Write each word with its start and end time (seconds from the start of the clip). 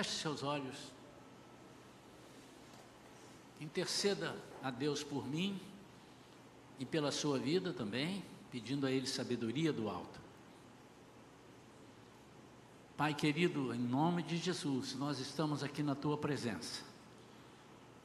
Feche 0.00 0.12
seus 0.12 0.42
olhos. 0.42 0.76
Interceda 3.60 4.34
a 4.62 4.70
Deus 4.70 5.04
por 5.04 5.28
mim 5.28 5.60
e 6.78 6.86
pela 6.86 7.12
sua 7.12 7.38
vida 7.38 7.74
também, 7.74 8.24
pedindo 8.50 8.86
a 8.86 8.90
Ele 8.90 9.06
sabedoria 9.06 9.70
do 9.74 9.90
alto. 9.90 10.18
Pai 12.96 13.12
querido, 13.12 13.74
em 13.74 13.78
nome 13.78 14.22
de 14.22 14.38
Jesus, 14.38 14.94
nós 14.94 15.18
estamos 15.18 15.62
aqui 15.62 15.82
na 15.82 15.94
tua 15.94 16.16
presença. 16.16 16.82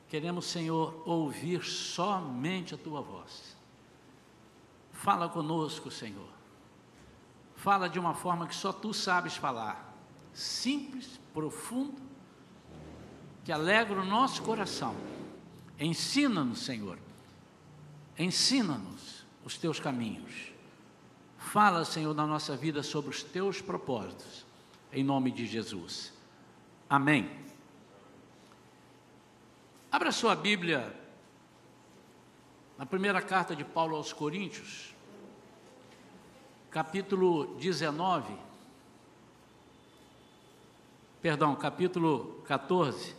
Queremos, 0.09 0.47
Senhor, 0.47 1.01
ouvir 1.07 1.63
somente 1.63 2.75
a 2.75 2.77
tua 2.77 2.99
voz. 2.99 3.55
Fala 4.91 5.29
conosco, 5.29 5.89
Senhor. 5.89 6.29
Fala 7.55 7.87
de 7.87 7.97
uma 7.97 8.13
forma 8.13 8.47
que 8.47 8.55
só 8.55 8.73
tu 8.73 8.93
sabes 8.93 9.37
falar. 9.37 9.95
Simples, 10.33 11.23
profundo, 11.35 12.01
que 13.43 13.51
alegra 13.51 13.99
o 13.99 14.05
nosso 14.05 14.41
coração. 14.41 14.95
Ensina-nos, 15.77 16.59
Senhor. 16.59 16.97
Ensina-nos 18.17 19.25
os 19.43 19.57
teus 19.57 19.77
caminhos. 19.77 20.53
Fala, 21.37 21.83
Senhor, 21.83 22.15
na 22.15 22.25
nossa 22.25 22.55
vida 22.55 22.81
sobre 22.81 23.09
os 23.09 23.21
teus 23.21 23.61
propósitos. 23.61 24.45
Em 24.93 25.03
nome 25.03 25.29
de 25.29 25.45
Jesus. 25.45 26.13
Amém. 26.89 27.29
Abra 29.91 30.13
sua 30.13 30.35
Bíblia 30.35 30.95
na 32.77 32.85
primeira 32.85 33.21
carta 33.21 33.55
de 33.55 33.63
Paulo 33.63 33.95
aos 33.95 34.13
Coríntios, 34.13 34.93
capítulo 36.71 37.55
19 37.57 38.54
perdão, 41.25 41.55
capítulo 41.55 42.43
14, 42.45 43.15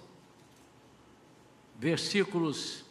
versículos 1.77 2.85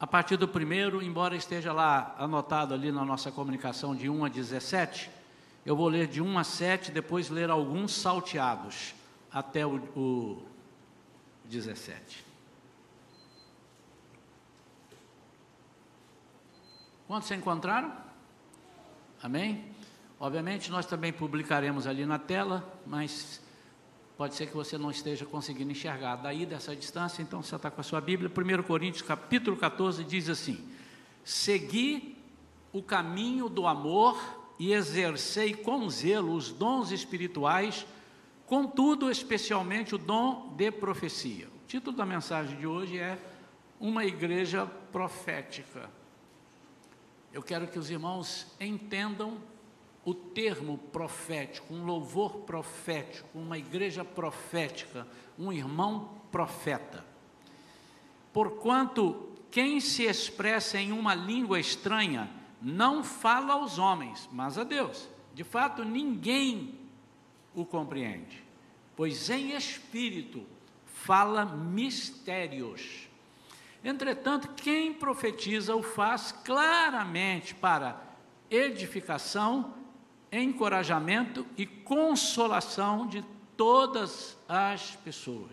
a 0.00 0.08
partir 0.08 0.36
do 0.36 0.48
primeiro, 0.48 1.00
embora 1.00 1.36
esteja 1.36 1.72
lá 1.72 2.16
anotado 2.18 2.74
ali 2.74 2.90
na 2.90 3.04
nossa 3.04 3.30
comunicação 3.30 3.94
de 3.94 4.10
1 4.10 4.24
a 4.24 4.28
17, 4.28 5.08
eu 5.64 5.76
vou 5.76 5.86
ler 5.86 6.08
de 6.08 6.20
1 6.20 6.36
a 6.36 6.42
7, 6.42 6.90
depois 6.90 7.30
ler 7.30 7.48
alguns 7.48 7.92
salteados 7.92 8.92
até 9.30 9.64
o, 9.64 9.76
o 9.96 10.42
17. 11.44 12.26
Quantos 17.06 17.28
se 17.28 17.36
encontraram? 17.36 17.92
Amém? 19.22 19.72
Obviamente, 20.18 20.72
nós 20.72 20.86
também 20.86 21.12
publicaremos 21.12 21.86
ali 21.86 22.04
na 22.04 22.18
tela, 22.18 22.68
mas 22.84 23.43
pode 24.16 24.34
ser 24.34 24.46
que 24.46 24.54
você 24.54 24.78
não 24.78 24.90
esteja 24.90 25.26
conseguindo 25.26 25.72
enxergar 25.72 26.16
daí 26.16 26.46
dessa 26.46 26.74
distância, 26.74 27.22
então 27.22 27.42
você 27.42 27.56
está 27.56 27.70
com 27.70 27.80
a 27.80 27.84
sua 27.84 28.00
Bíblia, 28.00 28.30
1 28.30 28.62
Coríntios 28.62 29.02
capítulo 29.02 29.56
14 29.56 30.04
diz 30.04 30.28
assim: 30.28 30.64
Segui 31.24 32.16
o 32.72 32.82
caminho 32.82 33.48
do 33.48 33.66
amor 33.66 34.16
e 34.58 34.72
exercei 34.72 35.54
com 35.54 35.88
zelo 35.90 36.34
os 36.34 36.52
dons 36.52 36.90
espirituais, 36.90 37.86
contudo, 38.46 39.10
especialmente 39.10 39.94
o 39.94 39.98
dom 39.98 40.54
de 40.56 40.70
profecia. 40.70 41.46
O 41.46 41.66
título 41.66 41.96
da 41.96 42.06
mensagem 42.06 42.56
de 42.56 42.66
hoje 42.66 42.98
é 42.98 43.18
Uma 43.80 44.04
Igreja 44.04 44.66
Profética. 44.92 45.90
Eu 47.32 47.42
quero 47.42 47.66
que 47.66 47.78
os 47.78 47.90
irmãos 47.90 48.46
entendam 48.60 49.38
o 50.04 50.12
termo 50.12 50.76
profético, 50.76 51.72
um 51.72 51.84
louvor 51.84 52.38
profético, 52.40 53.28
uma 53.34 53.56
igreja 53.56 54.04
profética, 54.04 55.06
um 55.38 55.52
irmão 55.52 56.10
profeta. 56.30 57.04
Porquanto 58.32 59.32
quem 59.50 59.80
se 59.80 60.02
expressa 60.02 60.78
em 60.78 60.92
uma 60.92 61.14
língua 61.14 61.58
estranha 61.58 62.28
não 62.60 63.04
fala 63.04 63.54
aos 63.54 63.78
homens, 63.78 64.28
mas 64.32 64.58
a 64.58 64.64
Deus. 64.64 65.08
De 65.32 65.44
fato, 65.44 65.84
ninguém 65.84 66.78
o 67.54 67.64
compreende, 67.64 68.42
pois 68.96 69.30
em 69.30 69.56
espírito 69.56 70.44
fala 70.86 71.44
mistérios. 71.44 73.08
Entretanto, 73.82 74.48
quem 74.54 74.92
profetiza 74.92 75.76
o 75.76 75.82
faz 75.82 76.32
claramente 76.32 77.54
para 77.54 78.02
edificação 78.50 79.74
encorajamento 80.42 81.46
e 81.56 81.64
consolação 81.64 83.06
de 83.06 83.24
todas 83.56 84.36
as 84.48 84.96
pessoas. 84.96 85.52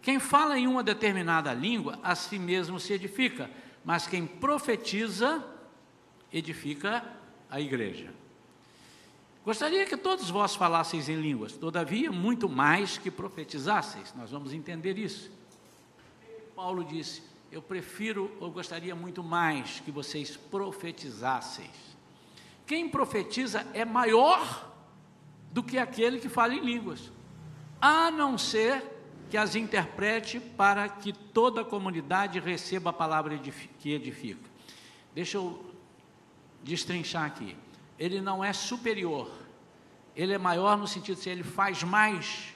Quem 0.00 0.20
fala 0.20 0.58
em 0.58 0.66
uma 0.66 0.82
determinada 0.82 1.52
língua, 1.52 1.98
a 2.02 2.14
si 2.14 2.38
mesmo 2.38 2.78
se 2.78 2.92
edifica, 2.92 3.50
mas 3.84 4.06
quem 4.06 4.26
profetiza, 4.26 5.44
edifica 6.32 7.04
a 7.50 7.60
igreja. 7.60 8.12
Gostaria 9.44 9.84
que 9.86 9.96
todos 9.96 10.30
vós 10.30 10.54
falasseis 10.54 11.08
em 11.08 11.20
línguas, 11.20 11.52
todavia, 11.52 12.12
muito 12.12 12.48
mais 12.48 12.96
que 12.96 13.10
profetizasseis, 13.10 14.14
nós 14.14 14.30
vamos 14.30 14.52
entender 14.52 14.98
isso. 14.98 15.30
Paulo 16.54 16.84
disse: 16.84 17.22
Eu 17.50 17.60
prefiro, 17.60 18.30
ou 18.40 18.50
gostaria 18.50 18.94
muito 18.94 19.22
mais 19.22 19.80
que 19.80 19.90
vocês 19.90 20.36
profetizasseis 20.36 21.93
quem 22.66 22.88
profetiza 22.88 23.66
é 23.74 23.84
maior 23.84 24.72
do 25.52 25.62
que 25.62 25.78
aquele 25.78 26.18
que 26.18 26.28
fala 26.28 26.54
em 26.54 26.60
línguas, 26.60 27.12
a 27.80 28.10
não 28.10 28.38
ser 28.38 28.82
que 29.30 29.36
as 29.36 29.54
interprete 29.54 30.40
para 30.40 30.88
que 30.88 31.12
toda 31.12 31.60
a 31.60 31.64
comunidade 31.64 32.38
receba 32.40 32.90
a 32.90 32.92
palavra 32.92 33.38
que 33.78 33.92
edifica. 33.92 34.48
Deixa 35.14 35.36
eu 35.36 35.64
destrinchar 36.62 37.24
aqui. 37.24 37.56
Ele 37.98 38.20
não 38.20 38.42
é 38.42 38.52
superior, 38.52 39.30
ele 40.16 40.32
é 40.32 40.38
maior 40.38 40.76
no 40.76 40.86
sentido 40.86 41.16
de 41.16 41.22
se 41.22 41.30
ele 41.30 41.44
faz 41.44 41.82
mais, 41.82 42.54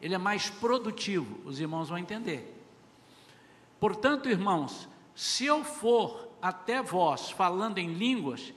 ele 0.00 0.14
é 0.14 0.18
mais 0.18 0.50
produtivo, 0.50 1.40
os 1.44 1.58
irmãos 1.58 1.88
vão 1.88 1.98
entender. 1.98 2.54
Portanto, 3.80 4.28
irmãos, 4.28 4.88
se 5.14 5.46
eu 5.46 5.64
for 5.64 6.28
até 6.40 6.82
vós 6.82 7.30
falando 7.30 7.78
em 7.78 7.94
línguas, 7.94 8.52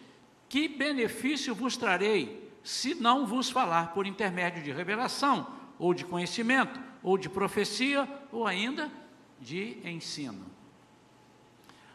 que 0.51 0.67
benefício 0.67 1.55
vos 1.55 1.77
trarei, 1.77 2.51
se 2.61 2.93
não 2.93 3.25
vos 3.25 3.49
falar 3.49 3.93
por 3.93 4.05
intermédio 4.05 4.61
de 4.61 4.69
revelação, 4.69 5.47
ou 5.79 5.93
de 5.93 6.03
conhecimento, 6.03 6.77
ou 7.01 7.17
de 7.17 7.29
profecia, 7.29 8.05
ou 8.33 8.45
ainda 8.45 8.91
de 9.39 9.77
ensino? 9.85 10.45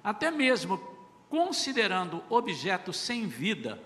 Até 0.02 0.30
mesmo 0.30 0.80
considerando 1.28 2.24
objetos 2.30 2.96
sem 2.96 3.26
vida, 3.26 3.78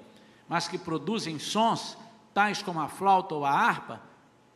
mas 0.48 0.68
que 0.68 0.78
produzem 0.78 1.36
sons, 1.40 1.98
tais 2.32 2.62
como 2.62 2.78
a 2.78 2.86
flauta 2.86 3.34
ou 3.34 3.44
a 3.44 3.50
harpa, 3.50 4.00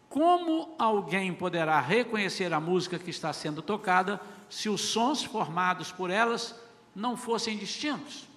como 0.08 0.76
alguém 0.78 1.34
poderá 1.34 1.81
reconhecer 1.81 2.52
a 2.52 2.60
música 2.60 3.00
que 3.00 3.10
está 3.10 3.32
sendo 3.32 3.60
tocada 3.60 4.20
se 4.48 4.69
os 4.69 4.81
sons 4.81 5.25
formados 5.25 5.91
por 5.91 6.08
elas 6.08 6.54
não 6.94 7.16
fossem 7.16 7.58
distintos? 7.58 8.32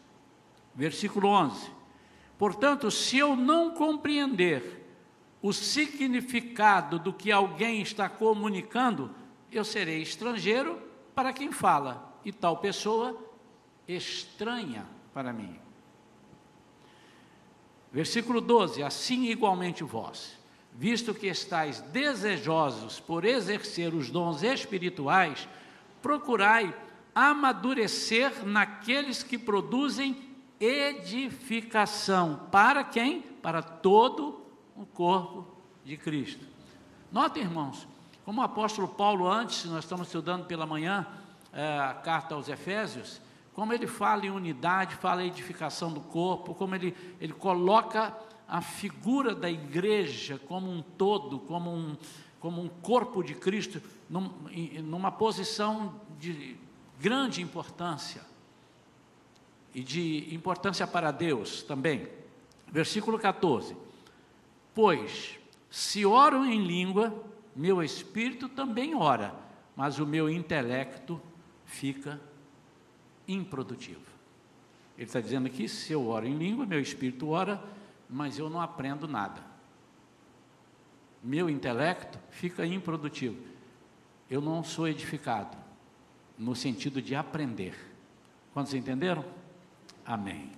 Versículo 0.77 1.29
11. 1.29 1.71
Portanto, 2.37 2.91
se 2.91 3.17
eu 3.17 3.35
não 3.35 3.71
compreender 3.71 4.85
o 5.41 5.51
significado 5.51 6.99
do 6.99 7.11
que 7.11 7.31
alguém 7.31 7.81
está 7.81 8.07
comunicando, 8.07 9.09
eu 9.51 9.65
serei 9.65 10.03
estrangeiro 10.03 10.79
para 11.15 11.33
quem 11.33 11.51
fala, 11.51 12.15
e 12.23 12.31
tal 12.31 12.57
pessoa 12.57 13.17
estranha 13.87 14.85
para 15.15 15.33
mim. 15.33 15.59
Versículo 17.91 18.39
12: 18.39 18.83
Assim 18.83 19.25
igualmente 19.31 19.83
vós, 19.83 20.37
visto 20.75 21.11
que 21.11 21.25
estáis 21.25 21.81
desejosos 21.81 22.99
por 22.99 23.25
exercer 23.25 23.95
os 23.95 24.11
dons 24.11 24.43
espirituais, 24.43 25.49
procurai 26.03 26.71
amadurecer 27.15 28.45
naqueles 28.45 29.23
que 29.23 29.39
produzem 29.39 30.26
edificação. 30.59 32.47
Para 32.51 32.83
quem? 32.83 33.21
Para 33.21 33.61
todo 33.61 34.41
o 34.75 34.85
corpo 34.85 35.45
de 35.83 35.97
Cristo. 35.97 36.45
Notem, 37.11 37.43
irmãos, 37.43 37.87
como 38.25 38.41
o 38.41 38.43
apóstolo 38.43 38.87
Paulo, 38.87 39.29
antes, 39.29 39.65
nós 39.65 39.83
estamos 39.83 40.07
estudando 40.07 40.45
pela 40.45 40.65
manhã 40.65 41.07
é, 41.53 41.79
a 41.79 41.93
carta 41.93 42.35
aos 42.35 42.49
Efésios, 42.49 43.21
como 43.53 43.73
ele 43.73 43.87
fala 43.87 44.25
em 44.25 44.29
unidade, 44.29 44.95
fala 44.95 45.23
em 45.23 45.27
edificação 45.27 45.91
do 45.91 46.01
corpo, 46.01 46.53
como 46.53 46.75
ele, 46.75 46.95
ele 47.19 47.33
coloca 47.33 48.15
a 48.47 48.61
figura 48.61 49.33
da 49.33 49.49
igreja 49.49 50.39
como 50.47 50.69
um 50.69 50.81
todo, 50.81 51.39
como 51.39 51.73
um, 51.73 51.97
como 52.39 52.61
um 52.61 52.69
corpo 52.69 53.23
de 53.23 53.33
Cristo, 53.33 53.81
num, 54.09 54.31
numa 54.83 55.11
posição 55.11 55.99
de 56.19 56.55
grande 56.99 57.41
importância 57.41 58.21
e 59.77 59.83
de 59.83 60.33
importância 60.33 60.87
para 60.87 61.11
Deus 61.11 61.61
também. 61.61 62.07
Versículo 62.67 63.19
14: 63.19 63.77
Pois 64.73 65.37
Se 65.69 66.03
oro 66.03 66.43
em 66.43 66.65
língua, 66.65 67.23
meu 67.55 67.83
espírito 67.83 68.49
também 68.49 68.95
ora, 68.95 69.35
mas 69.75 69.99
o 69.99 70.05
meu 70.07 70.27
intelecto 70.27 71.21
fica 71.63 72.19
improdutivo. 73.27 74.01
Ele 74.97 75.05
está 75.05 75.21
dizendo 75.21 75.45
aqui: 75.45 75.69
se 75.69 75.93
eu 75.93 76.07
oro 76.07 76.25
em 76.25 76.35
língua, 76.35 76.65
meu 76.65 76.79
espírito 76.79 77.29
ora, 77.29 77.63
mas 78.09 78.39
eu 78.39 78.49
não 78.49 78.59
aprendo 78.59 79.07
nada. 79.07 79.43
Meu 81.23 81.47
intelecto 81.47 82.17
fica 82.31 82.65
improdutivo. 82.65 83.39
Eu 84.27 84.41
não 84.41 84.63
sou 84.63 84.87
edificado, 84.87 85.55
no 86.35 86.55
sentido 86.55 86.99
de 86.99 87.13
aprender. 87.13 87.75
Quantos 88.55 88.73
entenderam? 88.73 89.23
Amém. 90.07 90.49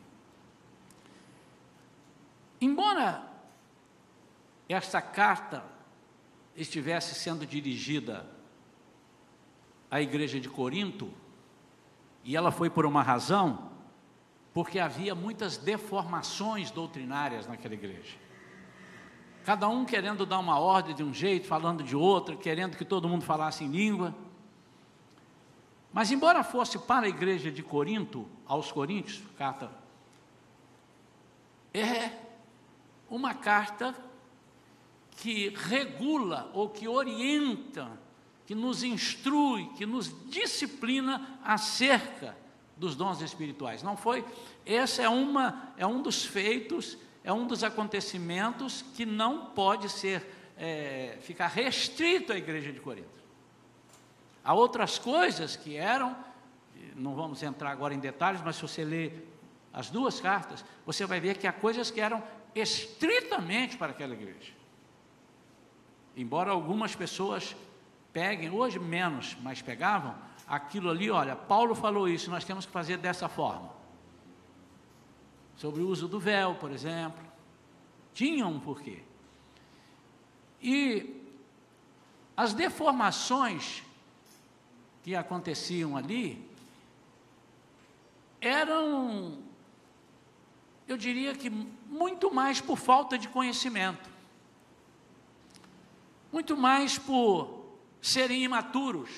Embora 2.61 3.27
esta 4.67 5.01
carta 5.01 5.65
estivesse 6.55 7.15
sendo 7.15 7.47
dirigida 7.47 8.29
à 9.89 9.99
igreja 9.99 10.39
de 10.39 10.47
Corinto, 10.47 11.11
e 12.23 12.37
ela 12.37 12.51
foi 12.51 12.69
por 12.69 12.85
uma 12.85 13.01
razão, 13.01 13.71
porque 14.53 14.77
havia 14.77 15.15
muitas 15.15 15.57
deformações 15.57 16.69
doutrinárias 16.69 17.47
naquela 17.47 17.73
igreja. 17.73 18.17
Cada 19.43 19.67
um 19.67 19.83
querendo 19.83 20.27
dar 20.27 20.37
uma 20.37 20.59
ordem 20.59 20.93
de 20.93 21.03
um 21.03 21.13
jeito, 21.13 21.47
falando 21.47 21.83
de 21.83 21.95
outro, 21.95 22.37
querendo 22.37 22.77
que 22.77 22.85
todo 22.85 23.09
mundo 23.09 23.23
falasse 23.23 23.63
em 23.63 23.67
língua. 23.69 24.13
Mas, 25.91 26.11
embora 26.11 26.43
fosse 26.43 26.77
para 26.77 27.07
a 27.07 27.09
igreja 27.09 27.51
de 27.51 27.63
Corinto, 27.63 28.27
aos 28.45 28.71
Coríntios, 28.71 29.21
carta, 29.37 29.71
é 31.73 32.11
uma 33.09 33.33
carta 33.33 33.95
que 35.17 35.49
regula 35.49 36.49
ou 36.53 36.69
que 36.69 36.87
orienta, 36.87 37.99
que 38.45 38.55
nos 38.55 38.83
instrui, 38.83 39.67
que 39.75 39.85
nos 39.85 40.13
disciplina 40.29 41.39
acerca 41.43 42.37
dos 42.77 42.95
dons 42.95 43.21
espirituais. 43.21 43.83
Não 43.83 43.97
foi? 43.97 44.23
Esse 44.65 45.01
é, 45.01 45.09
uma, 45.09 45.73
é 45.75 45.85
um 45.85 46.01
dos 46.01 46.23
feitos, 46.23 46.97
é 47.23 47.33
um 47.33 47.45
dos 47.45 47.63
acontecimentos 47.63 48.83
que 48.95 49.05
não 49.05 49.47
pode 49.47 49.89
ser, 49.89 50.25
é, 50.57 51.17
ficar 51.21 51.47
restrito 51.47 52.31
à 52.31 52.37
igreja 52.37 52.71
de 52.71 52.79
Corinto. 52.79 53.19
Há 54.43 54.53
outras 54.53 54.97
coisas 54.97 55.55
que 55.55 55.75
eram, 55.75 56.15
não 56.95 57.15
vamos 57.15 57.43
entrar 57.43 57.71
agora 57.71 57.93
em 57.93 57.99
detalhes, 57.99 58.41
mas 58.43 58.55
se 58.55 58.61
você 58.61 58.83
ler 58.83 59.27
as 59.73 59.89
duas 59.89 60.19
cartas, 60.19 60.65
você 60.85 61.05
vai 61.05 61.19
ver 61.19 61.37
que 61.37 61.47
há 61.47 61.53
coisas 61.53 61.91
que 61.91 62.01
eram 62.01 62.23
estritamente 62.55 63.77
para 63.77 63.91
aquela 63.91 64.13
igreja. 64.13 64.53
Embora 66.15 66.51
algumas 66.51 66.95
pessoas 66.95 67.55
peguem, 68.11 68.49
hoje 68.49 68.79
menos, 68.79 69.37
mas 69.41 69.61
pegavam, 69.61 70.15
aquilo 70.47 70.89
ali, 70.89 71.09
olha, 71.09 71.35
Paulo 71.35 71.75
falou 71.75 72.09
isso, 72.09 72.31
nós 72.31 72.43
temos 72.43 72.65
que 72.65 72.71
fazer 72.71 72.97
dessa 72.97 73.29
forma. 73.29 73.69
Sobre 75.55 75.81
o 75.81 75.87
uso 75.87 76.07
do 76.07 76.19
véu, 76.19 76.55
por 76.55 76.71
exemplo. 76.71 77.23
Tinha 78.13 78.47
um 78.47 78.59
porquê. 78.59 79.03
E 80.61 81.23
as 82.35 82.53
deformações 82.53 83.83
que 85.03 85.15
aconteciam 85.15 85.95
ali 85.95 86.49
eram, 88.41 89.37
eu 90.87 90.97
diria 90.97 91.35
que 91.35 91.49
muito 91.49 92.33
mais 92.33 92.61
por 92.61 92.77
falta 92.77 93.17
de 93.17 93.27
conhecimento, 93.27 94.09
muito 96.31 96.55
mais 96.55 96.97
por 96.97 97.65
serem 98.01 98.43
imaturos. 98.43 99.09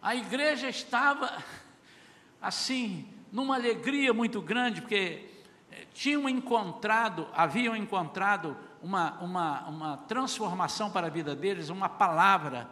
A 0.00 0.14
igreja 0.14 0.68
estava 0.68 1.42
assim, 2.40 3.08
numa 3.30 3.54
alegria 3.54 4.12
muito 4.12 4.40
grande, 4.40 4.80
porque 4.80 5.28
eh, 5.70 5.86
tinham 5.94 6.28
encontrado, 6.28 7.28
haviam 7.32 7.74
encontrado 7.74 8.56
uma, 8.82 9.12
uma, 9.20 9.68
uma 9.68 9.96
transformação 9.96 10.90
para 10.90 11.06
a 11.06 11.10
vida 11.10 11.34
deles, 11.34 11.68
uma 11.68 11.88
palavra 11.88 12.68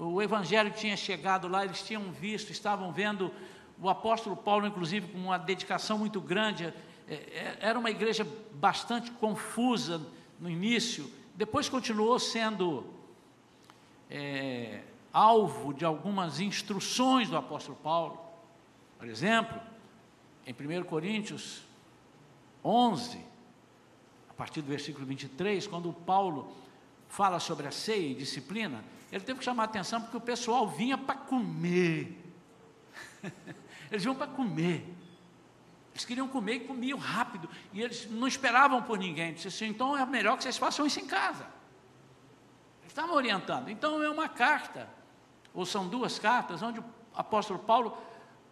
o 0.00 0.22
evangelho 0.22 0.70
tinha 0.70 0.96
chegado 0.96 1.46
lá, 1.46 1.62
eles 1.62 1.82
tinham 1.82 2.10
visto, 2.10 2.50
estavam 2.50 2.90
vendo 2.90 3.30
o 3.78 3.88
apóstolo 3.88 4.34
Paulo, 4.34 4.66
inclusive, 4.66 5.08
com 5.08 5.18
uma 5.18 5.38
dedicação 5.38 5.98
muito 5.98 6.20
grande. 6.22 6.72
É, 7.06 7.14
é, 7.14 7.58
era 7.60 7.78
uma 7.78 7.90
igreja 7.90 8.26
bastante 8.52 9.10
confusa 9.10 10.00
no 10.38 10.48
início, 10.48 11.10
depois 11.34 11.68
continuou 11.68 12.18
sendo 12.18 12.86
é, 14.08 14.80
alvo 15.12 15.74
de 15.74 15.84
algumas 15.84 16.40
instruções 16.40 17.28
do 17.28 17.36
apóstolo 17.36 17.76
Paulo. 17.82 18.18
Por 18.98 19.06
exemplo, 19.06 19.60
em 20.46 20.52
1 20.52 20.84
Coríntios 20.84 21.62
11, 22.64 23.18
a 24.30 24.34
partir 24.34 24.62
do 24.62 24.68
versículo 24.68 25.04
23, 25.04 25.66
quando 25.66 25.92
Paulo 25.92 26.50
fala 27.06 27.38
sobre 27.38 27.66
a 27.66 27.70
ceia 27.70 28.12
e 28.12 28.14
disciplina, 28.14 28.82
ele 29.10 29.24
teve 29.24 29.38
que 29.38 29.44
chamar 29.44 29.64
atenção 29.64 30.00
porque 30.00 30.16
o 30.16 30.20
pessoal 30.20 30.68
vinha 30.68 30.96
para 30.96 31.16
comer. 31.16 32.16
Eles 33.90 34.04
vinham 34.04 34.14
para 34.14 34.28
comer. 34.28 34.86
Eles 35.92 36.04
queriam 36.04 36.28
comer 36.28 36.54
e 36.54 36.60
comiam 36.60 36.98
rápido. 36.98 37.48
E 37.72 37.82
eles 37.82 38.08
não 38.08 38.28
esperavam 38.28 38.80
por 38.80 38.96
ninguém. 38.96 39.34
Disse 39.34 39.48
assim, 39.48 39.66
então 39.66 39.98
é 39.98 40.06
melhor 40.06 40.36
que 40.36 40.44
vocês 40.44 40.56
façam 40.56 40.86
isso 40.86 41.00
em 41.00 41.06
casa. 41.06 41.44
Eles 42.80 42.92
estavam 42.92 43.14
orientando. 43.16 43.68
Então 43.68 44.00
é 44.00 44.08
uma 44.08 44.28
carta, 44.28 44.88
ou 45.52 45.66
são 45.66 45.88
duas 45.88 46.18
cartas, 46.18 46.62
onde 46.62 46.78
o 46.78 46.84
apóstolo 47.14 47.58
Paulo 47.58 47.98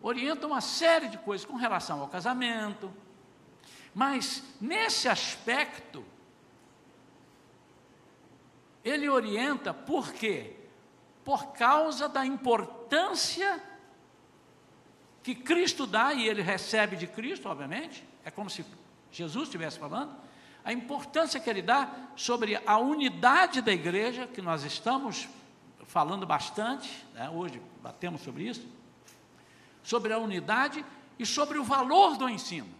orienta 0.02 0.46
uma 0.46 0.60
série 0.60 1.08
de 1.08 1.18
coisas 1.18 1.46
com 1.46 1.56
relação 1.56 2.00
ao 2.00 2.08
casamento. 2.08 2.92
Mas 3.94 4.42
nesse 4.60 5.08
aspecto, 5.08 6.04
ele 8.84 9.08
orienta 9.08 9.72
por 9.72 10.12
quê? 10.12 10.56
Por 11.24 11.52
causa 11.52 12.08
da 12.08 12.24
importância 12.24 13.62
que 15.22 15.34
Cristo 15.34 15.86
dá, 15.86 16.14
e 16.14 16.26
ele 16.26 16.40
recebe 16.40 16.96
de 16.96 17.06
Cristo, 17.06 17.48
obviamente, 17.48 18.02
é 18.24 18.30
como 18.30 18.48
se 18.48 18.64
Jesus 19.10 19.44
estivesse 19.44 19.78
falando, 19.78 20.14
a 20.64 20.72
importância 20.72 21.40
que 21.40 21.48
ele 21.48 21.62
dá 21.62 21.90
sobre 22.16 22.60
a 22.66 22.78
unidade 22.78 23.60
da 23.60 23.72
igreja, 23.72 24.26
que 24.26 24.40
nós 24.40 24.64
estamos 24.64 25.28
falando 25.86 26.26
bastante, 26.26 27.06
né, 27.14 27.28
hoje 27.30 27.60
batemos 27.82 28.22
sobre 28.22 28.44
isso, 28.44 28.66
sobre 29.82 30.12
a 30.12 30.18
unidade 30.18 30.84
e 31.18 31.24
sobre 31.24 31.58
o 31.58 31.64
valor 31.64 32.16
do 32.16 32.28
ensino. 32.28 32.77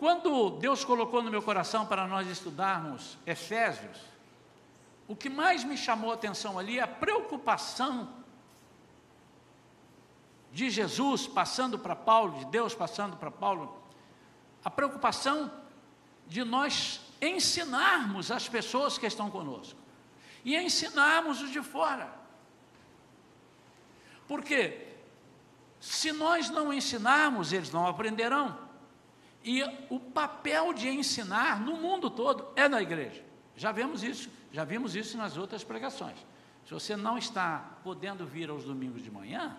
Quando 0.00 0.48
Deus 0.52 0.82
colocou 0.82 1.22
no 1.22 1.30
meu 1.30 1.42
coração 1.42 1.84
para 1.84 2.06
nós 2.06 2.26
estudarmos 2.26 3.18
Efésios, 3.26 3.98
o 5.06 5.14
que 5.14 5.28
mais 5.28 5.62
me 5.62 5.76
chamou 5.76 6.10
a 6.10 6.14
atenção 6.14 6.58
ali 6.58 6.78
é 6.78 6.82
a 6.82 6.88
preocupação 6.88 8.08
de 10.50 10.70
Jesus 10.70 11.26
passando 11.26 11.78
para 11.78 11.94
Paulo, 11.94 12.38
de 12.38 12.46
Deus 12.46 12.74
passando 12.74 13.18
para 13.18 13.30
Paulo, 13.30 13.78
a 14.64 14.70
preocupação 14.70 15.52
de 16.26 16.44
nós 16.44 17.02
ensinarmos 17.20 18.30
as 18.30 18.48
pessoas 18.48 18.96
que 18.96 19.04
estão 19.04 19.30
conosco 19.30 19.78
e 20.42 20.56
ensinarmos 20.56 21.42
os 21.42 21.50
de 21.50 21.60
fora. 21.60 22.10
Porque 24.26 24.94
se 25.78 26.10
nós 26.10 26.48
não 26.48 26.72
ensinarmos, 26.72 27.52
eles 27.52 27.70
não 27.70 27.86
aprenderão. 27.86 28.59
E 29.42 29.62
o 29.88 29.98
papel 29.98 30.72
de 30.72 30.88
ensinar 30.88 31.60
no 31.60 31.76
mundo 31.76 32.10
todo 32.10 32.48
é 32.54 32.68
na 32.68 32.82
igreja. 32.82 33.24
Já 33.56 33.72
vemos 33.72 34.02
isso, 34.02 34.30
já 34.52 34.64
vimos 34.64 34.94
isso 34.94 35.16
nas 35.16 35.36
outras 35.36 35.64
pregações. 35.64 36.18
Se 36.66 36.74
você 36.74 36.96
não 36.96 37.16
está 37.16 37.78
podendo 37.82 38.26
vir 38.26 38.50
aos 38.50 38.64
domingos 38.64 39.02
de 39.02 39.10
manhã, 39.10 39.56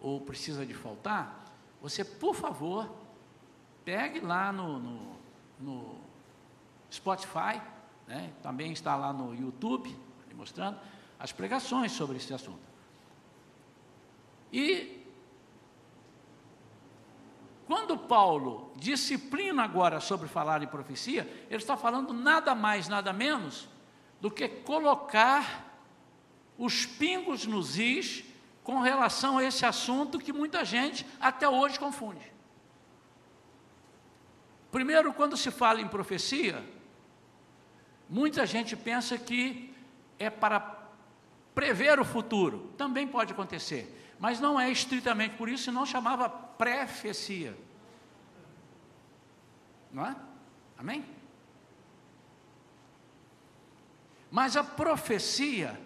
ou 0.00 0.20
precisa 0.20 0.66
de 0.66 0.74
faltar, 0.74 1.44
você, 1.80 2.04
por 2.04 2.34
favor, 2.34 2.90
pegue 3.84 4.20
lá 4.20 4.52
no, 4.52 4.78
no, 4.78 5.16
no 5.60 6.00
Spotify, 6.90 7.60
né? 8.06 8.32
também 8.42 8.72
está 8.72 8.96
lá 8.96 9.12
no 9.12 9.34
YouTube, 9.34 9.96
mostrando 10.34 10.78
as 11.18 11.30
pregações 11.30 11.92
sobre 11.92 12.16
esse 12.16 12.34
assunto. 12.34 12.60
E 14.52 15.01
quando 17.72 17.96
Paulo 17.96 18.70
disciplina 18.76 19.64
agora 19.64 19.98
sobre 19.98 20.28
falar 20.28 20.62
em 20.62 20.66
profecia, 20.66 21.22
ele 21.48 21.56
está 21.62 21.74
falando 21.74 22.12
nada 22.12 22.54
mais, 22.54 22.86
nada 22.86 23.14
menos 23.14 23.66
do 24.20 24.30
que 24.30 24.46
colocar 24.46 25.74
os 26.58 26.84
pingos 26.84 27.46
nos 27.46 27.78
is 27.78 28.24
com 28.62 28.80
relação 28.80 29.38
a 29.38 29.44
esse 29.44 29.64
assunto 29.64 30.18
que 30.18 30.34
muita 30.34 30.66
gente 30.66 31.06
até 31.18 31.48
hoje 31.48 31.78
confunde. 31.78 32.30
Primeiro, 34.70 35.14
quando 35.14 35.34
se 35.34 35.50
fala 35.50 35.80
em 35.80 35.88
profecia, 35.88 36.62
muita 38.06 38.44
gente 38.44 38.76
pensa 38.76 39.16
que 39.16 39.74
é 40.18 40.28
para 40.28 40.60
prever 41.54 41.98
o 41.98 42.04
futuro. 42.04 42.70
Também 42.76 43.08
pode 43.08 43.32
acontecer, 43.32 44.01
mas 44.22 44.38
não 44.38 44.58
é 44.58 44.70
estritamente 44.70 45.34
por 45.34 45.48
isso, 45.48 45.64
senão 45.64 45.84
chamava 45.84 46.28
profecia. 46.30 47.58
Não 49.90 50.06
é? 50.06 50.14
Amém? 50.78 51.04
Mas 54.30 54.56
a 54.56 54.62
profecia, 54.62 55.76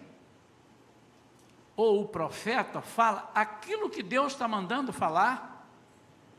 ou 1.75 2.03
o 2.03 2.07
profeta, 2.07 2.79
fala 2.79 3.31
aquilo 3.33 3.89
que 3.89 4.03
Deus 4.03 4.33
está 4.33 4.47
mandando 4.47 4.93
falar, 4.93 5.67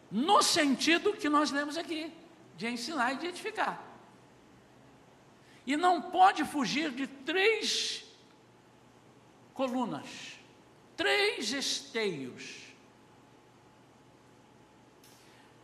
no 0.09 0.41
sentido 0.41 1.15
que 1.15 1.29
nós 1.29 1.51
lemos 1.51 1.77
aqui, 1.77 2.15
de 2.57 2.69
ensinar 2.69 3.15
e 3.15 3.17
de 3.17 3.27
edificar. 3.27 3.83
E 5.67 5.77
não 5.77 6.01
pode 6.01 6.45
fugir 6.45 6.93
de 6.93 7.09
três 7.09 8.05
colunas, 9.53 10.38
três 10.99 11.51
esteios. 11.53 12.67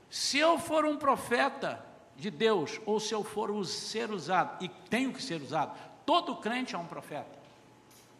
Se 0.09 0.38
eu 0.38 0.59
for 0.59 0.87
um 0.87 0.97
profeta 0.97 1.85
de 2.17 2.31
Deus, 2.31 2.81
ou 2.87 2.99
se 2.99 3.12
eu 3.12 3.23
for 3.23 3.62
ser 3.67 4.11
usado, 4.11 4.64
e 4.64 4.69
tenho 4.88 5.12
que 5.12 5.23
ser 5.23 5.43
usado, 5.43 5.76
Todo 6.05 6.37
crente 6.37 6.75
é 6.75 6.79
um 6.79 6.87
profeta. 6.87 7.38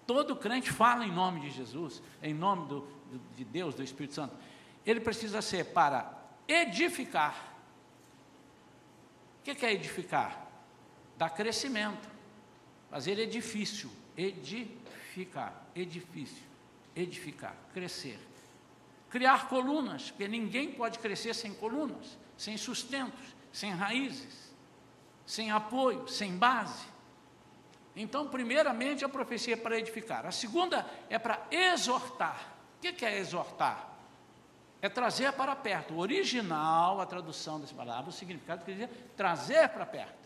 Todo 0.07 0.37
crente 0.37 0.71
fala 0.71 1.07
em 1.07 1.13
nome 1.13 1.41
de 1.41 1.51
Jesus, 1.51 2.03
em 2.23 2.35
nome 2.35 2.69
do, 2.69 2.89
de 3.37 3.45
Deus, 3.45 3.75
do 3.75 3.83
Espírito 3.83 4.15
Santo. 4.15 4.35
Ele 4.85 5.01
precisa 5.01 5.41
ser 5.41 5.67
para 5.67 6.13
edificar. 6.47 7.55
O 9.41 9.43
que 9.45 9.65
é 9.65 9.73
edificar? 9.73 10.47
Dar 11.17 11.31
crescimento, 11.31 12.09
fazer 12.91 13.19
edifício, 13.19 13.91
edificar, 14.17 15.67
edifício, 15.75 16.43
edificar, 16.95 17.55
crescer. 17.73 18.19
Criar 19.11 19.49
colunas, 19.49 20.11
porque 20.11 20.27
ninguém 20.27 20.73
pode 20.73 20.99
crescer 20.99 21.35
sem 21.35 21.55
colunas, 21.55 22.19
sem 22.37 22.57
sustentos, 22.57 23.35
sem 23.53 23.71
raízes, 23.73 24.53
sem 25.25 25.51
apoio, 25.51 26.09
sem 26.09 26.37
base. 26.37 26.87
Então, 27.97 28.27
primeiramente, 28.27 29.05
a 29.05 29.09
profecia 29.09 29.55
é 29.55 29.57
para 29.57 29.79
edificar. 29.79 30.27
A 30.27 30.33
segunda 30.33 30.85
é 31.09 31.19
para 31.19 31.47
exortar. 31.51 32.55
O 32.77 32.81
que 32.81 33.05
é 33.05 33.19
exortar? 33.19 33.89
É 34.83 34.89
trazer 34.89 35.33
para 35.33 35.55
perto. 35.55 35.95
O 35.95 35.99
original, 35.99 37.01
a 37.01 37.07
tradução 37.07 37.61
dessa 37.61 37.75
palavra, 37.75 38.11
o 38.11 38.13
significado 38.13 38.65
quer 38.65 38.73
dizer 38.73 38.91
trazer 39.17 39.69
para 39.69 39.87
perto. 39.87 40.25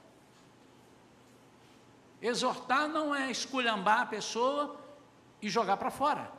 Exortar 2.20 2.88
não 2.88 3.14
é 3.14 3.30
esculhambar 3.30 4.00
a 4.00 4.06
pessoa 4.06 4.80
e 5.40 5.48
jogar 5.48 5.76
para 5.76 5.90
fora, 5.90 6.32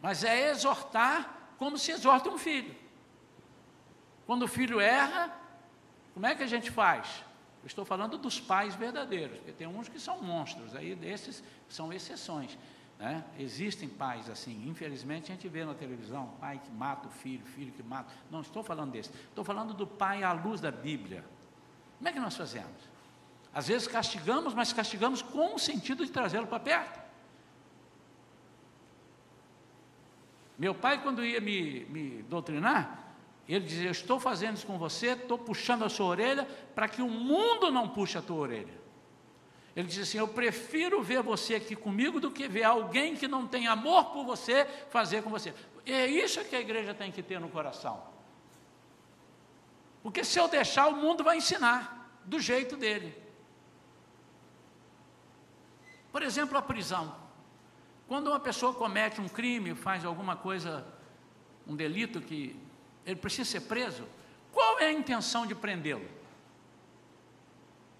mas 0.00 0.24
é 0.24 0.50
exortar 0.50 1.52
como 1.58 1.76
se 1.76 1.90
exorta 1.90 2.28
um 2.28 2.38
filho. 2.38 2.74
Quando 4.26 4.42
o 4.42 4.48
filho 4.48 4.80
erra, 4.80 5.34
como 6.14 6.26
é 6.26 6.34
que 6.34 6.42
a 6.42 6.46
gente 6.46 6.70
faz? 6.70 7.24
Eu 7.62 7.66
estou 7.66 7.84
falando 7.84 8.16
dos 8.16 8.40
pais 8.40 8.74
verdadeiros, 8.74 9.38
porque 9.38 9.52
tem 9.52 9.66
uns 9.66 9.88
que 9.88 9.98
são 9.98 10.22
monstros, 10.22 10.74
aí 10.74 10.94
desses 10.94 11.42
são 11.68 11.92
exceções. 11.92 12.56
Né? 12.98 13.24
Existem 13.38 13.88
pais 13.88 14.28
assim, 14.28 14.68
infelizmente 14.68 15.30
a 15.30 15.34
gente 15.34 15.48
vê 15.48 15.64
na 15.64 15.74
televisão, 15.74 16.34
pai 16.40 16.60
que 16.62 16.70
mata 16.70 17.08
o 17.08 17.10
filho, 17.10 17.44
filho 17.46 17.72
que 17.72 17.82
mata. 17.82 18.12
Não 18.30 18.40
estou 18.40 18.62
falando 18.62 18.92
desse, 18.92 19.10
estou 19.10 19.44
falando 19.44 19.72
do 19.72 19.86
pai 19.86 20.22
à 20.22 20.32
luz 20.32 20.60
da 20.60 20.70
Bíblia. 20.70 21.24
Como 21.96 22.08
é 22.08 22.12
que 22.12 22.20
nós 22.20 22.36
fazemos? 22.36 22.88
Às 23.52 23.68
vezes 23.68 23.88
castigamos, 23.88 24.54
mas 24.54 24.72
castigamos 24.72 25.22
com 25.22 25.54
o 25.54 25.58
sentido 25.58 26.04
de 26.04 26.12
trazê-lo 26.12 26.46
para 26.46 26.60
perto. 26.60 27.07
Meu 30.58 30.74
pai, 30.74 31.00
quando 31.00 31.24
ia 31.24 31.40
me, 31.40 31.84
me 31.84 32.22
doutrinar, 32.24 33.14
ele 33.48 33.64
dizia: 33.64 33.86
Eu 33.86 33.92
estou 33.92 34.18
fazendo 34.18 34.56
isso 34.56 34.66
com 34.66 34.76
você, 34.76 35.12
estou 35.12 35.38
puxando 35.38 35.84
a 35.84 35.88
sua 35.88 36.06
orelha 36.06 36.46
para 36.74 36.88
que 36.88 37.00
o 37.00 37.08
mundo 37.08 37.70
não 37.70 37.88
puxe 37.88 38.18
a 38.18 38.22
tua 38.22 38.38
orelha. 38.38 38.76
Ele 39.76 39.86
dizia 39.86 40.02
assim: 40.02 40.18
Eu 40.18 40.26
prefiro 40.26 41.00
ver 41.00 41.22
você 41.22 41.54
aqui 41.54 41.76
comigo 41.76 42.18
do 42.18 42.30
que 42.30 42.48
ver 42.48 42.64
alguém 42.64 43.14
que 43.14 43.28
não 43.28 43.46
tem 43.46 43.68
amor 43.68 44.06
por 44.06 44.24
você 44.24 44.64
fazer 44.90 45.22
com 45.22 45.30
você. 45.30 45.54
É 45.86 46.06
isso 46.06 46.44
que 46.44 46.56
a 46.56 46.60
igreja 46.60 46.92
tem 46.92 47.12
que 47.12 47.22
ter 47.22 47.38
no 47.38 47.48
coração. 47.48 48.02
Porque 50.02 50.24
se 50.24 50.38
eu 50.38 50.48
deixar, 50.48 50.88
o 50.88 50.96
mundo 50.96 51.22
vai 51.22 51.36
ensinar 51.36 52.20
do 52.24 52.40
jeito 52.40 52.76
dele. 52.76 53.16
Por 56.10 56.22
exemplo, 56.22 56.58
a 56.58 56.62
prisão. 56.62 57.27
Quando 58.08 58.28
uma 58.28 58.40
pessoa 58.40 58.72
comete 58.72 59.20
um 59.20 59.28
crime, 59.28 59.74
faz 59.74 60.02
alguma 60.02 60.34
coisa, 60.34 60.84
um 61.66 61.76
delito 61.76 62.22
que 62.22 62.58
ele 63.04 63.16
precisa 63.16 63.48
ser 63.48 63.60
preso. 63.60 64.04
Qual 64.50 64.80
é 64.80 64.86
a 64.86 64.92
intenção 64.92 65.46
de 65.46 65.54
prendê-lo? 65.54 66.08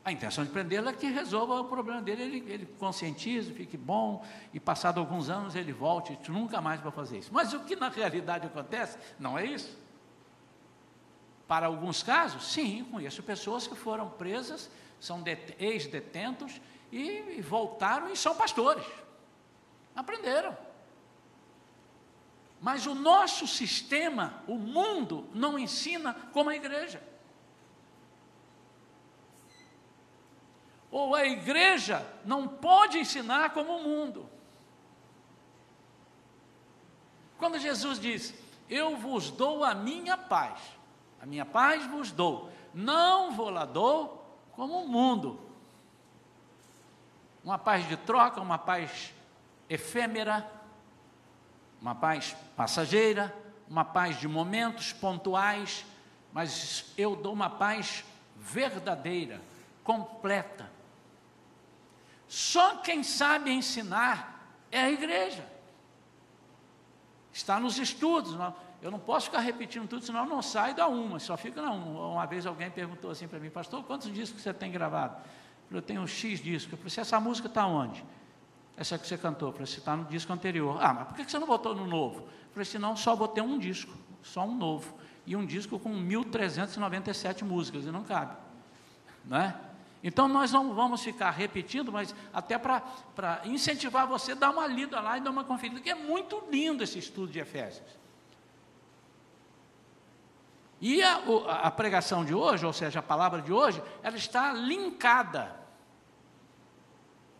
A 0.02 0.10
intenção 0.10 0.42
de 0.42 0.50
prendê-lo 0.50 0.88
é 0.88 0.94
que 0.94 1.06
resolva 1.06 1.60
o 1.60 1.64
problema 1.66 2.00
dele, 2.00 2.22
ele, 2.22 2.50
ele 2.50 2.66
conscientize, 2.78 3.52
fique 3.52 3.76
bom, 3.76 4.24
e 4.54 4.58
passado 4.58 4.98
alguns 4.98 5.28
anos 5.28 5.54
ele 5.54 5.74
volte 5.74 6.18
nunca 6.30 6.62
mais 6.62 6.80
para 6.80 6.90
fazer 6.90 7.18
isso. 7.18 7.30
Mas 7.30 7.52
o 7.52 7.60
que 7.60 7.76
na 7.76 7.90
realidade 7.90 8.46
acontece 8.46 8.96
não 9.18 9.38
é 9.38 9.44
isso. 9.44 9.78
Para 11.46 11.66
alguns 11.66 12.02
casos, 12.02 12.50
sim, 12.50 12.82
conheço 12.90 13.22
pessoas 13.22 13.66
que 13.66 13.74
foram 13.74 14.08
presas, 14.08 14.70
são 14.98 15.22
ex-detentos 15.58 16.58
e, 16.90 17.36
e 17.36 17.42
voltaram 17.42 18.10
e 18.10 18.16
são 18.16 18.34
pastores. 18.34 18.86
Aprenderam. 19.98 20.56
Mas 22.60 22.86
o 22.86 22.94
nosso 22.94 23.48
sistema, 23.48 24.44
o 24.46 24.54
mundo, 24.54 25.28
não 25.34 25.58
ensina 25.58 26.14
como 26.32 26.50
a 26.50 26.54
igreja. 26.54 27.02
Ou 30.88 31.16
a 31.16 31.26
igreja 31.26 32.06
não 32.24 32.46
pode 32.46 32.96
ensinar 32.96 33.50
como 33.50 33.76
o 33.76 33.82
mundo. 33.82 34.30
Quando 37.36 37.58
Jesus 37.58 37.98
diz: 37.98 38.32
Eu 38.70 38.96
vos 38.96 39.32
dou 39.32 39.64
a 39.64 39.74
minha 39.74 40.16
paz, 40.16 40.60
a 41.20 41.26
minha 41.26 41.44
paz 41.44 41.84
vos 41.86 42.12
dou, 42.12 42.52
não 42.72 43.32
vou 43.32 43.50
lá 43.50 43.64
dou 43.64 44.24
como 44.52 44.84
o 44.84 44.88
mundo. 44.88 45.40
Uma 47.42 47.58
paz 47.58 47.88
de 47.88 47.96
troca, 47.96 48.40
uma 48.40 48.58
paz 48.58 49.12
efêmera, 49.68 50.48
uma 51.80 51.94
paz 51.94 52.36
passageira, 52.56 53.34
uma 53.68 53.84
paz 53.84 54.18
de 54.18 54.26
momentos 54.26 54.92
pontuais, 54.92 55.84
mas 56.32 56.92
eu 56.96 57.14
dou 57.14 57.32
uma 57.32 57.50
paz 57.50 58.04
verdadeira, 58.36 59.40
completa. 59.84 60.70
Só 62.26 62.76
quem 62.76 63.02
sabe 63.02 63.50
ensinar 63.50 64.54
é 64.70 64.80
a 64.80 64.90
igreja. 64.90 65.44
Está 67.32 67.58
nos 67.58 67.78
estudos. 67.78 68.36
Eu 68.82 68.90
não 68.90 68.98
posso 68.98 69.26
ficar 69.26 69.40
repetindo 69.40 69.88
tudo, 69.88 70.04
senão 70.04 70.26
não 70.26 70.42
saio 70.42 70.74
da 70.74 70.86
uma, 70.86 71.18
só 71.18 71.36
fica 71.36 71.62
na 71.62 71.72
uma. 71.72 72.08
Uma 72.08 72.26
vez 72.26 72.46
alguém 72.46 72.70
perguntou 72.70 73.10
assim 73.10 73.26
para 73.26 73.38
mim, 73.38 73.50
pastor, 73.50 73.82
quantos 73.84 74.12
discos 74.12 74.42
você 74.42 74.52
tem 74.52 74.70
gravado? 74.70 75.16
Eu 75.70 75.82
tenho 75.82 76.02
um 76.02 76.06
X 76.06 76.40
discos. 76.40 76.72
Eu 76.72 76.78
falei, 76.78 77.00
essa 77.00 77.20
música 77.20 77.48
está 77.48 77.66
onde? 77.66 78.04
Essa 78.78 78.96
que 78.96 79.06
você 79.06 79.18
cantou, 79.18 79.52
para 79.52 79.66
citar 79.66 79.96
no 79.96 80.04
disco 80.04 80.32
anterior. 80.32 80.78
Ah, 80.80 80.94
mas 80.94 81.08
por 81.08 81.16
que 81.16 81.28
você 81.28 81.38
não 81.38 81.48
botou 81.48 81.74
no 81.74 81.86
novo? 81.86 82.20
Eu 82.20 82.52
falei 82.52 82.62
assim, 82.62 82.78
não, 82.78 82.96
só 82.96 83.16
botei 83.16 83.42
um 83.42 83.58
disco, 83.58 83.92
só 84.22 84.44
um 84.44 84.54
novo. 84.54 84.94
E 85.26 85.34
um 85.34 85.44
disco 85.44 85.78
com 85.78 85.90
1.397 85.90 87.42
músicas, 87.42 87.84
e 87.84 87.90
não 87.90 88.04
cabe. 88.04 88.36
Né? 89.24 89.54
Então 90.02 90.28
nós 90.28 90.52
não 90.52 90.74
vamos 90.74 91.02
ficar 91.02 91.30
repetindo, 91.30 91.90
mas 91.90 92.14
até 92.32 92.56
para 92.56 93.40
incentivar 93.44 94.06
você, 94.06 94.34
dar 94.34 94.50
uma 94.50 94.66
lida 94.66 95.00
lá 95.00 95.18
e 95.18 95.20
dar 95.20 95.30
uma 95.30 95.42
conferida, 95.42 95.80
que 95.80 95.90
é 95.90 95.94
muito 95.94 96.44
lindo 96.50 96.84
esse 96.84 97.00
estudo 97.00 97.32
de 97.32 97.40
Efésios. 97.40 97.98
E 100.80 101.02
a, 101.02 101.20
a 101.64 101.70
pregação 101.72 102.24
de 102.24 102.32
hoje, 102.32 102.64
ou 102.64 102.72
seja, 102.72 103.00
a 103.00 103.02
palavra 103.02 103.42
de 103.42 103.52
hoje, 103.52 103.82
ela 104.02 104.16
está 104.16 104.52
linkada, 104.52 105.57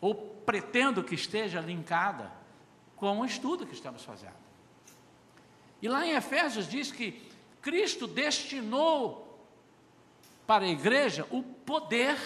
ou 0.01 0.15
pretendo 0.15 1.03
que 1.03 1.15
esteja 1.15 1.61
linkada 1.61 2.33
com 2.97 3.21
o 3.21 3.25
estudo 3.25 3.67
que 3.67 3.75
estamos 3.75 4.03
fazendo. 4.05 4.37
E 5.81 5.89
lá 5.89 6.07
em 6.07 6.13
Efésios 6.13 6.69
diz 6.69 6.91
que 6.91 7.23
Cristo 7.61 8.07
destinou 8.07 9.47
para 10.47 10.65
a 10.65 10.69
igreja 10.69 11.27
o 11.31 11.43
poder, 11.43 12.19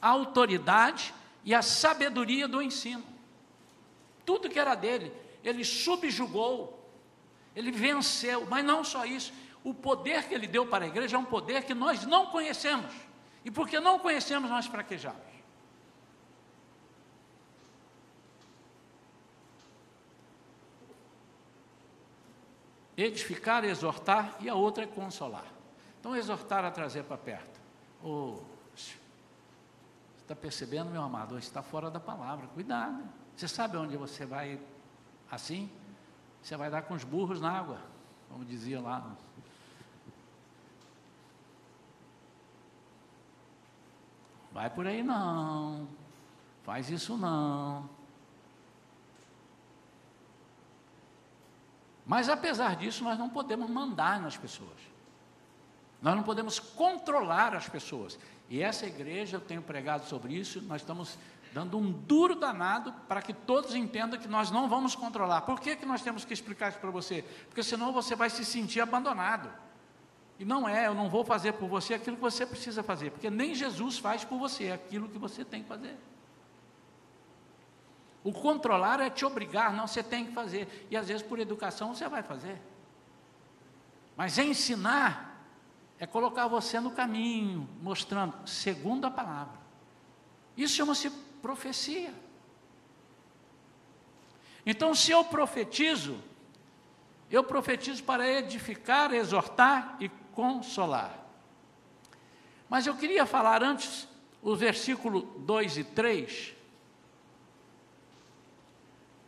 a 0.00 0.08
autoridade 0.08 1.14
e 1.44 1.54
a 1.54 1.62
sabedoria 1.62 2.46
do 2.46 2.60
ensino. 2.60 3.04
Tudo 4.24 4.50
que 4.50 4.58
era 4.58 4.74
dele, 4.74 5.12
ele 5.42 5.64
subjugou, 5.64 6.78
ele 7.54 7.70
venceu, 7.70 8.46
mas 8.46 8.64
não 8.64 8.84
só 8.84 9.04
isso, 9.04 9.32
o 9.64 9.72
poder 9.72 10.24
que 10.28 10.34
ele 10.34 10.46
deu 10.46 10.66
para 10.66 10.84
a 10.84 10.88
igreja 10.88 11.16
é 11.16 11.18
um 11.18 11.24
poder 11.24 11.64
que 11.64 11.74
nós 11.74 12.04
não 12.04 12.26
conhecemos. 12.26 12.92
E 13.44 13.50
porque 13.50 13.80
não 13.80 13.98
conhecemos, 13.98 14.50
nós 14.50 14.66
fraquejamos. 14.66 15.31
Edificar, 23.02 23.64
exortar 23.64 24.36
e 24.40 24.48
a 24.48 24.54
outra 24.54 24.84
é 24.84 24.86
consolar. 24.86 25.46
Então, 25.98 26.14
exortar 26.14 26.64
a 26.64 26.70
trazer 26.70 27.02
para 27.02 27.16
perto. 27.16 27.60
Oh, 28.02 28.38
você 28.74 28.94
está 30.20 30.36
percebendo, 30.36 30.90
meu 30.90 31.02
amado? 31.02 31.30
Você 31.30 31.48
está 31.48 31.62
fora 31.62 31.90
da 31.90 31.98
palavra. 31.98 32.46
Cuidado. 32.48 33.02
Você 33.36 33.48
sabe 33.48 33.76
onde 33.76 33.96
você 33.96 34.24
vai 34.24 34.60
assim? 35.28 35.68
Você 36.40 36.56
vai 36.56 36.70
dar 36.70 36.82
com 36.82 36.94
os 36.94 37.02
burros 37.02 37.40
na 37.40 37.50
água, 37.50 37.80
como 38.28 38.44
dizia 38.44 38.80
lá. 38.80 39.16
Vai 44.52 44.70
por 44.70 44.86
aí 44.86 45.02
não. 45.02 45.88
Faz 46.62 46.88
isso 46.88 47.16
não. 47.16 48.01
Mas 52.06 52.28
apesar 52.28 52.76
disso, 52.76 53.04
nós 53.04 53.18
não 53.18 53.28
podemos 53.28 53.68
mandar 53.70 54.20
nas 54.20 54.36
pessoas. 54.36 54.92
Nós 56.00 56.16
não 56.16 56.22
podemos 56.22 56.58
controlar 56.58 57.54
as 57.54 57.68
pessoas. 57.68 58.18
E 58.50 58.60
essa 58.60 58.86
igreja, 58.86 59.36
eu 59.36 59.40
tenho 59.40 59.62
pregado 59.62 60.06
sobre 60.06 60.34
isso, 60.34 60.60
nós 60.62 60.82
estamos 60.82 61.16
dando 61.52 61.78
um 61.78 61.92
duro 61.92 62.34
danado 62.34 62.92
para 63.06 63.22
que 63.22 63.32
todos 63.32 63.74
entendam 63.74 64.18
que 64.18 64.26
nós 64.26 64.50
não 64.50 64.68
vamos 64.68 64.94
controlar. 64.94 65.42
Por 65.42 65.60
que, 65.60 65.76
que 65.76 65.86
nós 65.86 66.02
temos 66.02 66.24
que 66.24 66.32
explicar 66.32 66.70
isso 66.70 66.78
para 66.78 66.90
você? 66.90 67.22
Porque 67.48 67.62
senão 67.62 67.92
você 67.92 68.16
vai 68.16 68.30
se 68.30 68.44
sentir 68.44 68.80
abandonado. 68.80 69.50
E 70.38 70.44
não 70.44 70.68
é, 70.68 70.86
eu 70.86 70.94
não 70.94 71.08
vou 71.08 71.24
fazer 71.24 71.52
por 71.52 71.68
você 71.68 71.94
aquilo 71.94 72.16
que 72.16 72.22
você 72.22 72.44
precisa 72.44 72.82
fazer, 72.82 73.10
porque 73.10 73.30
nem 73.30 73.54
Jesus 73.54 73.98
faz 73.98 74.24
por 74.24 74.38
você 74.38 74.72
aquilo 74.72 75.08
que 75.08 75.18
você 75.18 75.44
tem 75.44 75.62
que 75.62 75.68
fazer. 75.68 75.96
O 78.24 78.32
controlar 78.32 79.00
é 79.00 79.10
te 79.10 79.24
obrigar, 79.24 79.72
não, 79.72 79.86
você 79.86 80.02
tem 80.02 80.26
que 80.26 80.32
fazer. 80.32 80.86
E 80.90 80.96
às 80.96 81.08
vezes 81.08 81.22
por 81.22 81.38
educação 81.38 81.94
você 81.94 82.08
vai 82.08 82.22
fazer. 82.22 82.60
Mas 84.16 84.38
ensinar 84.38 85.44
é 85.98 86.06
colocar 86.06 86.46
você 86.46 86.78
no 86.78 86.90
caminho, 86.90 87.68
mostrando, 87.80 88.48
segundo 88.48 89.06
a 89.06 89.10
palavra. 89.10 89.60
Isso 90.56 90.74
chama-se 90.74 91.10
profecia. 91.40 92.12
Então, 94.64 94.94
se 94.94 95.10
eu 95.10 95.24
profetizo, 95.24 96.18
eu 97.30 97.42
profetizo 97.42 98.04
para 98.04 98.28
edificar, 98.28 99.12
exortar 99.12 99.96
e 99.98 100.08
consolar. 100.32 101.18
Mas 102.68 102.86
eu 102.86 102.96
queria 102.96 103.26
falar 103.26 103.62
antes 103.62 104.08
o 104.40 104.54
versículo 104.54 105.22
2 105.38 105.78
e 105.78 105.84
3. 105.84 106.54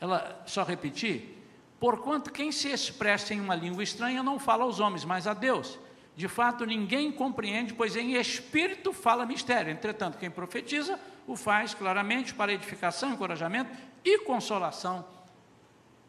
Ela 0.04 0.42
só 0.44 0.62
repetir, 0.62 1.42
porquanto 1.80 2.30
quem 2.30 2.52
se 2.52 2.68
expressa 2.68 3.32
em 3.32 3.40
uma 3.40 3.54
língua 3.54 3.82
estranha 3.82 4.22
não 4.22 4.38
fala 4.38 4.62
aos 4.62 4.78
homens, 4.78 5.02
mas 5.02 5.26
a 5.26 5.32
Deus. 5.32 5.78
De 6.14 6.28
fato, 6.28 6.66
ninguém 6.66 7.10
compreende, 7.10 7.72
pois 7.72 7.96
em 7.96 8.12
espírito 8.12 8.92
fala 8.92 9.24
mistério. 9.24 9.72
Entretanto, 9.72 10.18
quem 10.18 10.30
profetiza 10.30 11.00
o 11.26 11.34
faz 11.34 11.72
claramente 11.72 12.34
para 12.34 12.52
edificação, 12.52 13.14
encorajamento 13.14 13.70
e 14.04 14.18
consolação 14.18 15.06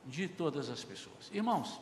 de 0.05 0.27
todas 0.27 0.69
as 0.69 0.83
pessoas. 0.83 1.31
Irmãos, 1.31 1.79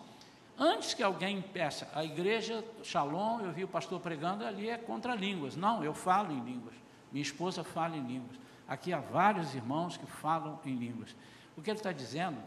antes 0.55 0.93
que 0.93 1.01
alguém 1.01 1.41
peça, 1.41 1.89
a 1.95 2.05
igreja 2.05 2.63
Shalom, 2.83 3.41
eu 3.41 3.51
vi 3.51 3.63
o 3.63 3.67
pastor 3.67 3.99
pregando, 3.99 4.45
ali 4.45 4.69
é 4.69 4.77
contra 4.77 5.15
línguas. 5.15 5.55
Não, 5.55 5.83
eu 5.83 5.95
falo 5.95 6.31
em 6.31 6.41
línguas. 6.41 6.75
Minha 7.11 7.23
esposa 7.23 7.63
fala 7.63 7.97
em 7.97 8.05
línguas. 8.05 8.37
Aqui 8.67 8.93
há 8.93 8.99
vários 8.99 9.55
irmãos 9.55 9.97
que 9.97 10.05
falam 10.05 10.59
em 10.63 10.75
línguas. 10.75 11.15
O 11.57 11.61
que 11.61 11.69
ele 11.69 11.79
está 11.79 11.91
dizendo 11.91 12.37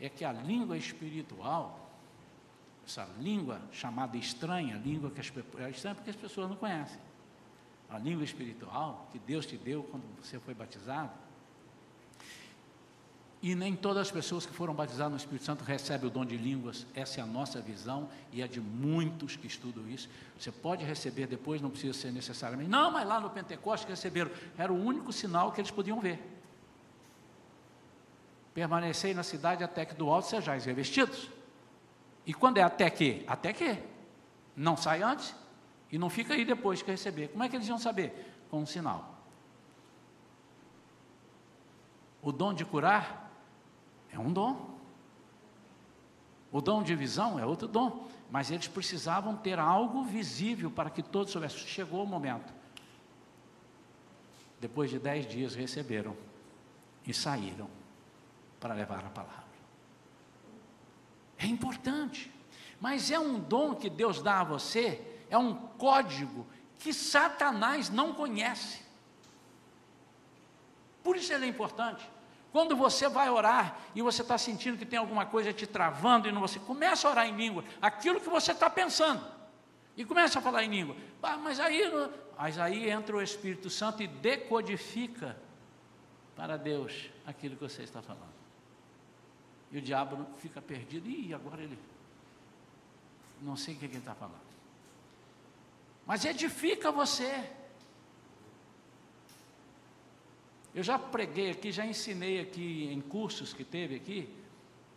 é 0.00 0.08
que 0.08 0.24
a 0.24 0.32
língua 0.32 0.76
espiritual 0.76 1.84
essa 2.86 3.08
língua 3.18 3.60
chamada 3.72 4.16
estranha, 4.16 4.76
língua 4.76 5.10
que 5.10 5.20
as, 5.20 5.32
é 5.58 5.70
estranha 5.70 5.94
porque 5.94 6.10
as 6.10 6.16
pessoas 6.16 6.48
não 6.48 6.56
conhecem. 6.56 6.98
A 7.88 7.98
língua 7.98 8.24
espiritual 8.24 9.08
que 9.10 9.18
Deus 9.18 9.46
te 9.46 9.56
deu 9.56 9.82
quando 9.84 10.04
você 10.22 10.38
foi 10.38 10.54
batizado. 10.54 11.10
E 13.40 13.54
nem 13.54 13.76
todas 13.76 14.06
as 14.06 14.10
pessoas 14.10 14.46
que 14.46 14.54
foram 14.54 14.72
batizadas 14.72 15.12
no 15.12 15.18
Espírito 15.18 15.44
Santo 15.44 15.64
recebem 15.64 16.08
o 16.08 16.10
dom 16.10 16.24
de 16.24 16.36
línguas. 16.36 16.86
Essa 16.94 17.20
é 17.20 17.22
a 17.22 17.26
nossa 17.26 17.60
visão 17.60 18.08
e 18.32 18.40
é 18.40 18.48
de 18.48 18.58
muitos 18.58 19.36
que 19.36 19.46
estudam 19.46 19.86
isso. 19.88 20.08
Você 20.38 20.50
pode 20.50 20.82
receber 20.82 21.26
depois, 21.26 21.60
não 21.60 21.68
precisa 21.68 21.92
ser 21.92 22.10
necessariamente. 22.10 22.70
Não, 22.70 22.90
mas 22.90 23.06
lá 23.06 23.20
no 23.20 23.28
Pentecostes 23.28 23.88
receberam. 23.88 24.30
Era 24.56 24.72
o 24.72 24.82
único 24.82 25.12
sinal 25.12 25.52
que 25.52 25.60
eles 25.60 25.70
podiam 25.70 26.00
ver. 26.00 26.33
Permanecei 28.54 29.12
na 29.12 29.24
cidade 29.24 29.64
até 29.64 29.84
que 29.84 29.94
do 29.94 30.08
alto 30.08 30.28
sejais 30.28 30.64
revestidos. 30.64 31.28
E 32.24 32.32
quando 32.32 32.58
é 32.58 32.62
até 32.62 32.88
que? 32.88 33.24
Até 33.26 33.52
que. 33.52 33.82
Não 34.56 34.76
sai 34.76 35.02
antes 35.02 35.34
e 35.90 35.98
não 35.98 36.08
fica 36.08 36.34
aí 36.34 36.44
depois 36.44 36.80
que 36.80 36.90
receber. 36.90 37.28
Como 37.28 37.42
é 37.42 37.48
que 37.48 37.56
eles 37.56 37.66
iam 37.66 37.78
saber? 37.78 38.32
Com 38.48 38.60
um 38.60 38.66
sinal. 38.66 39.18
O 42.22 42.30
dom 42.30 42.54
de 42.54 42.64
curar 42.64 43.28
é 44.12 44.18
um 44.18 44.32
dom. 44.32 44.78
O 46.52 46.60
dom 46.60 46.84
de 46.84 46.94
visão 46.94 47.36
é 47.40 47.44
outro 47.44 47.66
dom. 47.66 48.08
Mas 48.30 48.52
eles 48.52 48.68
precisavam 48.68 49.36
ter 49.36 49.58
algo 49.58 50.04
visível 50.04 50.70
para 50.70 50.90
que 50.90 51.02
todos 51.02 51.32
soubessem. 51.32 51.58
Chegou 51.58 52.04
o 52.04 52.06
momento. 52.06 52.54
Depois 54.60 54.90
de 54.90 55.00
dez 55.00 55.26
dias 55.26 55.56
receberam 55.56 56.16
e 57.04 57.12
saíram 57.12 57.68
para 58.64 58.72
levar 58.72 59.04
a 59.04 59.10
palavra. 59.10 59.44
É 61.36 61.44
importante. 61.44 62.32
Mas 62.80 63.10
é 63.10 63.18
um 63.18 63.38
dom 63.38 63.74
que 63.74 63.90
Deus 63.90 64.22
dá 64.22 64.40
a 64.40 64.44
você, 64.44 65.06
é 65.28 65.36
um 65.36 65.54
código 65.54 66.46
que 66.78 66.90
Satanás 66.90 67.90
não 67.90 68.14
conhece. 68.14 68.80
Por 71.02 71.14
isso 71.14 71.30
ele 71.30 71.44
é 71.44 71.48
importante. 71.48 72.08
Quando 72.52 72.74
você 72.74 73.06
vai 73.06 73.28
orar 73.28 73.76
e 73.94 74.00
você 74.00 74.22
está 74.22 74.38
sentindo 74.38 74.78
que 74.78 74.86
tem 74.86 74.98
alguma 74.98 75.26
coisa 75.26 75.52
te 75.52 75.66
travando 75.66 76.26
e 76.26 76.32
não 76.32 76.40
você 76.40 76.58
começa 76.58 77.06
a 77.06 77.10
orar 77.10 77.28
em 77.28 77.36
língua, 77.36 77.64
aquilo 77.82 78.18
que 78.18 78.30
você 78.30 78.52
está 78.52 78.70
pensando, 78.70 79.22
e 79.94 80.06
começa 80.06 80.38
a 80.38 80.42
falar 80.42 80.64
em 80.64 80.70
língua. 80.70 80.96
Ah, 81.22 81.36
mas 81.36 81.60
aí, 81.60 81.82
mas 82.38 82.58
aí 82.58 82.88
entra 82.88 83.14
o 83.14 83.20
Espírito 83.20 83.68
Santo 83.68 84.02
e 84.02 84.06
decodifica 84.06 85.36
para 86.34 86.56
Deus 86.56 87.10
aquilo 87.26 87.56
que 87.56 87.62
você 87.62 87.82
está 87.82 88.00
falando. 88.00 88.33
E 89.74 89.78
o 89.78 89.82
diabo 89.82 90.24
fica 90.38 90.62
perdido. 90.62 91.10
E 91.10 91.34
agora 91.34 91.60
ele. 91.60 91.76
Não 93.42 93.56
sei 93.56 93.74
o 93.74 93.76
que 93.76 93.86
ele 93.86 93.98
está 93.98 94.14
falando. 94.14 94.38
Mas 96.06 96.24
edifica 96.24 96.92
você. 96.92 97.50
Eu 100.72 100.84
já 100.84 100.96
preguei 100.96 101.50
aqui, 101.50 101.72
já 101.72 101.84
ensinei 101.84 102.40
aqui 102.40 102.88
em 102.92 103.00
cursos 103.00 103.52
que 103.52 103.64
teve 103.64 103.96
aqui, 103.96 104.28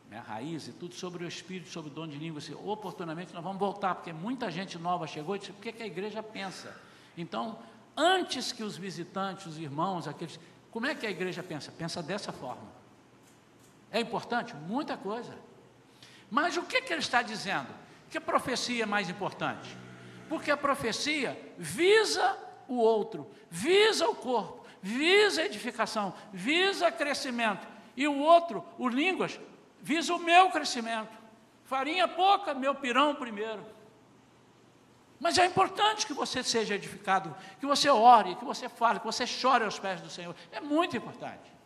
né, 0.09 0.19
raiz 0.19 0.67
e 0.67 0.71
tudo, 0.71 0.95
sobre 0.95 1.23
o 1.23 1.27
Espírito, 1.27 1.69
sobre 1.69 1.89
o 1.89 1.93
dom 1.93 2.07
de 2.07 2.17
língua. 2.17 2.41
Oportunamente 2.63 3.33
nós 3.33 3.43
vamos 3.43 3.59
voltar, 3.59 3.95
porque 3.95 4.13
muita 4.13 4.51
gente 4.51 4.77
nova 4.77 5.07
chegou 5.07 5.35
e 5.35 5.39
disse: 5.39 5.51
o 5.51 5.55
que, 5.55 5.71
que 5.71 5.81
a 5.81 5.87
igreja 5.87 6.21
pensa? 6.21 6.79
Então, 7.17 7.57
antes 7.95 8.51
que 8.51 8.61
os 8.61 8.77
visitantes, 8.77 9.47
os 9.47 9.57
irmãos, 9.57 10.07
aqueles. 10.07 10.39
Como 10.69 10.85
é 10.85 10.93
que 10.93 11.07
a 11.07 11.09
igreja 11.09 11.41
pensa? 11.41 11.71
Pensa 11.71 12.03
dessa 12.03 12.31
forma. 12.31 12.76
É 13.91 13.99
importante? 13.99 14.55
Muita 14.55 14.97
coisa. 14.97 15.33
Mas 16.29 16.57
o 16.57 16.63
que, 16.63 16.81
que 16.81 16.93
ele 16.93 17.01
está 17.01 17.21
dizendo? 17.21 17.67
Que 18.09 18.17
a 18.17 18.21
profecia 18.21 18.83
é 18.83 18.85
mais 18.85 19.09
importante? 19.09 19.77
Porque 20.29 20.51
a 20.51 20.57
profecia 20.57 21.37
visa 21.57 22.37
o 22.67 22.75
outro, 22.75 23.29
visa 23.49 24.07
o 24.07 24.15
corpo, 24.15 24.65
visa 24.81 25.41
a 25.41 25.45
edificação, 25.45 26.13
visa 26.33 26.91
crescimento. 26.91 27.65
E 27.95 28.07
o 28.07 28.17
outro, 28.17 28.63
o 28.77 28.87
línguas, 28.87 29.39
visa 29.81 30.13
o 30.13 30.19
meu 30.19 30.49
crescimento. 30.51 31.15
Farinha 31.65 32.07
pouca, 32.07 32.53
meu 32.53 32.75
pirão 32.75 33.15
primeiro. 33.15 33.65
Mas 35.19 35.37
é 35.37 35.45
importante 35.45 36.05
que 36.05 36.13
você 36.13 36.43
seja 36.43 36.75
edificado, 36.75 37.35
que 37.59 37.65
você 37.65 37.89
ore, 37.89 38.35
que 38.35 38.45
você 38.45 38.69
fale, 38.69 38.99
que 38.99 39.05
você 39.05 39.25
chore 39.25 39.63
aos 39.63 39.79
pés 39.79 39.99
do 39.99 40.09
Senhor. 40.09 40.35
É 40.51 40.59
muito 40.59 40.95
importante. 40.95 41.56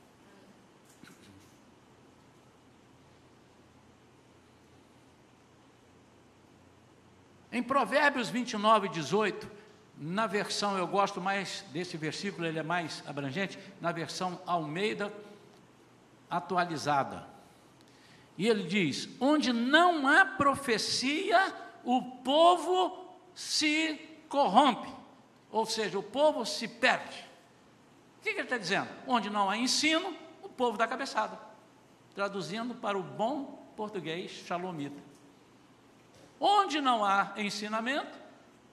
Em 7.51 7.61
Provérbios 7.61 8.29
29, 8.29 8.87
18, 8.89 9.49
na 9.97 10.25
versão, 10.25 10.77
eu 10.77 10.87
gosto 10.87 11.19
mais 11.19 11.63
desse 11.71 11.97
versículo, 11.97 12.47
ele 12.47 12.57
é 12.57 12.63
mais 12.63 13.03
abrangente, 13.05 13.59
na 13.79 13.91
versão 13.91 14.39
Almeida 14.45 15.13
atualizada. 16.29 17.27
E 18.37 18.47
ele 18.47 18.63
diz: 18.63 19.09
Onde 19.19 19.51
não 19.51 20.07
há 20.07 20.25
profecia, 20.25 21.53
o 21.83 22.01
povo 22.01 23.15
se 23.35 23.99
corrompe, 24.29 24.89
ou 25.51 25.65
seja, 25.65 25.99
o 25.99 26.03
povo 26.03 26.45
se 26.45 26.67
perde. 26.67 27.29
O 28.17 28.23
que, 28.23 28.29
ele 28.29 28.41
está 28.41 28.57
dizendo? 28.57 28.87
Onde 29.05 29.29
não 29.29 29.49
há 29.49 29.57
ensino, 29.57 30.15
o 30.41 30.47
povo 30.47 30.77
dá 30.77 30.87
cabeçada. 30.87 31.37
Traduzindo 32.15 32.73
para 32.75 32.97
o 32.97 33.03
bom 33.03 33.61
português 33.75 34.31
shalomita. 34.31 35.10
Onde 36.43 36.81
não 36.81 37.05
há 37.05 37.33
ensinamento, 37.37 38.17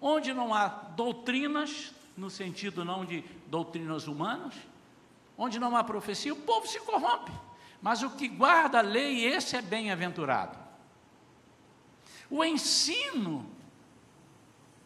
onde 0.01 0.33
não 0.33 0.55
há 0.55 0.69
doutrinas, 0.69 1.93
no 2.17 2.31
sentido 2.31 2.83
não 2.83 3.05
de 3.05 3.23
doutrinas 3.47 4.07
humanas, 4.07 4.55
onde 5.37 5.61
não 5.61 5.77
há 5.77 5.85
profecia, 5.85 6.33
o 6.33 6.37
povo 6.37 6.67
se 6.67 6.81
corrompe. 6.81 7.31
Mas 7.83 8.03
o 8.03 8.09
que 8.09 8.27
guarda 8.27 8.79
a 8.79 8.81
lei, 8.81 9.27
esse 9.27 9.55
é 9.55 9.61
bem-aventurado. 9.61 10.57
O 12.31 12.43
ensino 12.43 13.47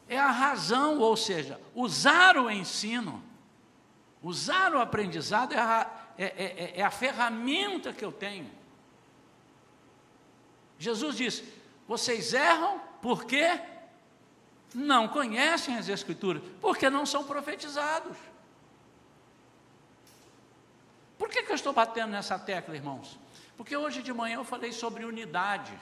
é 0.09 0.19
a 0.19 0.33
razão, 0.33 0.99
ou 0.99 1.17
seja, 1.17 1.61
usar 1.77 2.37
o 2.37 2.51
ensino, 2.51 3.23
usar 4.21 4.75
o 4.75 4.81
aprendizado 4.81 5.53
é 5.55 5.59
a, 5.59 5.91
é, 6.19 6.25
é, 6.25 6.65
é, 6.65 6.81
é 6.81 6.83
a 6.83 6.91
ferramenta 6.91 7.93
que 7.93 8.05
eu 8.05 8.11
tenho. 8.11 8.51
Jesus 10.79 11.17
diz: 11.17 11.62
vocês 11.87 12.33
erram 12.33 12.81
porque 13.01 13.61
não 14.75 15.09
conhecem 15.09 15.77
as 15.77 15.89
Escrituras, 15.89 16.43
porque 16.61 16.89
não 16.89 17.05
são 17.05 17.25
profetizados. 17.25 18.17
Por 21.19 21.29
que, 21.29 21.43
que 21.43 21.53
eu 21.53 21.57
estou 21.57 21.73
batendo 21.73 22.11
nessa 22.11 22.39
tecla, 22.39 22.75
irmãos? 22.75 23.19
Porque 23.57 23.77
hoje 23.77 24.03
de 24.03 24.13
manhã 24.13 24.37
eu 24.37 24.45
falei 24.45 24.73
sobre 24.73 25.05
unidade. 25.05 25.73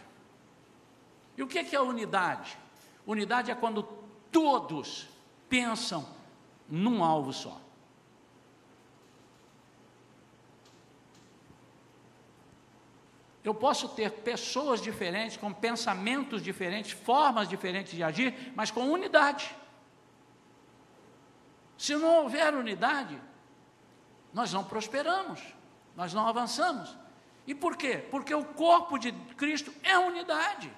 E 1.37 1.43
o 1.43 1.47
que, 1.47 1.65
que 1.65 1.75
é 1.75 1.81
unidade? 1.81 2.59
Unidade 3.07 3.51
é 3.51 3.55
quando 3.55 3.83
todos 4.31 5.09
pensam 5.49 6.07
num 6.69 7.03
alvo 7.03 7.33
só. 7.33 7.61
Eu 13.43 13.55
posso 13.55 13.89
ter 13.89 14.11
pessoas 14.11 14.83
diferentes, 14.83 15.37
com 15.37 15.53
pensamentos 15.53 16.43
diferentes, 16.43 16.93
formas 16.93 17.49
diferentes 17.49 17.93
de 17.93 18.03
agir, 18.03 18.53
mas 18.55 18.71
com 18.71 18.91
unidade. 18.91 19.55
Se 21.79 21.97
não 21.97 22.23
houver 22.23 22.55
unidade, 22.55 23.19
nós 24.35 24.53
não 24.53 24.63
prosperamos, 24.63 25.41
nós 25.97 26.13
não 26.13 26.27
avançamos. 26.29 26.95
E 27.47 27.55
por 27.55 27.77
quê? 27.77 27.97
Porque 28.11 28.35
o 28.35 28.45
corpo 28.45 28.99
de 28.99 29.13
Cristo 29.37 29.73
é 29.83 29.99
unidade. 29.99 30.71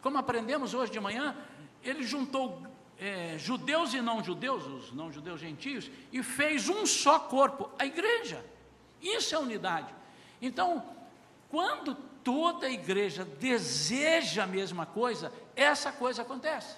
Como 0.00 0.16
aprendemos 0.16 0.74
hoje 0.74 0.92
de 0.92 1.00
manhã, 1.00 1.36
ele 1.82 2.04
juntou 2.04 2.62
é, 2.96 3.36
judeus 3.36 3.92
e 3.92 4.00
não 4.00 4.22
judeus, 4.22 4.64
os 4.66 4.92
não 4.92 5.10
judeus 5.10 5.40
gentios, 5.40 5.90
e 6.12 6.22
fez 6.22 6.68
um 6.68 6.86
só 6.86 7.18
corpo, 7.18 7.70
a 7.78 7.84
igreja. 7.84 8.44
Isso 9.02 9.34
é 9.34 9.38
unidade. 9.38 9.92
Então, 10.46 10.84
quando 11.48 11.94
toda 12.22 12.66
a 12.66 12.70
igreja 12.70 13.24
deseja 13.24 14.44
a 14.44 14.46
mesma 14.46 14.84
coisa, 14.84 15.32
essa 15.56 15.90
coisa 15.90 16.22
acontece. 16.22 16.76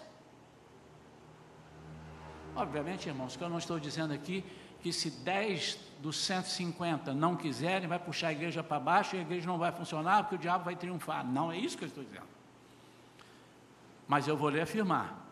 Obviamente, 2.55 3.09
irmãos, 3.09 3.37
que 3.37 3.42
eu 3.42 3.48
não 3.48 3.59
estou 3.59 3.79
dizendo 3.79 4.12
aqui 4.12 4.44
que 4.81 4.92
se 4.92 5.11
10 5.11 5.79
dos 6.00 6.16
150 6.18 7.12
não 7.12 7.37
quiserem, 7.37 7.88
vai 7.88 7.98
puxar 7.98 8.29
a 8.29 8.33
igreja 8.33 8.62
para 8.62 8.79
baixo 8.79 9.16
e 9.16 9.18
a 9.18 9.22
igreja 9.22 9.46
não 9.46 9.59
vai 9.59 9.72
funcionar 9.72 10.22
porque 10.22 10.37
o 10.37 10.38
diabo 10.38 10.64
vai 10.64 10.76
triunfar. 10.76 11.26
Não 11.26 11.50
é 11.50 11.59
isso 11.59 11.76
que 11.76 11.85
eu 11.85 11.88
estou 11.88 12.05
dizendo. 12.05 12.29
Mas 14.07 14.29
eu 14.29 14.37
vou 14.37 14.48
lhe 14.48 14.61
afirmar 14.61 15.26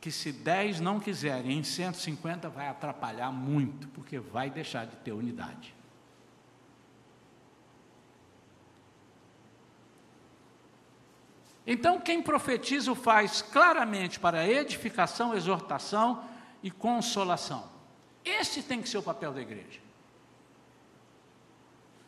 que 0.00 0.10
se 0.10 0.30
10 0.30 0.80
não 0.80 1.00
quiserem, 1.00 1.58
em 1.58 1.62
150 1.62 2.50
vai 2.50 2.68
atrapalhar 2.68 3.32
muito, 3.32 3.88
porque 3.88 4.18
vai 4.18 4.50
deixar 4.50 4.86
de 4.86 4.96
ter 4.96 5.12
unidade. 5.12 5.74
Então, 11.66 12.00
quem 12.00 12.22
profetiza 12.22 12.92
o 12.92 12.94
faz 12.94 13.40
claramente 13.40 14.20
para 14.20 14.46
edificação, 14.46 15.34
exortação 15.34 16.22
e 16.62 16.70
consolação. 16.70 17.68
Esse 18.24 18.62
tem 18.62 18.82
que 18.82 18.88
ser 18.88 18.98
o 18.98 19.02
papel 19.02 19.32
da 19.32 19.40
igreja. 19.40 19.84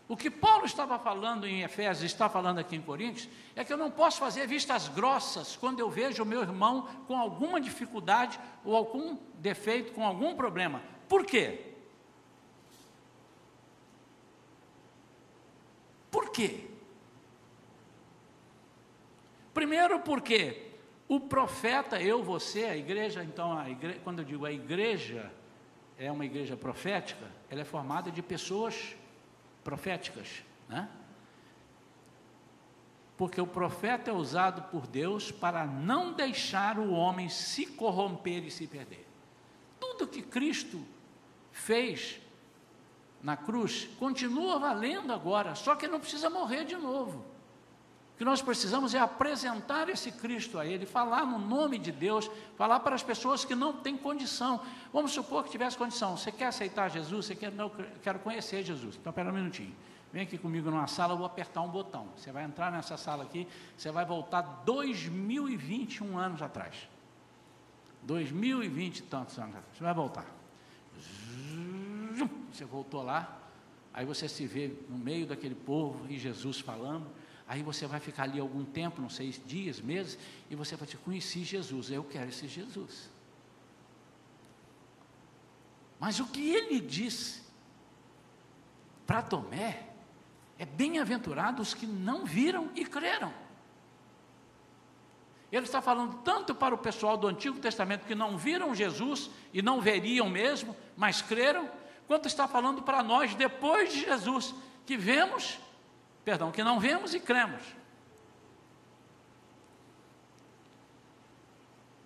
O 0.08 0.16
que 0.16 0.30
Paulo 0.30 0.64
estava 0.64 0.98
falando 0.98 1.48
em 1.48 1.62
Efésios, 1.62 2.04
está 2.10 2.28
falando 2.28 2.58
aqui 2.58 2.76
em 2.76 2.80
Coríntios, 2.80 3.28
é 3.56 3.64
que 3.64 3.72
eu 3.72 3.76
não 3.76 3.90
posso 3.90 4.18
fazer 4.18 4.46
vistas 4.46 4.88
grossas 4.88 5.56
quando 5.56 5.80
eu 5.80 5.90
vejo 5.90 6.22
o 6.22 6.26
meu 6.26 6.42
irmão 6.42 6.88
com 7.08 7.18
alguma 7.18 7.60
dificuldade 7.60 8.38
ou 8.64 8.76
algum 8.76 9.16
defeito, 9.34 9.92
com 9.92 10.06
algum 10.06 10.36
problema. 10.36 10.80
Por 11.08 11.24
quê? 11.24 11.72
Por 16.08 16.30
quê? 16.30 16.65
Primeiro 19.56 20.00
porque 20.00 20.70
o 21.08 21.18
profeta, 21.18 21.98
eu, 21.98 22.22
você, 22.22 22.64
a 22.64 22.76
igreja, 22.76 23.24
então, 23.24 23.58
a 23.58 23.70
igreja, 23.70 23.98
quando 24.04 24.18
eu 24.18 24.24
digo 24.26 24.44
a 24.44 24.52
igreja 24.52 25.32
é 25.96 26.12
uma 26.12 26.26
igreja 26.26 26.54
profética, 26.58 27.26
ela 27.48 27.62
é 27.62 27.64
formada 27.64 28.10
de 28.10 28.20
pessoas 28.20 28.94
proféticas, 29.64 30.42
né? 30.68 30.86
Porque 33.16 33.40
o 33.40 33.46
profeta 33.46 34.10
é 34.10 34.12
usado 34.12 34.60
por 34.70 34.86
Deus 34.86 35.32
para 35.32 35.64
não 35.64 36.12
deixar 36.12 36.78
o 36.78 36.92
homem 36.92 37.30
se 37.30 37.64
corromper 37.64 38.44
e 38.44 38.50
se 38.50 38.66
perder. 38.66 39.06
Tudo 39.80 40.06
que 40.06 40.20
Cristo 40.20 40.86
fez 41.50 42.20
na 43.22 43.38
cruz 43.38 43.88
continua 43.98 44.58
valendo 44.58 45.14
agora, 45.14 45.54
só 45.54 45.74
que 45.74 45.88
não 45.88 45.98
precisa 45.98 46.28
morrer 46.28 46.66
de 46.66 46.76
novo. 46.76 47.35
O 48.16 48.18
que 48.18 48.24
nós 48.24 48.40
precisamos 48.40 48.94
é 48.94 48.98
apresentar 48.98 49.90
esse 49.90 50.10
Cristo 50.10 50.58
a 50.58 50.64
Ele, 50.64 50.86
falar 50.86 51.26
no 51.26 51.38
nome 51.38 51.78
de 51.78 51.92
Deus, 51.92 52.30
falar 52.56 52.80
para 52.80 52.94
as 52.94 53.02
pessoas 53.02 53.44
que 53.44 53.54
não 53.54 53.74
têm 53.74 53.94
condição. 53.94 54.58
Vamos 54.90 55.12
supor 55.12 55.44
que 55.44 55.50
tivesse 55.50 55.76
condição. 55.76 56.16
Você 56.16 56.32
quer 56.32 56.46
aceitar 56.46 56.88
Jesus? 56.88 57.26
Você 57.26 57.36
quer? 57.36 57.52
Não, 57.52 57.70
quero 58.02 58.18
conhecer 58.20 58.64
Jesus. 58.64 58.96
Então, 58.98 59.10
espera 59.10 59.28
um 59.28 59.34
minutinho. 59.34 59.76
Vem 60.14 60.22
aqui 60.22 60.38
comigo 60.38 60.70
numa 60.70 60.86
sala, 60.86 61.12
eu 61.12 61.18
vou 61.18 61.26
apertar 61.26 61.60
um 61.60 61.68
botão. 61.68 62.08
Você 62.16 62.32
vai 62.32 62.44
entrar 62.44 62.72
nessa 62.72 62.96
sala 62.96 63.22
aqui, 63.22 63.46
você 63.76 63.90
vai 63.90 64.06
voltar 64.06 64.40
2021 64.64 66.16
anos 66.16 66.40
atrás. 66.40 66.88
2020 68.04 68.98
e 68.98 69.02
tantos 69.02 69.38
anos 69.38 69.56
atrás. 69.56 69.76
Você 69.76 69.84
vai 69.84 69.92
voltar. 69.92 70.24
Você 72.50 72.64
voltou 72.64 73.02
lá, 73.02 73.38
aí 73.92 74.06
você 74.06 74.26
se 74.26 74.46
vê 74.46 74.72
no 74.88 74.96
meio 74.96 75.26
daquele 75.26 75.54
povo 75.54 76.06
e 76.08 76.18
Jesus 76.18 76.60
falando. 76.60 77.06
Aí 77.48 77.62
você 77.62 77.86
vai 77.86 78.00
ficar 78.00 78.24
ali 78.24 78.40
algum 78.40 78.64
tempo, 78.64 79.00
não 79.00 79.08
sei, 79.08 79.30
dias, 79.46 79.80
meses, 79.80 80.18
e 80.50 80.56
você 80.56 80.74
vai 80.74 80.86
te 80.86 80.96
conhecer 80.96 81.44
Jesus. 81.44 81.90
Eu 81.90 82.02
quero 82.02 82.28
esse 82.28 82.48
Jesus. 82.48 83.08
Mas 85.98 86.18
o 86.18 86.26
que 86.26 86.50
ele 86.50 86.80
disse 86.80 87.42
para 89.06 89.22
Tomé 89.22 89.88
é 90.58 90.66
bem-aventurados 90.66 91.68
os 91.68 91.74
que 91.74 91.86
não 91.86 92.24
viram 92.24 92.70
e 92.74 92.84
creram. 92.84 93.32
Ele 95.52 95.64
está 95.64 95.80
falando 95.80 96.16
tanto 96.24 96.54
para 96.54 96.74
o 96.74 96.78
pessoal 96.78 97.16
do 97.16 97.28
Antigo 97.28 97.58
Testamento 97.60 98.04
que 98.04 98.14
não 98.14 98.36
viram 98.36 98.74
Jesus 98.74 99.30
e 99.52 99.62
não 99.62 99.80
veriam 99.80 100.28
mesmo, 100.28 100.76
mas 100.96 101.22
creram, 101.22 101.70
quanto 102.08 102.26
está 102.26 102.48
falando 102.48 102.82
para 102.82 103.02
nós 103.02 103.34
depois 103.36 103.92
de 103.92 104.00
Jesus, 104.00 104.52
que 104.84 104.96
vemos 104.96 105.60
Perdão, 106.26 106.50
que 106.50 106.64
não 106.64 106.80
vemos 106.80 107.14
e 107.14 107.20
cremos. 107.20 107.62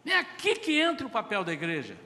É 0.04 0.18
aqui 0.18 0.56
que 0.56 0.78
entra 0.78 1.06
o 1.06 1.10
papel 1.10 1.42
da 1.42 1.54
igreja. 1.54 1.96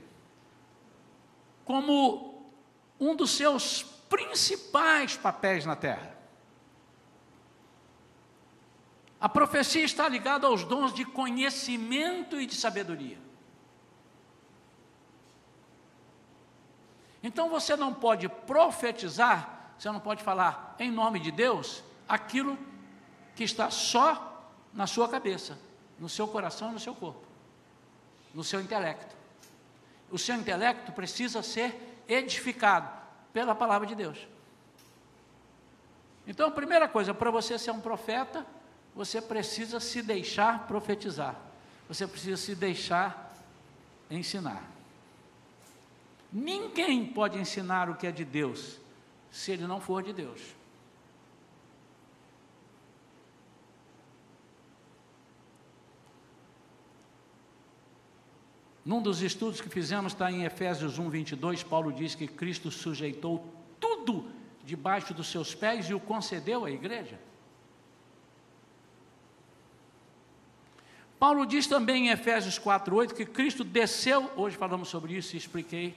Como 1.65 2.53
um 3.01 3.17
dos 3.17 3.33
seus 3.33 3.83
principais 3.83 5.17
papéis 5.17 5.67
na 5.67 5.75
terra. 5.75 6.17
A 9.21 9.29
profecia 9.29 9.83
está 9.85 10.09
ligada 10.09 10.47
aos 10.47 10.63
dons 10.63 10.95
de 10.95 11.05
conhecimento 11.05 12.41
e 12.41 12.47
de 12.47 12.55
sabedoria. 12.55 13.19
Então 17.25 17.51
você 17.51 17.75
não 17.75 17.93
pode 17.93 18.29
profetizar, 18.29 19.73
você 19.77 19.91
não 19.91 19.99
pode 19.99 20.23
falar 20.23 20.77
em 20.79 20.93
nome 20.93 21.19
de 21.19 21.33
Deus 21.33 21.83
aquilo 22.09 22.59
que 23.35 23.45
está 23.45 23.71
só 23.71 24.51
na 24.73 24.87
sua 24.87 25.09
cabeça, 25.09 25.59
no 25.99 26.09
seu 26.09 26.27
coração 26.29 26.71
e 26.71 26.75
no 26.75 26.81
seu 26.81 26.95
corpo, 26.95 27.25
no 28.35 28.45
seu 28.45 28.61
intelecto. 28.61 29.15
O 30.11 30.19
seu 30.19 30.35
intelecto 30.37 30.93
precisa 30.93 31.43
ser 31.43 32.03
edificado 32.09 32.89
pela 33.33 33.55
palavra 33.55 33.87
de 33.87 33.95
Deus. 33.95 34.27
Então, 36.27 36.49
a 36.49 36.51
primeira 36.51 36.89
coisa, 36.89 37.13
para 37.13 37.31
você 37.31 37.59
ser 37.59 37.71
um 37.71 37.81
profeta, 37.81 38.47
você 38.95 39.21
precisa 39.21 39.81
se 39.81 40.03
deixar 40.03 40.67
profetizar. 40.67 41.37
Você 41.89 42.07
precisa 42.07 42.37
se 42.37 42.55
deixar 42.55 43.35
ensinar. 44.11 44.63
Ninguém 46.33 47.07
pode 47.07 47.39
ensinar 47.39 47.91
o 47.91 47.97
que 47.97 48.07
é 48.07 48.13
de 48.13 48.25
Deus 48.25 48.79
se 49.31 49.53
ele 49.53 49.67
não 49.67 49.81
for 49.81 50.03
de 50.03 50.13
Deus. 50.13 50.54
Num 58.85 59.01
dos 59.01 59.23
estudos 59.23 59.61
que 59.63 59.69
fizemos, 59.69 60.13
está 60.13 60.31
em 60.31 60.45
Efésios 60.45 60.99
1, 60.99 61.09
22, 61.09 61.63
Paulo 61.63 61.91
diz 61.91 62.15
que 62.15 62.29
Cristo 62.29 62.71
sujeitou 62.71 63.45
tudo 63.81 64.31
debaixo 64.63 65.15
dos 65.15 65.29
seus 65.29 65.55
pés 65.55 65.89
e 65.89 65.95
o 65.95 66.01
concedeu 66.01 66.67
à 66.67 66.71
igreja. 66.71 67.19
Paulo 71.19 71.47
diz 71.47 71.67
também 71.67 72.09
em 72.09 72.11
Efésios 72.11 72.59
4,8 72.59 73.15
que 73.15 73.25
Cristo 73.25 73.65
desceu, 73.65 74.31
hoje 74.37 74.57
falamos 74.57 74.89
sobre 74.89 75.17
isso 75.17 75.35
e 75.35 75.39
expliquei, 75.39 75.97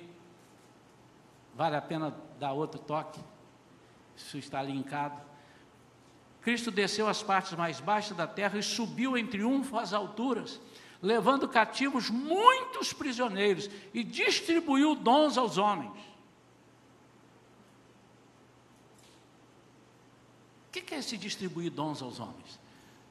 vale 1.54 1.76
a 1.76 1.82
pena 1.82 2.16
dar 2.40 2.54
outro 2.54 2.80
toque, 2.80 3.20
isso 4.16 4.38
está 4.38 4.64
linkado. 4.64 5.22
Cristo 6.42 6.72
desceu 6.72 7.10
às 7.10 7.22
partes 7.22 7.52
mais 7.54 7.82
baixas 7.82 8.16
da 8.16 8.26
terra 8.26 8.58
e 8.58 8.64
subiu 8.64 9.18
em 9.18 9.28
triunfo 9.28 9.78
às 9.78 9.92
alturas 9.92 10.62
levando 11.02 11.48
cativos 11.48 12.10
muitos 12.10 12.94
prisioneiros 12.94 13.70
e 13.94 14.04
distribuiu 14.04 14.96
dons 14.96 15.38
aos 15.38 15.58
homens. 15.58 15.98
O 20.68 20.72
que 20.72 20.94
é 20.94 21.00
esse 21.00 21.18
distribuir 21.18 21.72
dons 21.72 22.02
aos 22.02 22.20
homens? 22.20 22.60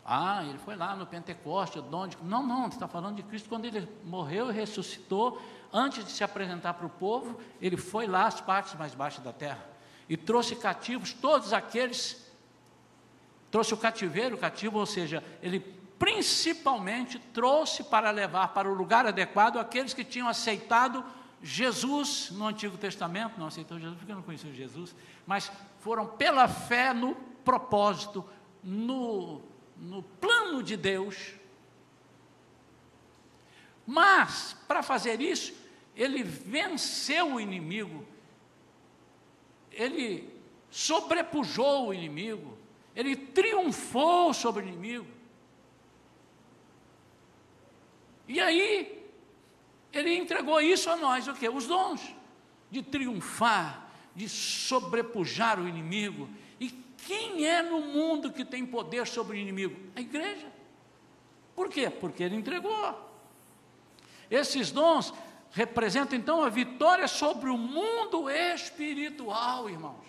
Ah, 0.05 0.45
ele 0.45 0.59
foi 0.59 0.77
lá 0.77 0.95
no 0.95 1.05
Pentecoste, 1.05 1.81
dom 1.81 2.07
de... 2.07 2.17
Não, 2.23 2.47
não, 2.47 2.69
está 2.69 2.87
falando 2.87 3.17
de 3.17 3.25
Cristo 3.25 3.49
quando 3.49 3.65
ele 3.65 3.89
morreu 4.05 4.51
e 4.51 4.53
ressuscitou, 4.53 5.43
antes 5.73 6.05
de 6.05 6.13
se 6.13 6.23
apresentar 6.23 6.75
para 6.75 6.87
o 6.87 6.91
povo, 6.91 7.41
ele 7.61 7.77
foi 7.77 8.07
lá 8.07 8.27
às 8.27 8.41
partes 8.41 8.75
mais 8.75 8.95
baixas 8.95 9.25
da 9.25 9.33
terra 9.33 9.77
e 10.09 10.17
trouxe 10.17 10.55
cativos 10.55 11.13
todos 11.13 11.53
aqueles, 11.53 12.25
trouxe 13.51 13.75
o 13.75 13.77
cativeiro, 13.77 14.37
o 14.37 14.39
cativo, 14.39 14.79
ou 14.79 14.87
seja, 14.87 15.23
ele 15.43 15.61
principalmente 15.99 17.19
trouxe 17.19 17.83
para 17.85 18.11
levar 18.11 18.49
para 18.49 18.71
o 18.71 18.75
lugar 18.75 19.07
adequado 19.07 19.59
aqueles 19.59 19.95
que 19.95 20.05
tinham 20.05 20.29
aceitado 20.29 21.05
Jesus 21.43 22.31
no 22.31 22.47
Antigo 22.47 22.77
Testamento, 22.77 23.39
não 23.39 23.47
aceitou 23.47 23.79
Jesus 23.79 23.97
porque 23.97 24.15
não 24.15 24.23
conheciam 24.23 24.53
Jesus, 24.53 24.95
mas 25.27 25.51
foram 25.81 26.07
pela 26.07 26.49
fé 26.49 26.93
no 26.93 27.15
propósito, 27.45 28.25
no, 28.63 29.43
no 29.77 30.03
plano 30.03 30.63
de 30.63 30.77
Deus. 30.77 31.35
Mas, 33.87 34.57
para 34.67 34.83
fazer 34.83 35.21
isso, 35.21 35.55
ele 35.95 36.23
venceu 36.23 37.35
o 37.35 37.41
inimigo, 37.41 38.05
ele 39.71 40.29
sobrepujou 40.71 41.89
o 41.89 41.95
inimigo, 41.95 42.59
ele 42.95 43.15
triunfou 43.15 44.35
sobre 44.35 44.65
o 44.65 44.69
inimigo. 44.69 45.16
E 48.29 48.41
aí, 48.41 49.11
ele 49.93 50.15
entregou 50.17 50.61
isso 50.61 50.91
a 50.91 50.97
nós, 50.97 51.29
o 51.29 51.35
quê? 51.35 51.49
Os 51.49 51.67
dons 51.67 52.15
de 52.71 52.83
triunfar, 52.83 53.89
de 54.15 54.29
sobrepujar 54.29 55.61
o 55.61 55.69
inimigo. 55.69 56.29
E 56.61 56.71
quem 57.07 57.47
é 57.47 57.63
no 57.63 57.81
mundo 57.81 58.33
que 58.33 58.45
tem 58.45 58.67
poder 58.67 59.07
sobre 59.07 59.37
o 59.37 59.41
inimigo? 59.41 59.77
A 59.95 60.01
igreja. 60.01 60.47
Por 61.55 61.69
quê? 61.69 61.89
Porque 61.89 62.23
ele 62.23 62.37
entregou. 62.37 63.03
Esses 64.31 64.71
dons 64.71 65.15
representam 65.53 66.19
então 66.19 66.43
a 66.43 66.49
vitória 66.49 67.07
sobre 67.07 67.49
o 67.49 67.57
mundo 67.57 68.29
espiritual, 68.29 69.71
irmãos. 69.71 70.05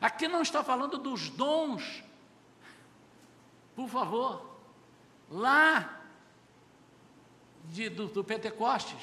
Aqui 0.00 0.28
não 0.28 0.42
está 0.42 0.62
falando 0.62 0.96
dos 0.98 1.28
dons, 1.30 2.04
por 3.74 3.88
favor 3.88 4.47
lá 5.30 6.02
de, 7.64 7.88
do, 7.88 8.06
do 8.06 8.24
Pentecostes, 8.24 9.00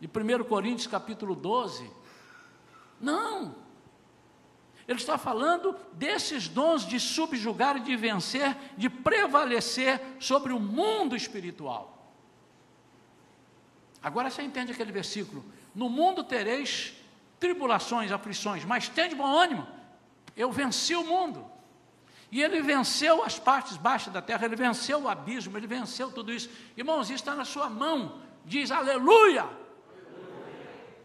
de 0.00 0.06
1 0.06 0.44
Coríntios 0.44 0.86
capítulo 0.86 1.34
12. 1.34 1.90
Não. 3.00 3.54
Ele 4.86 4.98
está 4.98 5.18
falando 5.18 5.76
desses 5.92 6.48
dons 6.48 6.86
de 6.86 6.98
subjugar 6.98 7.76
e 7.76 7.80
de 7.80 7.94
vencer, 7.94 8.56
de 8.76 8.88
prevalecer 8.88 10.00
sobre 10.18 10.52
o 10.52 10.58
mundo 10.58 11.14
espiritual. 11.14 12.14
Agora 14.02 14.30
você 14.30 14.42
entende 14.42 14.72
aquele 14.72 14.92
versículo: 14.92 15.44
No 15.74 15.90
mundo 15.90 16.24
tereis 16.24 16.94
tribulações, 17.38 18.10
aflições, 18.10 18.64
mas 18.64 18.88
tende 18.88 19.14
bom 19.14 19.26
ânimo, 19.26 19.66
eu 20.34 20.50
venci 20.50 20.94
o 20.94 21.04
mundo. 21.04 21.57
E 22.30 22.42
ele 22.42 22.60
venceu 22.60 23.24
as 23.24 23.38
partes 23.38 23.76
baixas 23.76 24.12
da 24.12 24.20
terra, 24.20 24.44
ele 24.44 24.56
venceu 24.56 25.02
o 25.02 25.08
abismo, 25.08 25.56
ele 25.56 25.66
venceu 25.66 26.12
tudo 26.12 26.32
isso. 26.32 26.50
Irmãos, 26.76 27.04
isso 27.04 27.14
está 27.14 27.34
na 27.34 27.44
sua 27.44 27.70
mão. 27.70 28.20
Diz 28.44 28.70
aleluia. 28.70 29.42
aleluia. 29.42 29.58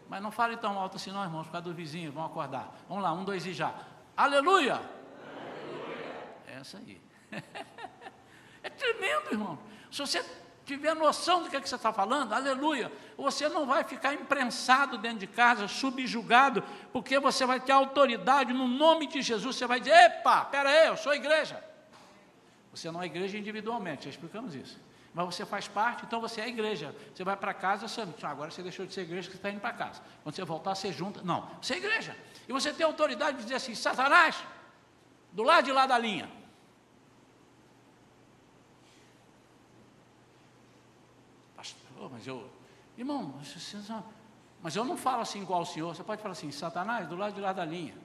Mas 0.08 0.22
não 0.22 0.30
fale 0.30 0.56
tão 0.56 0.78
alto 0.78 0.96
assim, 0.96 1.10
não, 1.10 1.22
irmãos, 1.22 1.46
por 1.46 1.52
causa 1.52 1.66
do 1.66 1.74
vizinho, 1.74 2.12
vão 2.12 2.24
acordar. 2.24 2.74
Vamos 2.88 3.02
lá, 3.02 3.12
um, 3.12 3.24
dois 3.24 3.46
e 3.46 3.54
já. 3.54 3.74
Aleluia. 4.14 4.74
aleluia. 4.74 6.60
Essa 6.60 6.78
aí. 6.78 7.00
é 8.62 8.68
tremendo, 8.70 9.32
irmão. 9.32 9.58
Se 9.90 10.00
você 10.00 10.22
tiver 10.64 10.94
noção 10.94 11.42
do 11.42 11.50
que, 11.50 11.56
é 11.56 11.60
que 11.60 11.68
você 11.68 11.76
está 11.76 11.92
falando, 11.92 12.32
aleluia, 12.32 12.90
você 13.16 13.48
não 13.48 13.66
vai 13.66 13.84
ficar 13.84 14.14
imprensado 14.14 14.96
dentro 14.96 15.18
de 15.18 15.26
casa, 15.26 15.68
subjugado, 15.68 16.62
porque 16.92 17.18
você 17.18 17.44
vai 17.44 17.60
ter 17.60 17.72
autoridade 17.72 18.52
no 18.52 18.66
nome 18.66 19.06
de 19.06 19.20
Jesus, 19.20 19.56
você 19.56 19.66
vai 19.66 19.78
dizer, 19.78 19.92
epa, 19.92 20.44
pera 20.46 20.70
aí, 20.70 20.88
eu 20.88 20.96
sou 20.96 21.14
igreja. 21.14 21.62
Você 22.72 22.90
não 22.90 23.02
é 23.02 23.06
igreja 23.06 23.38
individualmente, 23.38 24.04
já 24.04 24.10
explicamos 24.10 24.54
isso. 24.54 24.80
Mas 25.12 25.26
você 25.26 25.46
faz 25.46 25.68
parte, 25.68 26.04
então 26.04 26.20
você 26.20 26.40
é 26.40 26.48
igreja. 26.48 26.92
Você 27.14 27.22
vai 27.22 27.36
para 27.36 27.54
casa, 27.54 27.86
você, 27.86 28.00
ah, 28.00 28.28
agora 28.28 28.50
você 28.50 28.62
deixou 28.62 28.84
de 28.84 28.92
ser 28.92 29.02
igreja, 29.02 29.30
você 29.30 29.36
está 29.36 29.48
indo 29.48 29.60
para 29.60 29.72
casa. 29.72 30.02
Quando 30.24 30.34
você 30.34 30.44
voltar, 30.44 30.74
você 30.74 30.92
junta. 30.92 31.22
Não, 31.22 31.48
você 31.62 31.74
é 31.74 31.76
igreja. 31.76 32.16
E 32.48 32.52
você 32.52 32.72
tem 32.72 32.84
autoridade 32.84 33.36
de 33.36 33.44
dizer 33.44 33.54
assim, 33.54 33.76
Satanás, 33.76 34.42
do 35.30 35.44
lado 35.44 35.66
de 35.66 35.70
lá 35.70 35.86
da 35.86 35.96
linha, 35.96 36.28
Oh, 42.03 42.03
mas 42.14 42.24
eu, 42.28 42.48
irmão, 42.96 43.34
mas 44.62 44.76
eu 44.76 44.84
não 44.84 44.96
falo 44.96 45.22
assim 45.22 45.42
igual 45.42 45.62
o 45.62 45.66
senhor. 45.66 45.96
Você 45.96 46.04
pode 46.04 46.22
falar 46.22 46.30
assim, 46.30 46.52
Satanás, 46.52 47.08
do 47.08 47.16
lado 47.16 47.34
de 47.34 47.40
lá 47.40 47.52
da 47.52 47.64
linha. 47.64 47.96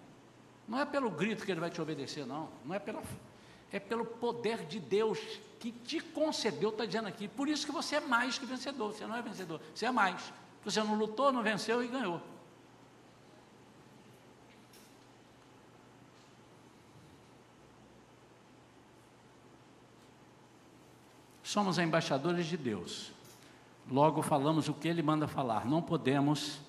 Não 0.68 0.80
é 0.80 0.86
pelo 0.86 1.12
grito 1.12 1.46
que 1.46 1.52
ele 1.52 1.60
vai 1.60 1.70
te 1.70 1.80
obedecer, 1.80 2.26
não. 2.26 2.50
Não 2.66 2.74
é 2.74 2.80
pela, 2.80 3.04
é 3.72 3.80
pelo 3.80 4.04
poder 4.04 4.66
de 4.66 4.80
Deus 4.80 5.20
que 5.60 5.72
te 5.72 6.00
concedeu, 6.00 6.70
está 6.70 6.88
dizendo 6.88 7.08
aqui. 7.08 7.28
Por 7.28 7.48
isso 7.48 7.68
que 7.68 7.72
você 7.72 7.98
é 7.98 8.00
mais 8.00 8.40
que 8.40 8.48
vencedor. 8.48 8.94
Você 8.94 9.06
não 9.06 9.16
é 9.16 9.22
vencedor, 9.22 9.62
você 9.76 9.86
é 9.86 9.92
mais. 9.92 10.34
Você 10.66 10.82
não 10.82 10.96
lutou, 10.96 11.32
não 11.32 11.44
venceu 11.44 11.84
e 11.84 11.88
ganhou. 11.88 12.20
Somos 21.44 21.78
embaixadores 21.78 22.48
de 22.48 22.58
Deus. 22.58 23.19
Logo 23.90 24.22
falamos 24.22 24.70
o 24.70 24.74
que 24.74 24.88
ele 24.88 25.02
manda 25.02 25.28
falar. 25.28 25.66
Não 25.66 25.82
podemos 25.82 26.60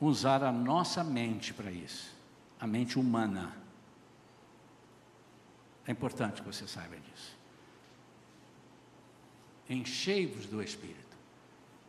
usar 0.00 0.42
a 0.42 0.50
nossa 0.50 1.04
mente 1.04 1.52
para 1.52 1.70
isso, 1.70 2.14
a 2.58 2.66
mente 2.66 2.98
humana. 2.98 3.56
É 5.86 5.92
importante 5.92 6.40
que 6.40 6.46
você 6.46 6.66
saiba 6.66 6.96
disso. 6.96 7.36
Enchei-vos 9.68 10.46
do 10.46 10.62
Espírito. 10.62 11.16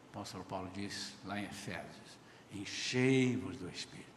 O 0.08 0.10
apóstolo 0.12 0.44
Paulo 0.44 0.70
diz 0.74 1.14
lá 1.26 1.40
em 1.40 1.46
Efésios: 1.46 2.18
enchei-vos 2.52 3.58
do 3.58 3.70
Espírito. 3.70 4.12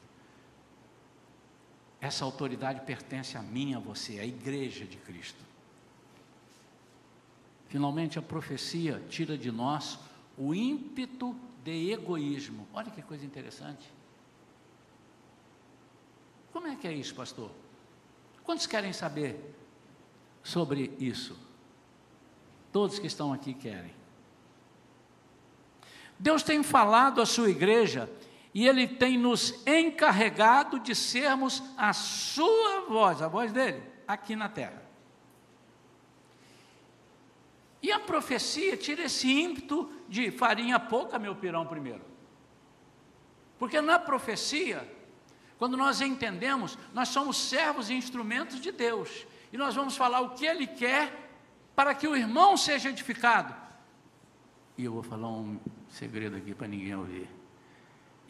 Essa 2.01 2.25
autoridade 2.25 2.81
pertence 2.83 3.39
a 3.39 3.43
mim, 3.43 3.75
a 3.75 3.79
você, 3.79 4.19
à 4.19 4.27
igreja 4.27 4.85
de 4.85 4.97
Cristo. 4.99 5.46
Finalmente, 7.69 8.19
a 8.19 8.23
profecia 8.23 9.03
tira 9.09 9.37
de 9.37 9.51
nós 9.51 9.99
o 10.39 10.55
ímpeto 10.55 11.35
de 11.65 11.91
egoísmo. 11.91 12.67
Olha 12.73 12.91
que 12.91 13.03
coisa 13.03 13.25
interessante. 13.25 13.93
Como 16.53 16.69
é 16.69 16.77
que 16.77 16.87
é 16.87 16.93
isso, 16.93 17.15
pastor? 17.15 17.51
Quantos 18.45 18.67
querem 18.67 18.93
saber 18.93 19.55
sobre 20.43 20.95
isso? 21.01 21.37
Todos 22.73 22.99
que 22.99 23.07
estão 23.07 23.33
aqui 23.33 23.53
querem. 23.53 23.93
Deus 26.19 26.43
tem 26.43 26.63
falado 26.63 27.21
à 27.21 27.27
sua 27.27 27.51
igreja 27.51 28.09
e 28.55 28.67
Ele 28.67 28.87
tem 28.87 29.19
nos 29.19 29.67
encarregado 29.67 30.79
de 30.79 30.95
sermos 30.95 31.63
a 31.77 31.93
Sua 31.93 32.87
voz, 32.89 33.21
a 33.21 33.29
voz 33.29 33.53
dele, 33.53 33.83
aqui 34.07 34.35
na 34.35 34.49
terra. 34.49 34.86
E 37.83 37.93
a 37.93 38.01
profecia 38.01 38.77
tira 38.77 39.05
esse 39.05 39.31
ímpeto 39.31 39.91
de 40.09 40.31
farinha 40.31 40.79
pouca, 40.79 41.19
meu 41.19 41.35
pirão 41.35 41.67
primeiro. 41.67 42.03
Porque 43.59 43.81
na 43.81 43.99
profecia, 43.99 44.91
quando 45.59 45.77
nós 45.77 46.01
entendemos, 46.01 46.79
nós 46.93 47.09
somos 47.09 47.37
servos 47.37 47.89
e 47.91 47.95
instrumentos 47.95 48.61
de 48.61 48.73
Deus. 48.73 49.27
E 49.53 49.57
nós 49.57 49.75
vamos 49.75 49.97
falar 49.97 50.21
o 50.21 50.31
que 50.31 50.45
Ele 50.45 50.67
quer 50.67 51.31
para 51.75 51.95
que 51.95 52.09
o 52.09 52.17
irmão 52.17 52.57
seja 52.57 52.89
edificado. 52.89 53.55
E 54.77 54.85
eu 54.85 54.93
vou 54.93 55.03
falar 55.03 55.29
um 55.29 55.59
segredo 55.89 56.37
aqui 56.37 56.55
para 56.55 56.67
ninguém 56.67 56.95
ouvir. 56.95 57.29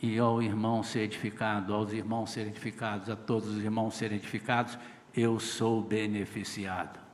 E 0.02 0.18
ao 0.18 0.42
irmão 0.42 0.82
ser 0.82 1.00
edificado, 1.00 1.72
aos 1.72 1.92
irmãos 1.92 2.30
serem 2.30 2.50
edificados, 2.50 3.08
a 3.08 3.16
todos 3.16 3.48
os 3.48 3.62
irmãos 3.62 3.94
serem 3.94 4.18
edificados, 4.18 4.78
eu 5.14 5.40
sou 5.40 5.82
beneficiado. 5.82 7.05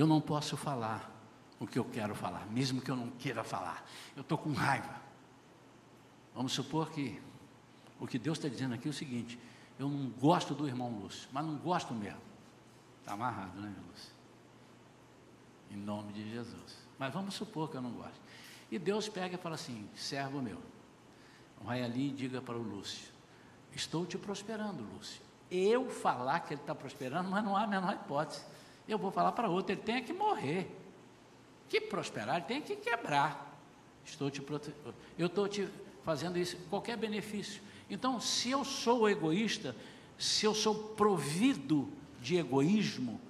Eu 0.00 0.06
não 0.06 0.18
posso 0.18 0.56
falar 0.56 1.14
o 1.58 1.66
que 1.66 1.78
eu 1.78 1.84
quero 1.84 2.14
falar, 2.14 2.46
mesmo 2.46 2.80
que 2.80 2.90
eu 2.90 2.96
não 2.96 3.10
queira 3.10 3.44
falar. 3.44 3.86
Eu 4.16 4.22
estou 4.22 4.38
com 4.38 4.50
raiva. 4.50 4.98
Vamos 6.34 6.52
supor 6.52 6.90
que 6.90 7.20
o 8.00 8.06
que 8.06 8.18
Deus 8.18 8.38
está 8.38 8.48
dizendo 8.48 8.74
aqui 8.74 8.88
é 8.88 8.90
o 8.90 8.94
seguinte: 8.94 9.38
eu 9.78 9.90
não 9.90 10.08
gosto 10.08 10.54
do 10.54 10.66
irmão 10.66 10.90
Lúcio, 10.90 11.28
mas 11.30 11.44
não 11.44 11.54
gosto 11.58 11.92
mesmo. 11.92 12.22
Está 13.00 13.12
amarrado, 13.12 13.60
né, 13.60 13.74
Lúcio? 13.90 14.10
Em 15.70 15.76
nome 15.76 16.14
de 16.14 16.30
Jesus. 16.30 16.78
Mas 16.98 17.12
vamos 17.12 17.34
supor 17.34 17.70
que 17.70 17.76
eu 17.76 17.82
não 17.82 17.90
gosto. 17.90 18.22
E 18.70 18.78
Deus 18.78 19.06
pega 19.06 19.34
e 19.34 19.38
fala 19.38 19.56
assim: 19.56 19.86
servo 19.94 20.40
meu, 20.40 20.62
vai 21.60 21.84
ali 21.84 22.08
e 22.08 22.12
diga 22.12 22.40
para 22.40 22.56
o 22.56 22.62
Lúcio: 22.62 23.12
estou 23.74 24.06
te 24.06 24.16
prosperando, 24.16 24.82
Lúcio. 24.94 25.20
Eu 25.50 25.90
falar 25.90 26.40
que 26.40 26.54
ele 26.54 26.62
está 26.62 26.74
prosperando, 26.74 27.28
mas 27.28 27.44
não 27.44 27.54
há 27.54 27.64
a 27.64 27.66
menor 27.66 27.92
hipótese 27.92 28.42
eu 28.92 28.98
vou 28.98 29.10
falar 29.10 29.32
para 29.32 29.48
outro, 29.48 29.72
ele 29.72 29.82
tem 29.82 30.02
que 30.02 30.12
morrer. 30.12 30.70
Que 31.68 31.80
prosperar, 31.80 32.36
ele 32.36 32.46
tem 32.46 32.62
que 32.62 32.76
quebrar. 32.76 33.58
Estou 34.04 34.30
te 34.30 34.42
eu 35.18 35.26
estou 35.26 35.48
te 35.48 35.68
fazendo 36.02 36.38
isso, 36.38 36.56
qualquer 36.68 36.96
benefício. 36.96 37.62
Então, 37.88 38.20
se 38.20 38.50
eu 38.50 38.64
sou 38.64 39.08
egoísta, 39.08 39.76
se 40.18 40.44
eu 40.44 40.54
sou 40.54 40.74
provido 40.74 41.88
de 42.20 42.36
egoísmo, 42.36 43.20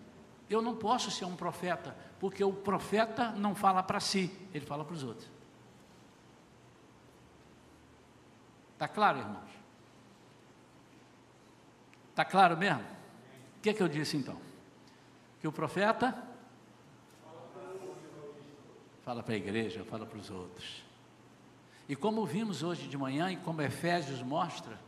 eu 0.48 0.60
não 0.60 0.74
posso 0.74 1.10
ser 1.10 1.24
um 1.24 1.36
profeta, 1.36 1.96
porque 2.18 2.42
o 2.42 2.52
profeta 2.52 3.30
não 3.32 3.54
fala 3.54 3.82
para 3.82 4.00
si, 4.00 4.30
ele 4.52 4.66
fala 4.66 4.84
para 4.84 4.94
os 4.94 5.02
outros. 5.02 5.30
Está 8.74 8.88
claro, 8.88 9.18
irmãos? 9.18 9.50
Está 12.10 12.24
claro 12.24 12.56
mesmo? 12.56 12.82
O 13.58 13.60
que, 13.60 13.70
é 13.70 13.74
que 13.74 13.82
eu 13.82 13.88
disse 13.88 14.16
então? 14.16 14.49
Que 15.40 15.48
o 15.48 15.52
profeta 15.52 16.16
fala 19.02 19.22
para 19.22 19.34
a 19.34 19.36
igreja, 19.36 19.84
fala 19.84 20.06
para 20.06 20.18
os 20.18 20.30
outros. 20.30 20.84
E 21.88 21.96
como 21.96 22.24
vimos 22.24 22.62
hoje 22.62 22.86
de 22.86 22.96
manhã 22.96 23.32
e 23.32 23.36
como 23.36 23.60
Efésios 23.62 24.22
mostra, 24.22 24.78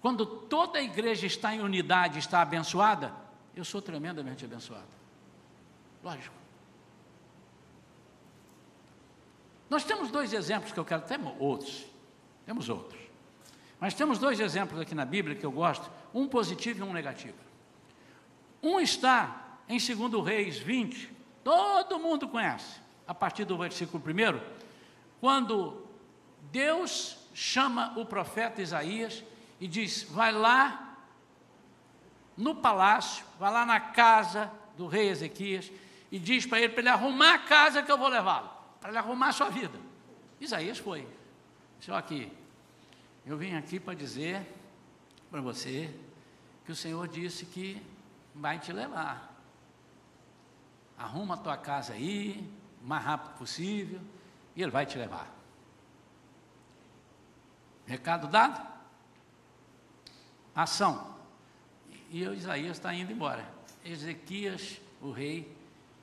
quando 0.00 0.24
toda 0.24 0.78
a 0.78 0.82
igreja 0.82 1.26
está 1.26 1.54
em 1.54 1.60
unidade, 1.60 2.18
está 2.18 2.40
abençoada, 2.40 3.12
eu 3.54 3.64
sou 3.64 3.82
tremendamente 3.82 4.44
abençoado. 4.44 4.88
Lógico. 6.02 6.34
Nós 9.68 9.84
temos 9.84 10.10
dois 10.10 10.32
exemplos 10.32 10.72
que 10.72 10.80
eu 10.80 10.84
quero, 10.84 11.02
temos 11.02 11.34
outros, 11.38 11.86
temos 12.46 12.68
outros. 12.68 12.98
Mas 13.78 13.94
temos 13.94 14.18
dois 14.18 14.40
exemplos 14.40 14.80
aqui 14.80 14.94
na 14.94 15.04
Bíblia 15.04 15.36
que 15.36 15.44
eu 15.44 15.52
gosto, 15.52 15.90
um 16.14 16.26
positivo 16.26 16.80
e 16.80 16.82
um 16.82 16.92
negativo. 16.92 17.49
Um 18.62 18.80
está 18.80 19.58
em 19.68 19.78
2 19.78 20.24
Reis 20.24 20.58
20, 20.58 21.10
todo 21.42 21.98
mundo 21.98 22.28
conhece, 22.28 22.80
a 23.06 23.14
partir 23.14 23.44
do 23.44 23.56
versículo 23.56 24.02
1, 24.02 24.40
quando 25.20 25.86
Deus 26.50 27.18
chama 27.32 27.98
o 27.98 28.04
profeta 28.04 28.60
Isaías 28.60 29.24
e 29.60 29.66
diz: 29.66 30.02
Vai 30.02 30.32
lá 30.32 30.96
no 32.36 32.54
palácio, 32.54 33.24
vai 33.38 33.52
lá 33.52 33.64
na 33.64 33.80
casa 33.80 34.50
do 34.76 34.86
rei 34.86 35.08
Ezequias 35.08 35.70
e 36.10 36.18
diz 36.18 36.46
para 36.46 36.58
ele 36.58 36.70
para 36.70 36.80
ele 36.80 36.88
arrumar 36.88 37.34
a 37.34 37.38
casa 37.38 37.82
que 37.82 37.92
eu 37.92 37.98
vou 37.98 38.08
levá-lo, 38.08 38.50
para 38.80 38.90
ele 38.90 38.98
arrumar 38.98 39.28
a 39.28 39.32
sua 39.32 39.50
vida. 39.50 39.78
Isaías 40.40 40.78
foi. 40.78 41.06
Só 41.80 41.94
aqui, 41.94 42.30
eu 43.24 43.36
vim 43.36 43.54
aqui 43.54 43.78
para 43.78 43.94
dizer 43.94 44.46
para 45.30 45.40
você 45.40 45.94
que 46.64 46.72
o 46.72 46.76
Senhor 46.76 47.06
disse 47.08 47.46
que 47.46 47.80
vai 48.34 48.58
te 48.58 48.72
levar. 48.72 49.30
Arruma 50.96 51.34
a 51.34 51.38
tua 51.38 51.56
casa 51.56 51.94
aí, 51.94 52.46
o 52.82 52.86
mais 52.86 53.02
rápido 53.02 53.38
possível, 53.38 54.00
e 54.54 54.62
ele 54.62 54.70
vai 54.70 54.86
te 54.86 54.98
levar. 54.98 55.34
Recado 57.86 58.28
dado? 58.28 58.68
Ação. 60.54 61.16
E 62.10 62.26
o 62.26 62.34
Isaías 62.34 62.76
está 62.76 62.94
indo 62.94 63.12
embora. 63.12 63.48
Ezequias, 63.84 64.80
o 65.00 65.10
rei, 65.10 65.56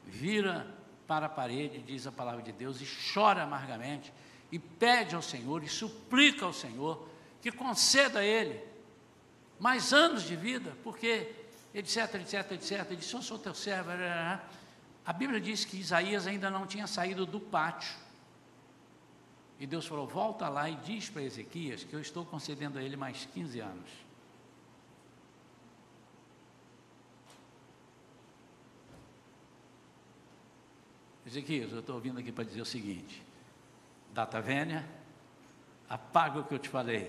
vira 0.05 0.75
para 1.05 1.27
a 1.27 1.29
parede, 1.29 1.79
diz 1.79 2.07
a 2.07 2.11
palavra 2.11 2.41
de 2.41 2.51
Deus, 2.51 2.81
e 2.81 3.13
chora 3.13 3.43
amargamente, 3.43 4.11
e 4.51 4.57
pede 4.57 5.15
ao 5.15 5.21
Senhor, 5.21 5.63
e 5.63 5.69
suplica 5.69 6.45
ao 6.45 6.53
Senhor, 6.53 7.07
que 7.41 7.51
conceda 7.51 8.19
a 8.19 8.25
ele 8.25 8.61
mais 9.59 9.93
anos 9.93 10.23
de 10.23 10.35
vida, 10.35 10.75
porque 10.83 11.46
etc, 11.73 12.15
etc, 12.15 12.51
etc. 12.51 12.71
Ele 12.87 12.95
disse: 12.97 13.13
Eu 13.13 13.21
sou 13.21 13.37
teu 13.37 13.53
servo. 13.53 13.91
A 15.05 15.13
Bíblia 15.13 15.39
diz 15.39 15.63
que 15.65 15.77
Isaías 15.77 16.27
ainda 16.27 16.49
não 16.49 16.67
tinha 16.67 16.87
saído 16.87 17.25
do 17.25 17.39
pátio. 17.39 17.95
E 19.59 19.65
Deus 19.65 19.85
falou: 19.85 20.07
Volta 20.07 20.49
lá 20.49 20.69
e 20.69 20.75
diz 20.75 21.09
para 21.09 21.21
Ezequias 21.23 21.83
que 21.83 21.93
eu 21.93 22.01
estou 22.01 22.25
concedendo 22.25 22.77
a 22.77 22.83
ele 22.83 22.95
mais 22.95 23.27
15 23.33 23.59
anos. 23.59 23.89
Ezequias, 31.25 31.73
eu 31.73 31.79
estou 31.79 31.99
vindo 31.99 32.19
aqui 32.19 32.31
para 32.31 32.45
dizer 32.45 32.61
o 32.61 32.65
seguinte: 32.65 33.21
data 34.13 34.39
vênia, 34.39 34.87
apaga 35.89 36.39
o 36.39 36.43
que 36.43 36.53
eu 36.53 36.59
te 36.59 36.69
falei. 36.69 37.03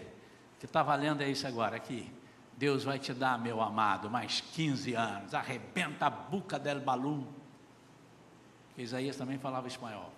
O 0.56 0.60
que 0.60 0.66
está 0.66 0.82
valendo 0.82 1.22
é 1.22 1.28
isso 1.28 1.46
agora, 1.46 1.76
aqui. 1.76 2.10
Deus 2.58 2.82
vai 2.82 2.98
te 2.98 3.14
dar, 3.14 3.38
meu 3.38 3.62
amado, 3.62 4.10
mais 4.10 4.40
15 4.40 4.92
anos, 4.94 5.32
arrebenta 5.32 6.06
a 6.06 6.10
boca 6.10 6.58
del 6.58 6.80
balum. 6.80 7.24
Isaías 8.76 9.16
também 9.16 9.38
falava 9.38 9.68
espanhol. 9.68 10.12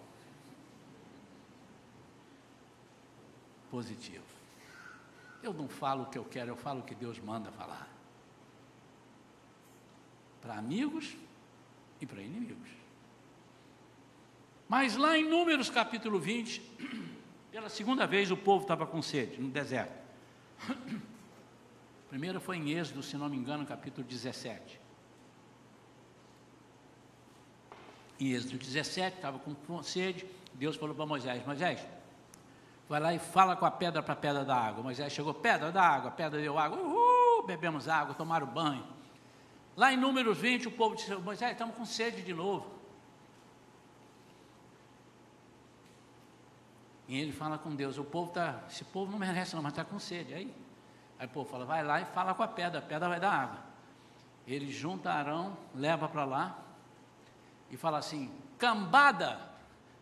Positivo. 3.70 4.24
Eu 5.42 5.52
não 5.52 5.68
falo 5.68 6.04
o 6.04 6.06
que 6.06 6.16
eu 6.16 6.24
quero, 6.24 6.48
eu 6.48 6.56
falo 6.56 6.80
o 6.80 6.82
que 6.82 6.94
Deus 6.94 7.18
manda 7.18 7.52
falar. 7.52 7.86
Para 10.40 10.54
amigos 10.54 11.14
e 12.00 12.06
para 12.06 12.22
inimigos. 12.22 12.70
Mas 14.66 14.96
lá 14.96 15.18
em 15.18 15.28
Números 15.28 15.68
capítulo 15.68 16.18
20, 16.18 16.62
pela 17.52 17.68
segunda 17.68 18.06
vez 18.06 18.30
o 18.30 18.36
povo 18.36 18.62
estava 18.62 18.86
com 18.86 19.02
sede 19.02 19.38
no 19.38 19.50
deserto. 19.50 20.00
Primeiro 22.10 22.40
foi 22.40 22.56
em 22.56 22.72
Êxodo, 22.72 23.04
se 23.04 23.16
não 23.16 23.28
me 23.28 23.36
engano, 23.36 23.64
capítulo 23.64 24.04
17. 24.04 24.80
Em 28.18 28.32
Êxodo 28.32 28.58
17, 28.58 29.16
estava 29.16 29.38
com 29.38 29.82
sede, 29.84 30.26
Deus 30.52 30.74
falou 30.74 30.94
para 30.94 31.06
Moisés, 31.06 31.46
Moisés, 31.46 31.86
vai 32.88 32.98
lá 32.98 33.14
e 33.14 33.20
fala 33.20 33.54
com 33.54 33.64
a 33.64 33.70
pedra 33.70 34.02
para 34.02 34.14
a 34.14 34.16
pedra 34.16 34.44
da 34.44 34.56
água. 34.56 34.82
Moisés 34.82 35.12
chegou, 35.12 35.32
pedra 35.32 35.70
da 35.70 35.82
água, 35.82 36.10
pedra 36.10 36.40
deu 36.40 36.58
água, 36.58 36.80
uhul, 36.80 37.46
bebemos 37.46 37.88
água, 37.88 38.12
tomaram 38.12 38.48
banho. 38.48 38.84
Lá 39.76 39.92
em 39.92 39.96
Números 39.96 40.36
20, 40.36 40.66
o 40.66 40.72
povo 40.72 40.96
disse, 40.96 41.14
Moisés, 41.14 41.52
estamos 41.52 41.76
com 41.76 41.84
sede 41.84 42.22
de 42.22 42.34
novo. 42.34 42.68
E 47.06 47.20
ele 47.20 47.30
fala 47.30 47.56
com 47.56 47.72
Deus, 47.72 47.98
o 47.98 48.04
povo 48.04 48.30
está, 48.30 48.64
esse 48.68 48.82
povo 48.82 49.12
não 49.12 49.18
merece 49.18 49.54
não, 49.54 49.62
mas 49.62 49.72
está 49.72 49.84
com 49.84 49.98
sede. 50.00 50.34
Aí 50.34 50.52
Aí 51.20 51.26
o 51.26 51.28
povo 51.28 51.50
fala, 51.50 51.66
vai 51.66 51.84
lá 51.84 52.00
e 52.00 52.06
fala 52.06 52.32
com 52.32 52.42
a 52.42 52.48
pedra, 52.48 52.78
a 52.78 52.82
pedra 52.82 53.06
vai 53.06 53.20
dar 53.20 53.30
água. 53.30 53.58
Ele 54.46 54.72
junta 54.72 55.12
Arão, 55.12 55.54
leva 55.74 56.08
para 56.08 56.24
lá 56.24 56.58
e 57.70 57.76
fala 57.76 57.98
assim: 57.98 58.32
cambada 58.58 59.38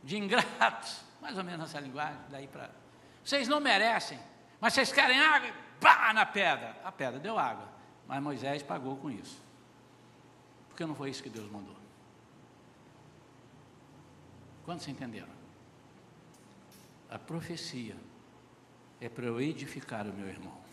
de 0.00 0.16
ingratos, 0.16 1.02
mais 1.20 1.36
ou 1.36 1.42
menos 1.42 1.68
essa 1.68 1.80
linguagem, 1.80 2.20
daí 2.30 2.46
para. 2.46 2.70
Vocês 3.24 3.48
não 3.48 3.58
merecem, 3.58 4.16
mas 4.60 4.74
vocês 4.74 4.92
querem 4.92 5.20
água, 5.20 5.50
pá 5.80 6.12
na 6.14 6.24
pedra. 6.24 6.76
A 6.84 6.92
pedra 6.92 7.18
deu 7.18 7.36
água, 7.36 7.68
mas 8.06 8.22
Moisés 8.22 8.62
pagou 8.62 8.96
com 8.96 9.10
isso, 9.10 9.42
porque 10.68 10.86
não 10.86 10.94
foi 10.94 11.10
isso 11.10 11.22
que 11.22 11.28
Deus 11.28 11.50
mandou. 11.50 11.76
Quantos 14.64 14.86
entenderam? 14.86 15.36
A 17.10 17.18
profecia 17.18 17.96
é 19.00 19.08
para 19.08 19.26
eu 19.26 19.40
edificar 19.40 20.06
o 20.06 20.12
meu 20.12 20.28
irmão, 20.28 20.67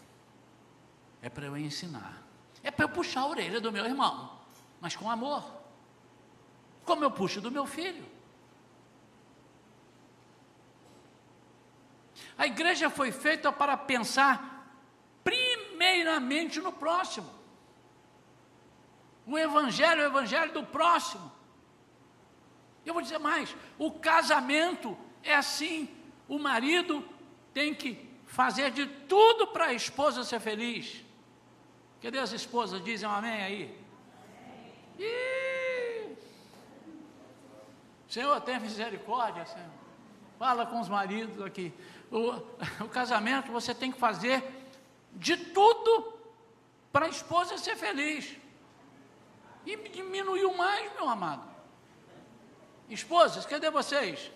é 1.25 1.29
para 1.29 1.47
eu 1.47 1.57
ensinar, 1.57 2.21
é 2.61 2.69
para 2.69 2.85
eu 2.85 2.89
puxar 2.89 3.21
a 3.21 3.25
orelha 3.25 3.59
do 3.59 3.71
meu 3.71 3.83
irmão, 3.83 4.39
mas 4.79 4.95
com 4.95 5.09
amor, 5.09 5.43
como 6.83 7.03
eu 7.03 7.09
puxo 7.09 7.41
do 7.41 7.49
meu 7.49 7.65
filho. 7.65 8.05
A 12.37 12.45
igreja 12.45 12.91
foi 12.91 13.11
feita 13.11 13.51
para 13.51 13.75
pensar 13.75 14.69
primeiramente 15.23 16.59
no 16.59 16.71
próximo. 16.71 17.27
O 19.25 19.35
evangelho 19.35 20.01
é 20.01 20.03
o 20.03 20.11
evangelho 20.11 20.53
do 20.53 20.63
próximo. 20.63 21.31
Eu 22.85 22.93
vou 22.93 23.01
dizer 23.01 23.17
mais: 23.17 23.55
o 23.79 23.89
casamento 23.93 24.95
é 25.23 25.33
assim. 25.33 25.89
O 26.27 26.37
marido 26.37 27.03
tem 27.51 27.73
que 27.73 28.07
fazer 28.27 28.69
de 28.69 28.85
tudo 28.85 29.47
para 29.47 29.67
a 29.67 29.73
esposa 29.73 30.23
ser 30.23 30.39
feliz. 30.39 31.04
Cadê 32.05 32.19
as 32.19 32.33
esposas? 32.33 32.83
Dizem 32.83 33.09
um 33.09 33.11
amém 33.11 33.41
aí. 33.41 33.85
Ih! 34.99 36.15
Senhor, 38.07 38.39
tem 38.41 38.59
misericórdia, 38.59 39.43
Senhor. 39.47 39.71
Fala 40.37 40.67
com 40.67 40.79
os 40.79 40.87
maridos 40.87 41.43
aqui. 41.43 41.73
O, 42.11 42.33
o 42.85 42.89
casamento 42.89 43.51
você 43.51 43.73
tem 43.73 43.91
que 43.91 43.97
fazer 43.97 44.43
de 45.13 45.35
tudo 45.35 46.13
para 46.93 47.07
a 47.07 47.09
esposa 47.09 47.57
ser 47.57 47.75
feliz. 47.75 48.37
E 49.65 49.75
diminuiu 49.89 50.55
mais, 50.55 50.93
meu 50.93 51.09
amado. 51.09 51.41
Esposas, 52.87 53.47
cadê 53.47 53.71
vocês? 53.71 54.31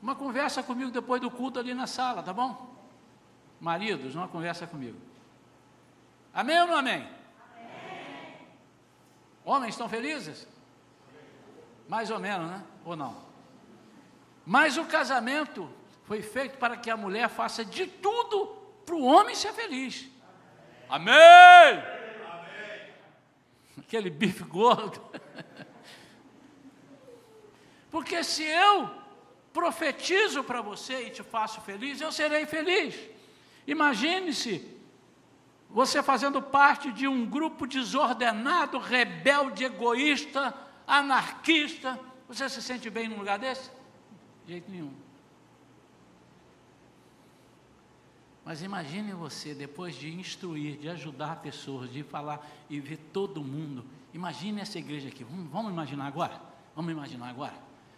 Uma 0.00 0.14
conversa 0.14 0.62
comigo 0.62 0.92
depois 0.92 1.20
do 1.20 1.28
culto 1.28 1.58
ali 1.58 1.74
na 1.74 1.88
sala, 1.88 2.22
tá 2.22 2.32
bom? 2.32 2.72
Maridos, 3.60 4.14
uma 4.14 4.28
conversa 4.28 4.64
comigo. 4.64 5.10
Amém 6.34 6.60
ou 6.60 6.66
não 6.66 6.76
amém? 6.76 6.94
amém. 6.96 8.38
Homens 9.44 9.74
estão 9.74 9.88
felizes? 9.88 10.48
Mais 11.88 12.10
ou 12.10 12.18
menos, 12.18 12.50
né? 12.50 12.62
Ou 12.84 12.96
não? 12.96 13.16
Mas 14.46 14.76
o 14.76 14.84
casamento 14.84 15.68
foi 16.04 16.22
feito 16.22 16.58
para 16.58 16.76
que 16.76 16.90
a 16.90 16.96
mulher 16.96 17.28
faça 17.28 17.64
de 17.64 17.86
tudo 17.86 18.46
para 18.84 18.94
o 18.94 19.04
homem 19.04 19.34
ser 19.34 19.52
feliz. 19.52 20.08
Amém. 20.88 21.14
amém. 21.14 22.92
Aquele 23.78 24.10
bife 24.10 24.42
gordo. 24.44 25.00
Porque 27.90 28.24
se 28.24 28.42
eu 28.42 28.90
profetizo 29.52 30.42
para 30.42 30.62
você 30.62 31.06
e 31.06 31.10
te 31.10 31.22
faço 31.22 31.60
feliz, 31.60 32.00
eu 32.00 32.10
serei 32.10 32.46
feliz. 32.46 32.98
Imagine-se 33.66 34.71
você 35.72 36.02
fazendo 36.02 36.42
parte 36.42 36.92
de 36.92 37.08
um 37.08 37.24
grupo 37.24 37.66
desordenado, 37.66 38.78
rebelde, 38.78 39.64
egoísta, 39.64 40.54
anarquista. 40.86 41.98
Você 42.28 42.48
se 42.48 42.60
sente 42.60 42.90
bem 42.90 43.08
num 43.08 43.18
lugar 43.18 43.38
desse? 43.38 43.70
De 44.44 44.52
jeito 44.52 44.70
nenhum. 44.70 44.92
Mas 48.44 48.62
imagine 48.62 49.12
você, 49.12 49.54
depois 49.54 49.94
de 49.94 50.12
instruir, 50.12 50.76
de 50.76 50.88
ajudar 50.88 51.36
pessoas, 51.36 51.90
de 51.90 52.02
falar 52.02 52.46
e 52.68 52.78
ver 52.78 52.98
todo 53.12 53.42
mundo. 53.42 53.84
Imagine 54.12 54.60
essa 54.60 54.78
igreja 54.78 55.08
aqui. 55.08 55.24
Vamos, 55.24 55.50
vamos 55.50 55.72
imaginar 55.72 56.06
agora? 56.06 56.38
Vamos 56.74 56.90
imaginar 56.92 57.28
agora? 57.28 57.54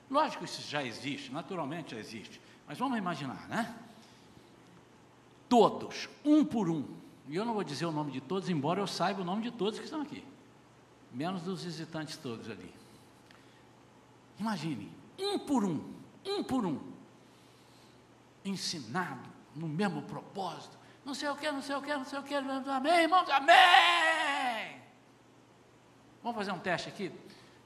Lógico 0.08 0.44
que 0.44 0.50
isso 0.50 0.62
já 0.68 0.84
existe, 0.84 1.32
naturalmente 1.32 1.92
já 1.92 1.98
existe. 1.98 2.40
Mas 2.68 2.78
vamos 2.78 2.98
imaginar, 2.98 3.48
né? 3.48 3.74
Todos, 5.48 6.08
um 6.24 6.44
por 6.44 6.68
um. 6.68 6.84
E 7.28 7.36
eu 7.36 7.44
não 7.44 7.54
vou 7.54 7.64
dizer 7.64 7.86
o 7.86 7.92
nome 7.92 8.12
de 8.12 8.20
todos, 8.20 8.48
embora 8.48 8.80
eu 8.80 8.86
saiba 8.86 9.22
o 9.22 9.24
nome 9.24 9.42
de 9.42 9.50
todos 9.50 9.78
que 9.78 9.84
estão 9.84 10.02
aqui. 10.02 10.24
Menos 11.12 11.42
dos 11.42 11.64
visitantes 11.64 12.16
todos 12.16 12.50
ali. 12.50 12.72
Imagine, 14.38 14.92
um 15.18 15.38
por 15.38 15.64
um, 15.64 15.94
um 16.26 16.42
por 16.42 16.66
um. 16.66 16.80
Ensinado 18.44 19.28
no 19.54 19.68
mesmo 19.68 20.02
propósito. 20.02 20.76
Não 21.04 21.14
sei 21.14 21.28
o 21.28 21.36
que, 21.36 21.50
não 21.50 21.62
sei 21.62 21.76
o 21.76 21.82
que, 21.82 21.94
não 21.94 22.04
sei 22.04 22.18
o 22.18 22.22
que. 22.22 22.34
Amém, 22.34 23.02
irmãos? 23.02 23.28
Amém! 23.30 24.82
Vamos 26.22 26.36
fazer 26.36 26.52
um 26.52 26.58
teste 26.58 26.88
aqui? 26.88 27.12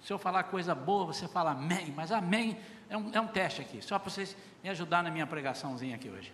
Se 0.00 0.12
eu 0.12 0.18
falar 0.18 0.44
coisa 0.44 0.74
boa, 0.74 1.06
você 1.06 1.26
fala 1.26 1.52
amém, 1.52 1.92
mas 1.96 2.12
amém 2.12 2.58
é 2.88 2.96
um, 2.96 3.10
é 3.12 3.20
um 3.20 3.26
teste 3.26 3.60
aqui, 3.60 3.82
só 3.82 3.98
para 3.98 4.10
vocês 4.10 4.36
me 4.62 4.68
ajudar 4.70 5.02
na 5.02 5.10
minha 5.10 5.26
pregaçãozinha 5.26 5.96
aqui 5.96 6.08
hoje. 6.08 6.32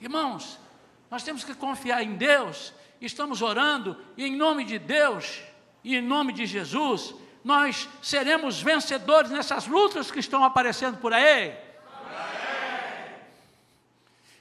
Irmãos, 0.00 0.58
nós 1.12 1.22
temos 1.22 1.44
que 1.44 1.54
confiar 1.54 2.02
em 2.02 2.14
Deus, 2.14 2.72
estamos 2.98 3.42
orando, 3.42 4.02
e 4.16 4.24
em 4.24 4.34
nome 4.34 4.64
de 4.64 4.78
Deus 4.78 5.42
e 5.84 5.94
em 5.94 6.00
nome 6.00 6.32
de 6.32 6.46
Jesus, 6.46 7.14
nós 7.44 7.86
seremos 8.00 8.62
vencedores 8.62 9.30
nessas 9.30 9.66
lutas 9.66 10.10
que 10.10 10.20
estão 10.20 10.42
aparecendo 10.42 10.96
por 10.96 11.12
aí. 11.12 11.54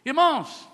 Irmãos, 0.05 0.65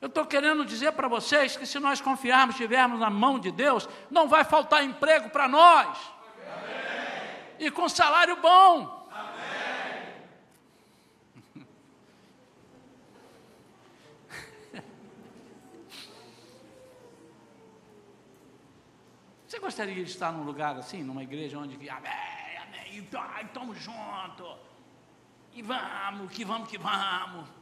eu 0.00 0.06
estou 0.06 0.24
querendo 0.24 0.64
dizer 0.64 0.92
para 0.92 1.08
vocês 1.08 1.56
que 1.56 1.66
se 1.66 1.80
nós 1.80 2.00
confiarmos, 2.00 2.54
estivermos 2.54 3.00
na 3.00 3.10
mão 3.10 3.40
de 3.40 3.50
Deus, 3.50 3.88
não 4.08 4.28
vai 4.28 4.44
faltar 4.44 4.84
emprego 4.84 5.30
para 5.30 5.48
nós. 5.48 5.98
Amém. 6.46 7.66
E 7.66 7.72
com 7.72 7.88
salário 7.88 8.36
bom. 8.36 8.97
Você 19.48 19.58
gostaria 19.58 19.94
de 19.94 20.10
estar 20.10 20.30
num 20.30 20.44
lugar 20.44 20.76
assim, 20.76 21.02
numa 21.02 21.22
igreja 21.22 21.58
onde 21.58 21.74
amém, 21.88 22.12
amém, 22.62 23.08
estamos 23.42 23.78
juntos, 23.78 24.56
e 25.54 25.62
vamos, 25.62 26.30
que 26.30 26.44
vamos, 26.44 26.68
que 26.68 26.78
vamos 26.78 27.58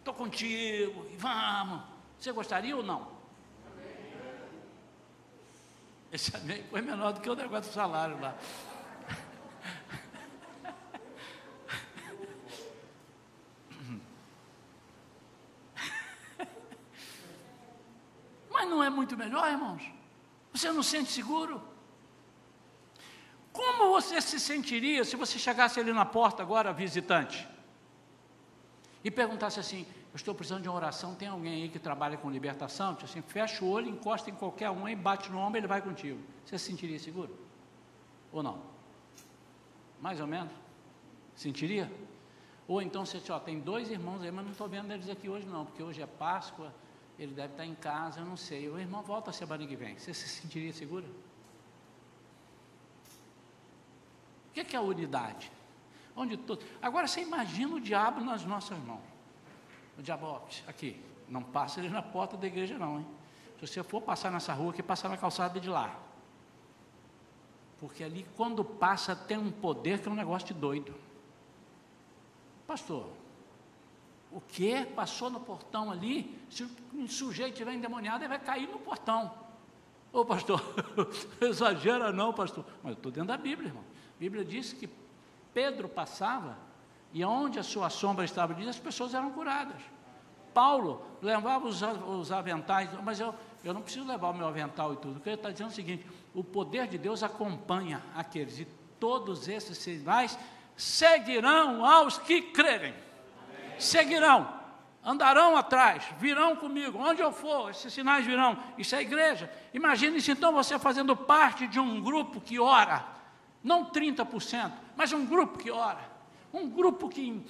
estou 0.00 0.14
contigo, 0.14 1.06
e 1.10 1.16
vamos. 1.16 1.82
Você 2.18 2.32
gostaria 2.32 2.76
ou 2.76 2.82
não? 2.82 3.20
Esse 6.12 6.36
amém 6.36 6.64
foi 6.68 6.82
menor 6.82 7.12
do 7.12 7.20
que 7.20 7.30
o 7.30 7.36
negócio 7.36 7.70
do 7.70 7.74
salário 7.74 8.20
lá. 8.20 8.34
Mas 18.50 18.68
não 18.68 18.82
é 18.82 18.90
muito 18.90 19.16
melhor, 19.16 19.48
irmãos? 19.48 19.99
Você 20.52 20.72
não 20.72 20.82
sente 20.82 21.10
seguro? 21.12 21.62
Como 23.52 23.90
você 23.90 24.20
se 24.20 24.38
sentiria 24.38 25.04
se 25.04 25.16
você 25.16 25.38
chegasse 25.38 25.80
ali 25.80 25.92
na 25.92 26.04
porta 26.04 26.42
agora, 26.42 26.72
visitante? 26.72 27.46
e 29.02 29.10
perguntasse 29.10 29.58
assim: 29.58 29.86
Eu 30.12 30.16
estou 30.16 30.34
precisando 30.34 30.62
de 30.62 30.68
uma 30.68 30.76
oração, 30.76 31.14
tem 31.14 31.28
alguém 31.28 31.62
aí 31.62 31.68
que 31.68 31.78
trabalha 31.78 32.16
com 32.16 32.30
libertação? 32.30 32.94
Tipo 32.94 33.06
assim, 33.06 33.22
fecha 33.22 33.64
o 33.64 33.68
olho, 33.68 33.88
encosta 33.88 34.30
em 34.30 34.34
qualquer 34.34 34.70
um 34.70 34.88
e 34.88 34.94
bate 34.94 35.30
no 35.30 35.38
ombro, 35.38 35.58
ele 35.58 35.66
vai 35.66 35.80
contigo. 35.80 36.20
Você 36.44 36.58
se 36.58 36.66
sentiria 36.66 36.98
seguro? 36.98 37.36
Ou 38.32 38.42
não? 38.42 38.60
Mais 40.00 40.20
ou 40.20 40.26
menos? 40.26 40.52
Sentiria? 41.34 41.90
Ou 42.68 42.80
então 42.80 43.04
você 43.04 43.20
ó, 43.30 43.38
tem 43.38 43.58
dois 43.58 43.90
irmãos 43.90 44.22
aí, 44.22 44.30
mas 44.30 44.44
não 44.44 44.52
estou 44.52 44.68
vendo 44.68 44.92
eles 44.92 45.08
aqui 45.08 45.28
hoje 45.28 45.46
não, 45.46 45.64
porque 45.64 45.82
hoje 45.82 46.00
é 46.00 46.06
Páscoa, 46.06 46.72
ele 47.22 47.34
deve 47.34 47.52
estar 47.52 47.66
em 47.66 47.74
casa, 47.74 48.20
eu 48.20 48.26
não 48.26 48.36
sei. 48.36 48.68
O 48.68 48.78
irmão 48.78 49.02
volta 49.02 49.30
semana 49.32 49.66
que 49.66 49.76
vem. 49.76 49.98
Você 49.98 50.12
se 50.12 50.28
sentiria 50.28 50.72
seguro? 50.72 51.06
O 54.48 54.52
que 54.54 54.60
é, 54.60 54.64
que 54.64 54.74
é 54.74 54.78
a 54.78 54.82
unidade? 54.82 55.52
onde 56.20 56.36
todo. 56.36 56.64
Agora 56.82 57.06
você 57.06 57.22
imagina 57.22 57.74
o 57.74 57.80
diabo 57.80 58.20
nas 58.20 58.44
nossas 58.44 58.78
mãos. 58.78 59.02
O 59.98 60.02
diabo, 60.02 60.40
aqui, 60.66 61.00
não 61.28 61.42
passa 61.42 61.80
ele 61.80 61.88
na 61.88 62.02
porta 62.02 62.36
da 62.36 62.46
igreja, 62.46 62.78
não, 62.78 63.00
hein? 63.00 63.06
Se 63.58 63.66
você 63.66 63.82
for 63.82 64.00
passar 64.00 64.30
nessa 64.30 64.52
rua 64.52 64.70
aqui, 64.70 64.82
passa 64.82 65.08
na 65.08 65.16
calçada 65.16 65.60
de 65.60 65.68
lá. 65.68 65.98
Porque 67.78 68.02
ali, 68.04 68.26
quando 68.36 68.64
passa, 68.64 69.14
tem 69.14 69.38
um 69.38 69.50
poder 69.50 70.00
que 70.00 70.08
é 70.08 70.10
um 70.10 70.14
negócio 70.14 70.48
de 70.48 70.54
doido. 70.54 70.94
Pastor, 72.66 73.08
o 74.32 74.40
que 74.40 74.84
passou 74.86 75.28
no 75.28 75.40
portão 75.40 75.90
ali? 75.90 76.38
Se 76.48 76.66
um 76.94 77.08
sujeito 77.08 77.52
estiver 77.52 77.74
endemoniado, 77.74 78.22
ele 78.22 78.28
vai 78.28 78.38
cair 78.38 78.68
no 78.68 78.78
portão. 78.78 79.32
Ô 80.12 80.24
pastor, 80.24 80.62
exagera 81.40 82.12
não, 82.12 82.32
pastor. 82.32 82.64
Mas 82.82 82.92
eu 82.92 82.96
estou 82.96 83.12
dentro 83.12 83.28
da 83.28 83.36
Bíblia, 83.36 83.68
irmão. 83.68 83.84
A 83.84 84.18
Bíblia 84.18 84.44
diz 84.44 84.72
que 84.72 84.88
Pedro 85.52 85.88
passava 85.88 86.56
e 87.12 87.24
onde 87.24 87.58
a 87.58 87.62
sua 87.62 87.90
sombra 87.90 88.24
estava 88.24 88.54
diz, 88.54 88.68
as 88.68 88.78
pessoas 88.78 89.14
eram 89.14 89.30
curadas. 89.30 89.80
Paulo 90.54 91.02
levava 91.22 91.66
os, 91.66 91.80
os 91.82 92.32
aventais, 92.32 92.90
mas 93.04 93.20
eu, 93.20 93.34
eu 93.64 93.72
não 93.72 93.82
preciso 93.82 94.06
levar 94.06 94.30
o 94.30 94.34
meu 94.34 94.46
avental 94.46 94.92
e 94.92 94.96
tudo. 94.96 95.18
O 95.18 95.20
que 95.20 95.28
ele 95.28 95.36
está 95.36 95.50
dizendo 95.50 95.68
é 95.68 95.72
o 95.72 95.74
seguinte: 95.74 96.06
o 96.34 96.42
poder 96.42 96.86
de 96.86 96.98
Deus 96.98 97.22
acompanha 97.22 98.02
aqueles. 98.14 98.58
E 98.58 98.64
todos 98.98 99.48
esses 99.48 99.78
sinais 99.78 100.38
seguirão 100.76 101.84
aos 101.84 102.18
que 102.18 102.42
crerem. 102.42 102.94
Seguirão, 103.80 104.60
andarão 105.04 105.56
atrás, 105.56 106.04
virão 106.18 106.54
comigo, 106.56 106.98
onde 106.98 107.22
eu 107.22 107.32
for, 107.32 107.70
esses 107.70 107.92
sinais 107.92 108.24
virão. 108.24 108.56
Isso 108.76 108.94
é 108.94 109.02
igreja. 109.02 109.50
Imagine-se 109.72 110.30
então 110.30 110.52
você 110.52 110.78
fazendo 110.78 111.16
parte 111.16 111.66
de 111.66 111.80
um 111.80 112.00
grupo 112.00 112.40
que 112.40 112.58
ora, 112.58 113.04
não 113.62 113.90
30%, 113.90 114.72
mas 114.96 115.12
um 115.12 115.26
grupo 115.26 115.58
que 115.58 115.70
ora, 115.70 116.10
um 116.52 116.68
grupo 116.68 117.08
que 117.08 117.42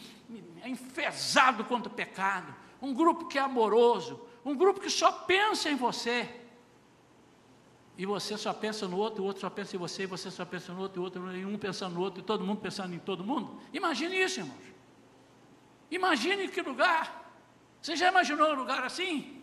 é 0.62 0.68
enfesado 0.68 1.64
contra 1.64 1.90
o 1.90 1.94
pecado, 1.94 2.54
um 2.80 2.94
grupo 2.94 3.26
que 3.26 3.38
é 3.38 3.42
amoroso, 3.42 4.20
um 4.44 4.54
grupo 4.54 4.80
que 4.80 4.90
só 4.90 5.10
pensa 5.12 5.70
em 5.70 5.76
você. 5.76 6.36
E 7.98 8.06
você 8.06 8.38
só 8.38 8.54
pensa 8.54 8.88
no 8.88 8.96
outro, 8.96 9.22
o 9.22 9.26
outro 9.26 9.42
só 9.42 9.50
pensa 9.50 9.76
em 9.76 9.78
você, 9.78 10.04
e 10.04 10.06
você 10.06 10.30
só 10.30 10.44
pensa 10.44 10.72
no 10.72 10.80
outro, 10.80 10.98
e 10.98 11.00
o 11.00 11.04
outro, 11.04 11.36
e 11.36 11.44
um 11.44 11.58
pensando 11.58 11.94
no 11.96 12.00
outro, 12.00 12.20
e 12.20 12.22
todo 12.22 12.44
mundo 12.44 12.60
pensando 12.60 12.94
em 12.94 12.98
todo 12.98 13.22
mundo. 13.22 13.60
Imagine 13.74 14.22
isso, 14.22 14.40
irmãos. 14.40 14.69
Imagine 15.90 16.48
que 16.48 16.62
lugar. 16.62 17.32
Você 17.80 17.96
já 17.96 18.08
imaginou 18.08 18.50
um 18.50 18.54
lugar 18.54 18.84
assim? 18.84 19.42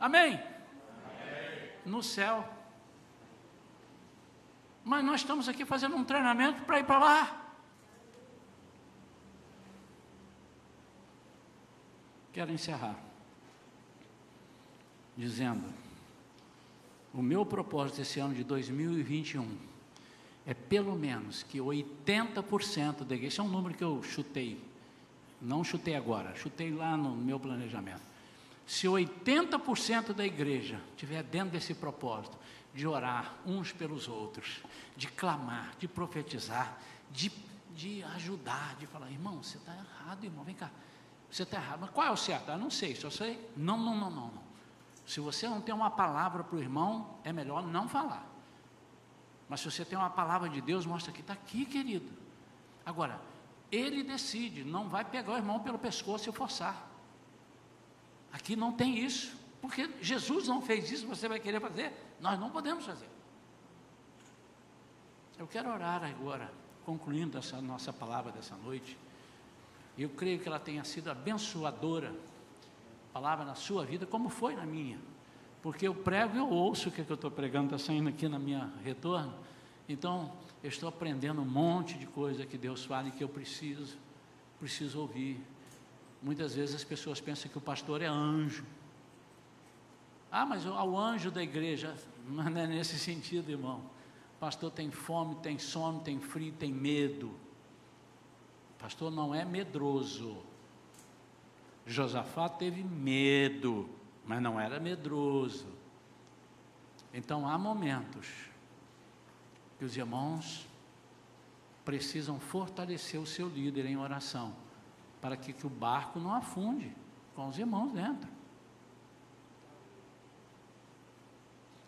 Amém? 0.00 0.34
Amém? 0.34 1.70
No 1.84 2.02
céu. 2.02 2.48
Mas 4.84 5.04
nós 5.04 5.20
estamos 5.20 5.48
aqui 5.48 5.64
fazendo 5.64 5.96
um 5.96 6.04
treinamento 6.04 6.62
para 6.62 6.78
ir 6.78 6.84
para 6.84 6.98
lá. 6.98 7.40
Quero 12.32 12.52
encerrar 12.52 12.96
dizendo: 15.16 15.64
o 17.12 17.22
meu 17.22 17.46
propósito 17.46 18.00
esse 18.02 18.20
ano 18.20 18.34
de 18.34 18.44
2021 18.44 19.46
é 20.46 20.52
pelo 20.52 20.96
menos 20.96 21.42
que 21.42 21.58
80% 21.58 23.04
da 23.04 23.14
igreja, 23.14 23.26
esse 23.26 23.40
é 23.40 23.42
um 23.42 23.48
número 23.48 23.74
que 23.74 23.84
eu 23.84 24.02
chutei, 24.02 24.60
não 25.44 25.62
chutei 25.62 25.94
agora, 25.94 26.34
chutei 26.34 26.72
lá 26.72 26.96
no 26.96 27.14
meu 27.14 27.38
planejamento. 27.38 28.02
Se 28.66 28.86
80% 28.86 30.14
da 30.14 30.24
igreja 30.24 30.80
estiver 30.90 31.22
dentro 31.22 31.50
desse 31.50 31.74
propósito, 31.74 32.38
de 32.72 32.86
orar 32.86 33.36
uns 33.46 33.72
pelos 33.72 34.08
outros, 34.08 34.62
de 34.96 35.06
clamar, 35.06 35.74
de 35.78 35.86
profetizar, 35.86 36.78
de, 37.10 37.30
de 37.74 38.02
ajudar, 38.14 38.74
de 38.76 38.86
falar, 38.86 39.10
irmão, 39.10 39.42
você 39.42 39.58
está 39.58 39.72
errado, 39.72 40.24
irmão, 40.24 40.42
vem 40.44 40.54
cá, 40.54 40.70
você 41.30 41.42
está 41.42 41.58
errado, 41.58 41.80
mas 41.82 41.90
qual 41.90 42.06
é 42.06 42.10
o 42.10 42.16
certo? 42.16 42.50
Ah, 42.50 42.56
não 42.56 42.70
sei, 42.70 42.96
só 42.96 43.10
sei. 43.10 43.38
Não, 43.56 43.76
não, 43.76 43.94
não, 43.94 44.10
não, 44.10 44.28
não. 44.28 44.44
Se 45.06 45.20
você 45.20 45.46
não 45.46 45.60
tem 45.60 45.74
uma 45.74 45.90
palavra 45.90 46.42
para 46.42 46.56
o 46.56 46.60
irmão, 46.60 47.18
é 47.22 47.32
melhor 47.32 47.62
não 47.66 47.88
falar. 47.88 48.26
Mas 49.48 49.60
se 49.60 49.70
você 49.70 49.84
tem 49.84 49.98
uma 49.98 50.10
palavra 50.10 50.48
de 50.48 50.60
Deus, 50.60 50.86
mostra 50.86 51.12
que 51.12 51.20
está 51.20 51.34
aqui, 51.34 51.66
querido. 51.66 52.08
Agora, 52.84 53.20
ele 53.70 54.02
decide, 54.02 54.64
não 54.64 54.88
vai 54.88 55.04
pegar 55.04 55.32
o 55.32 55.36
irmão 55.36 55.60
pelo 55.60 55.78
pescoço 55.78 56.28
e 56.28 56.32
forçar. 56.32 56.90
Aqui 58.32 58.56
não 58.56 58.72
tem 58.72 58.98
isso, 58.98 59.36
porque 59.60 59.90
Jesus 60.00 60.48
não 60.48 60.60
fez 60.60 60.90
isso, 60.90 61.06
você 61.06 61.28
vai 61.28 61.40
querer 61.40 61.60
fazer? 61.60 61.92
Nós 62.20 62.38
não 62.38 62.50
podemos 62.50 62.84
fazer. 62.84 63.08
Eu 65.38 65.46
quero 65.46 65.70
orar 65.70 66.04
agora, 66.04 66.52
concluindo 66.84 67.38
essa 67.38 67.60
nossa 67.60 67.92
palavra 67.92 68.30
dessa 68.32 68.56
noite. 68.56 68.96
Eu 69.96 70.08
creio 70.10 70.38
que 70.38 70.48
ela 70.48 70.58
tenha 70.58 70.84
sido 70.84 71.10
abençoadora 71.10 72.14
palavra 73.14 73.44
na 73.44 73.54
sua 73.54 73.86
vida, 73.86 74.04
como 74.04 74.28
foi 74.28 74.56
na 74.56 74.66
minha. 74.66 74.98
Porque 75.62 75.86
eu 75.86 75.94
prego 75.94 76.34
e 76.34 76.38
eu 76.38 76.50
ouço 76.50 76.88
o 76.88 76.92
que, 76.92 77.00
é 77.00 77.04
que 77.04 77.12
eu 77.12 77.14
estou 77.14 77.30
pregando, 77.30 77.74
está 77.74 77.78
saindo 77.78 78.08
aqui 78.08 78.28
na 78.28 78.40
minha 78.40 78.72
retorno. 78.82 79.32
Então, 79.88 80.32
eu 80.64 80.68
estou 80.68 80.88
aprendendo 80.88 81.42
um 81.42 81.44
monte 81.44 81.98
de 81.98 82.06
coisa 82.06 82.46
que 82.46 82.56
Deus 82.56 82.86
fala 82.86 83.08
e 83.08 83.10
que 83.10 83.22
eu 83.22 83.28
preciso, 83.28 83.98
preciso 84.58 84.98
ouvir. 84.98 85.38
Muitas 86.22 86.54
vezes 86.54 86.74
as 86.74 86.82
pessoas 86.82 87.20
pensam 87.20 87.50
que 87.50 87.58
o 87.58 87.60
pastor 87.60 88.00
é 88.00 88.06
anjo. 88.06 88.64
Ah, 90.32 90.46
mas 90.46 90.64
o 90.64 90.98
anjo 90.98 91.30
da 91.30 91.42
igreja, 91.42 91.94
não 92.26 92.46
é 92.46 92.66
nesse 92.66 92.98
sentido, 92.98 93.50
irmão. 93.50 93.80
O 94.36 94.40
pastor 94.40 94.70
tem 94.70 94.90
fome, 94.90 95.34
tem 95.34 95.58
sono, 95.58 96.00
tem 96.00 96.18
frio, 96.18 96.54
tem 96.54 96.72
medo. 96.72 97.26
O 97.26 98.82
pastor 98.82 99.10
não 99.10 99.34
é 99.34 99.44
medroso. 99.44 100.38
Josafá 101.86 102.48
teve 102.48 102.82
medo, 102.82 103.86
mas 104.24 104.40
não 104.40 104.58
era 104.58 104.80
medroso. 104.80 105.68
Então 107.12 107.46
há 107.46 107.58
momentos 107.58 108.53
que 109.78 109.84
os 109.84 109.96
irmãos 109.96 110.66
precisam 111.84 112.40
fortalecer 112.40 113.20
o 113.20 113.26
seu 113.26 113.48
líder 113.48 113.86
em 113.86 113.96
oração, 113.96 114.54
para 115.20 115.36
que, 115.36 115.52
que 115.52 115.66
o 115.66 115.70
barco 115.70 116.18
não 116.18 116.32
afunde 116.32 116.94
com 117.34 117.48
os 117.48 117.58
irmãos 117.58 117.92
dentro. 117.92 118.28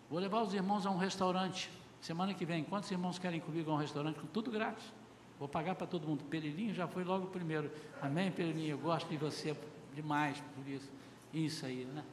Vou 0.08 0.18
levar 0.18 0.42
os 0.42 0.54
irmãos 0.54 0.86
a 0.86 0.90
um 0.90 0.98
restaurante. 0.98 1.70
Semana 2.00 2.34
que 2.34 2.44
vem, 2.44 2.62
quantos 2.62 2.90
irmãos 2.90 3.18
querem 3.18 3.40
comigo 3.40 3.70
a 3.70 3.74
um 3.74 3.78
restaurante 3.78 4.20
com 4.20 4.26
tudo 4.26 4.50
grátis? 4.50 4.92
Vou 5.38 5.48
pagar 5.48 5.74
para 5.74 5.86
todo 5.86 6.06
mundo. 6.06 6.24
Perilinho 6.24 6.72
já 6.72 6.86
foi 6.86 7.04
logo 7.04 7.26
o 7.26 7.30
primeiro. 7.30 7.70
Amém, 8.00 8.30
Perilinho? 8.30 8.72
Eu 8.72 8.78
gosto 8.78 9.08
de 9.08 9.16
você 9.16 9.56
demais 9.94 10.42
por 10.54 10.66
isso. 10.68 10.90
Isso 11.32 11.66
aí, 11.66 11.84
né? 11.84 12.04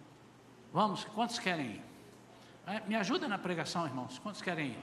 Vamos, 0.74 1.06
quantos 1.06 1.38
querem 1.38 1.68
ir? 1.68 1.82
É, 2.66 2.80
me 2.88 2.96
ajuda 2.96 3.28
na 3.28 3.38
pregação, 3.38 3.86
irmãos. 3.86 4.18
Quantos 4.20 4.42
querem 4.42 4.72
ir? 4.72 4.80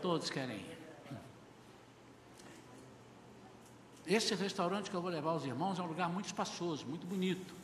Todos 0.00 0.30
querem 0.30 0.56
ir. 0.56 0.78
Esse 4.06 4.34
restaurante 4.34 4.90
que 4.90 4.96
eu 4.96 5.02
vou 5.02 5.10
levar 5.10 5.34
os 5.34 5.44
irmãos 5.44 5.78
é 5.78 5.82
um 5.82 5.86
lugar 5.86 6.08
muito 6.08 6.24
espaçoso, 6.24 6.86
muito 6.86 7.06
bonito. 7.06 7.54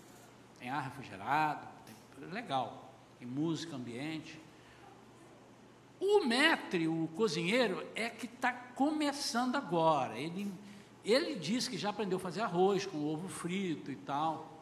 Tem 0.59 0.69
ar 0.69 0.83
refrigerado, 0.83 1.67
tem, 1.87 2.29
legal. 2.29 2.93
Tem 3.19 3.27
música, 3.27 3.77
ambiente. 3.77 4.39
O 5.99 6.25
metre, 6.27 6.87
o 6.87 7.09
cozinheiro, 7.17 7.87
é 7.95 8.11
que 8.11 8.27
está 8.27 8.53
começando 8.53 9.57
agora. 9.57 10.19
Ele, 10.19 10.53
ele 11.03 11.37
diz 11.37 11.67
que 11.67 11.79
já 11.79 11.89
aprendeu 11.89 12.19
a 12.19 12.21
fazer 12.21 12.43
arroz 12.43 12.85
com 12.85 13.03
ovo 13.03 13.27
frito 13.27 13.91
e 13.91 13.97
tal. 13.97 14.61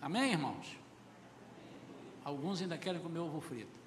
Amém, 0.00 0.32
irmãos? 0.32 0.76
Alguns 2.24 2.60
ainda 2.60 2.76
querem 2.76 3.00
comer 3.00 3.20
ovo 3.20 3.40
frito. 3.40 3.81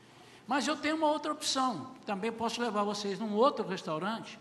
Mas 0.47 0.67
eu 0.67 0.75
tenho 0.75 0.95
uma 0.95 1.07
outra 1.07 1.31
opção. 1.31 1.95
Também 2.05 2.31
posso 2.31 2.61
levar 2.61 2.83
vocês 2.83 3.19
num 3.19 3.33
outro 3.33 3.65
restaurante. 3.65 4.39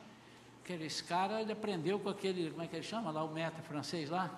Aquele, 0.63 0.89
cara, 1.03 1.41
ele 1.41 1.53
aprendeu 1.53 1.99
com 1.99 2.09
aquele, 2.09 2.51
como 2.51 2.63
é 2.63 2.67
que 2.67 2.77
ele 2.77 2.83
chama 2.83 3.11
lá, 3.11 3.23
o 3.23 3.33
meta 3.33 3.63
francês 3.63 4.11
lá? 4.11 4.31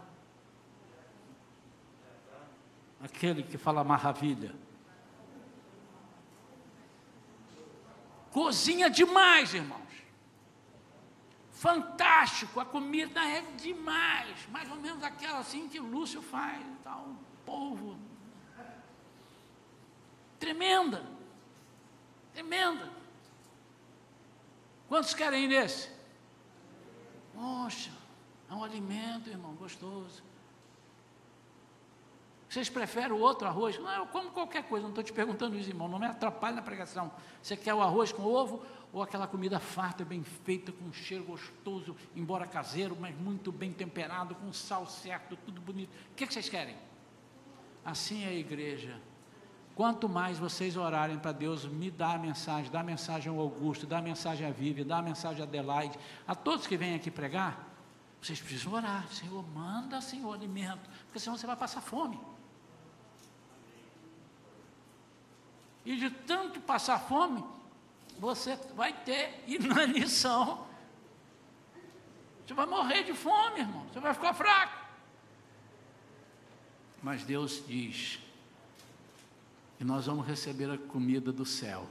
Aquele 3.00 3.42
que 3.42 3.58
fala 3.58 3.84
maravilha. 3.84 4.54
Cozinha 8.30 8.90
demais, 8.90 9.54
irmãos. 9.54 9.82
Fantástico, 11.50 12.60
a 12.60 12.64
comida 12.64 13.20
é 13.24 13.40
demais. 13.56 14.46
Mais 14.50 14.70
ou 14.70 14.76
menos 14.76 15.02
aquela 15.02 15.38
assim 15.38 15.68
que 15.68 15.80
o 15.80 15.86
Lúcio 15.86 16.20
faz 16.20 16.64
tal 16.84 17.16
povo. 17.44 17.96
Tremenda. 20.38 21.15
Tremenda. 22.36 22.86
Quantos 24.90 25.14
querem 25.14 25.44
ir 25.44 25.48
nesse? 25.48 25.88
Poxa, 27.34 27.90
é 28.50 28.52
um 28.52 28.62
alimento, 28.62 29.30
irmão, 29.30 29.54
gostoso. 29.54 30.22
Vocês 32.46 32.68
preferem 32.68 33.12
o 33.12 33.18
outro 33.20 33.48
arroz? 33.48 33.78
Não, 33.78 33.90
eu 33.90 34.06
como 34.08 34.30
qualquer 34.32 34.64
coisa, 34.64 34.82
não 34.82 34.90
estou 34.90 35.02
te 35.02 35.14
perguntando 35.14 35.56
isso, 35.56 35.70
irmão, 35.70 35.88
não 35.88 35.98
me 35.98 36.04
atrapalhe 36.04 36.56
na 36.56 36.60
pregação. 36.60 37.10
Você 37.42 37.56
quer 37.56 37.72
o 37.72 37.80
arroz 37.80 38.12
com 38.12 38.22
ovo 38.22 38.62
ou 38.92 39.02
aquela 39.02 39.26
comida 39.26 39.58
farta, 39.58 40.04
bem 40.04 40.22
feita, 40.22 40.70
com 40.72 40.84
um 40.84 40.92
cheiro 40.92 41.24
gostoso, 41.24 41.96
embora 42.14 42.46
caseiro, 42.46 42.94
mas 43.00 43.16
muito 43.16 43.50
bem 43.50 43.72
temperado, 43.72 44.34
com 44.34 44.52
sal 44.52 44.86
certo, 44.86 45.38
tudo 45.38 45.58
bonito. 45.58 45.88
O 46.12 46.14
que, 46.14 46.26
que 46.26 46.34
vocês 46.34 46.50
querem? 46.50 46.76
Assim 47.82 48.24
é 48.24 48.28
a 48.28 48.34
igreja. 48.34 49.00
Quanto 49.76 50.08
mais 50.08 50.38
vocês 50.38 50.74
orarem 50.74 51.18
para 51.18 51.32
Deus 51.32 51.66
me 51.66 51.90
dar 51.90 52.14
a 52.14 52.18
mensagem, 52.18 52.70
dar 52.70 52.80
a 52.80 52.82
mensagem 52.82 53.30
ao 53.30 53.38
Augusto, 53.38 53.86
dar 53.86 53.98
a 53.98 54.02
mensagem 54.02 54.46
a 54.46 54.50
Vivi, 54.50 54.82
dar 54.82 55.00
a 55.00 55.02
mensagem 55.02 55.42
a 55.42 55.44
Adelaide, 55.44 55.98
a 56.26 56.34
todos 56.34 56.66
que 56.66 56.78
vêm 56.78 56.94
aqui 56.94 57.10
pregar, 57.10 57.62
vocês 58.22 58.40
precisam 58.40 58.72
orar. 58.72 59.06
Senhor, 59.12 59.46
manda, 59.50 60.00
Senhor, 60.00 60.32
alimento, 60.32 60.88
porque 61.04 61.18
senão 61.20 61.36
você 61.36 61.46
vai 61.46 61.56
passar 61.56 61.82
fome. 61.82 62.18
E 65.84 65.94
de 65.94 66.08
tanto 66.08 66.58
passar 66.62 66.98
fome, 66.98 67.44
você 68.18 68.58
vai 68.74 68.94
ter 68.94 69.44
inanição. 69.46 70.66
Você 72.46 72.54
vai 72.54 72.64
morrer 72.64 73.02
de 73.02 73.12
fome, 73.12 73.60
irmão. 73.60 73.84
Você 73.92 74.00
vai 74.00 74.14
ficar 74.14 74.32
fraco. 74.32 74.86
Mas 77.02 77.24
Deus 77.24 77.62
diz 77.68 78.25
que 79.76 79.84
nós 79.84 80.06
vamos 80.06 80.26
receber 80.26 80.70
a 80.70 80.78
comida 80.78 81.32
do 81.32 81.44
céu 81.44 81.86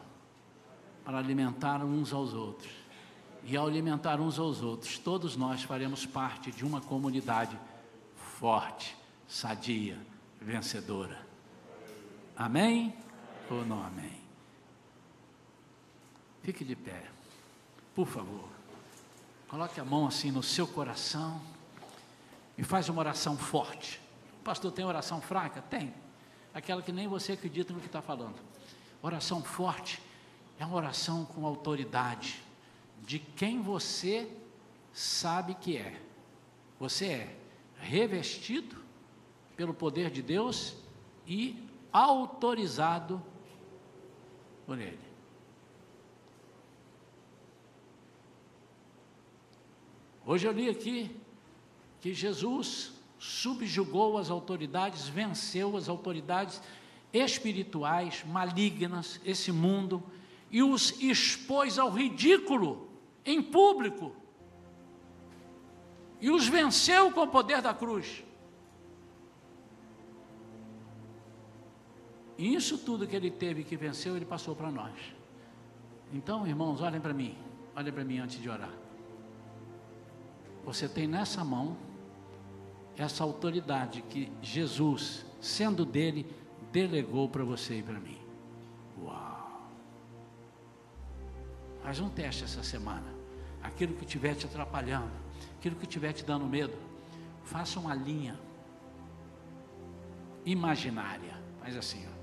para 1.03 1.17
alimentar 1.17 1.83
uns 1.83 2.11
aos 2.11 2.33
outros. 2.33 2.71
e 3.47 3.55
ao 3.55 3.67
alimentar 3.67 4.19
uns 4.19 4.39
aos 4.39 4.63
outros, 4.63 4.97
todos 4.97 5.37
nós 5.37 5.61
faremos 5.61 6.03
parte 6.03 6.51
de 6.51 6.65
uma 6.65 6.81
comunidade 6.81 7.55
forte, 8.39 8.97
sadia, 9.27 9.99
vencedora. 10.41 11.23
Amém 12.35 12.91
ou 13.47 13.63
não 13.63 13.83
amém? 13.83 14.19
Fique 16.41 16.65
de 16.65 16.75
pé, 16.75 17.05
por 17.93 18.07
favor. 18.07 18.49
Coloque 19.47 19.79
a 19.79 19.85
mão 19.85 20.07
assim 20.07 20.31
no 20.31 20.41
seu 20.41 20.67
coração 20.67 21.39
e 22.57 22.63
faz 22.63 22.89
uma 22.89 22.99
oração 22.99 23.37
forte. 23.37 24.01
Pastor, 24.43 24.71
tem 24.71 24.83
oração 24.85 25.21
fraca? 25.21 25.61
Tem. 25.61 25.93
Aquela 26.55 26.81
que 26.81 26.93
nem 26.93 27.05
você 27.05 27.33
acredita 27.33 27.73
no 27.73 27.81
que 27.81 27.85
está 27.85 28.01
falando. 28.01 28.39
Oração 29.03 29.43
forte 29.43 30.01
é 30.57 30.65
uma 30.65 30.77
oração 30.77 31.25
com 31.25 31.45
autoridade 31.45 32.41
de 33.05 33.19
quem 33.19 33.61
você 33.61 34.31
sabe 34.93 35.53
que 35.55 35.75
é. 35.75 36.01
Você 36.79 37.07
é 37.07 37.35
revestido 37.77 38.77
pelo 39.57 39.73
poder 39.73 40.09
de 40.09 40.21
Deus 40.21 40.77
e 41.27 41.61
autorizado 41.91 43.21
por 44.65 44.79
Ele. 44.79 44.97
Hoje 50.25 50.47
eu 50.47 50.53
li 50.53 50.69
aqui 50.69 51.13
que 51.99 52.13
Jesus 52.13 52.94
subjugou 53.17 54.17
as 54.17 54.29
autoridades, 54.29 55.07
venceu 55.07 55.77
as 55.77 55.87
autoridades 55.89 56.61
espirituais 57.13 58.23
malignas, 58.25 59.19
esse 59.23 59.51
mundo, 59.51 60.03
e 60.51 60.61
os 60.61 61.01
expôs 61.01 61.79
ao 61.79 61.89
ridículo 61.89 62.89
em 63.25 63.41
público. 63.41 64.15
E 66.19 66.29
os 66.29 66.47
venceu 66.47 67.11
com 67.11 67.21
o 67.21 67.27
poder 67.27 67.61
da 67.61 67.73
cruz. 67.73 68.23
E 72.37 72.53
isso 72.53 72.77
tudo 72.77 73.07
que 73.07 73.15
ele 73.15 73.31
teve 73.31 73.63
que 73.63 73.77
venceu, 73.77 74.15
ele 74.15 74.25
passou 74.25 74.55
para 74.55 74.69
nós. 74.69 74.93
Então, 76.13 76.45
irmãos, 76.45 76.81
olhem 76.81 76.99
para 76.99 77.13
mim, 77.13 77.37
olhem 77.75 77.93
para 77.93 78.03
mim 78.03 78.19
antes 78.19 78.41
de 78.41 78.49
orar. 78.49 78.73
Você 80.63 80.89
tem 80.89 81.07
nessa 81.07 81.43
mão 81.43 81.77
essa 82.97 83.23
autoridade 83.23 84.01
que 84.03 84.31
Jesus, 84.41 85.25
sendo 85.41 85.85
dele, 85.85 86.25
delegou 86.71 87.27
para 87.29 87.43
você 87.43 87.79
e 87.79 87.83
para 87.83 87.99
mim. 87.99 88.17
Uau! 89.01 89.69
Faz 91.83 91.99
um 91.99 92.09
teste 92.09 92.43
essa 92.43 92.63
semana. 92.63 93.13
Aquilo 93.61 93.93
que 93.95 94.05
estiver 94.05 94.35
te 94.35 94.45
atrapalhando, 94.45 95.11
aquilo 95.57 95.75
que 95.75 95.85
estiver 95.85 96.13
te 96.13 96.23
dando 96.23 96.45
medo, 96.45 96.77
faça 97.43 97.79
uma 97.79 97.93
linha 97.93 98.39
imaginária. 100.45 101.35
Faz 101.61 101.75
assim, 101.75 102.05
ó. 102.07 102.15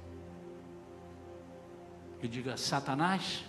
E 2.22 2.28
diga: 2.28 2.56
Satanás 2.56 3.44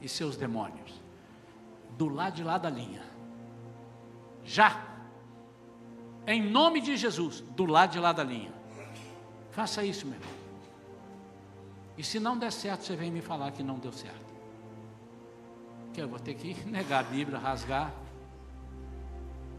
e 0.00 0.08
seus 0.08 0.36
demônios, 0.36 0.92
do 1.96 2.08
lado 2.08 2.34
de 2.34 2.44
lá 2.44 2.58
da 2.58 2.68
linha. 2.68 3.02
Já 4.44 4.87
em 6.34 6.42
nome 6.42 6.80
de 6.80 6.96
Jesus, 6.96 7.40
do 7.40 7.64
lado 7.64 7.92
de 7.92 7.98
lá 7.98 8.12
da 8.12 8.22
linha. 8.22 8.52
Faça 9.50 9.82
isso, 9.82 10.06
meu 10.06 10.16
irmão. 10.16 10.34
E 11.96 12.04
se 12.04 12.20
não 12.20 12.38
der 12.38 12.52
certo, 12.52 12.84
você 12.84 12.94
vem 12.94 13.10
me 13.10 13.20
falar 13.20 13.50
que 13.50 13.62
não 13.62 13.78
deu 13.78 13.92
certo. 13.92 14.28
Que 15.92 16.02
eu 16.02 16.08
vou 16.08 16.18
ter 16.18 16.34
que 16.34 16.54
negar 16.68 17.00
a 17.00 17.02
Bíblia, 17.02 17.38
rasgar. 17.38 17.92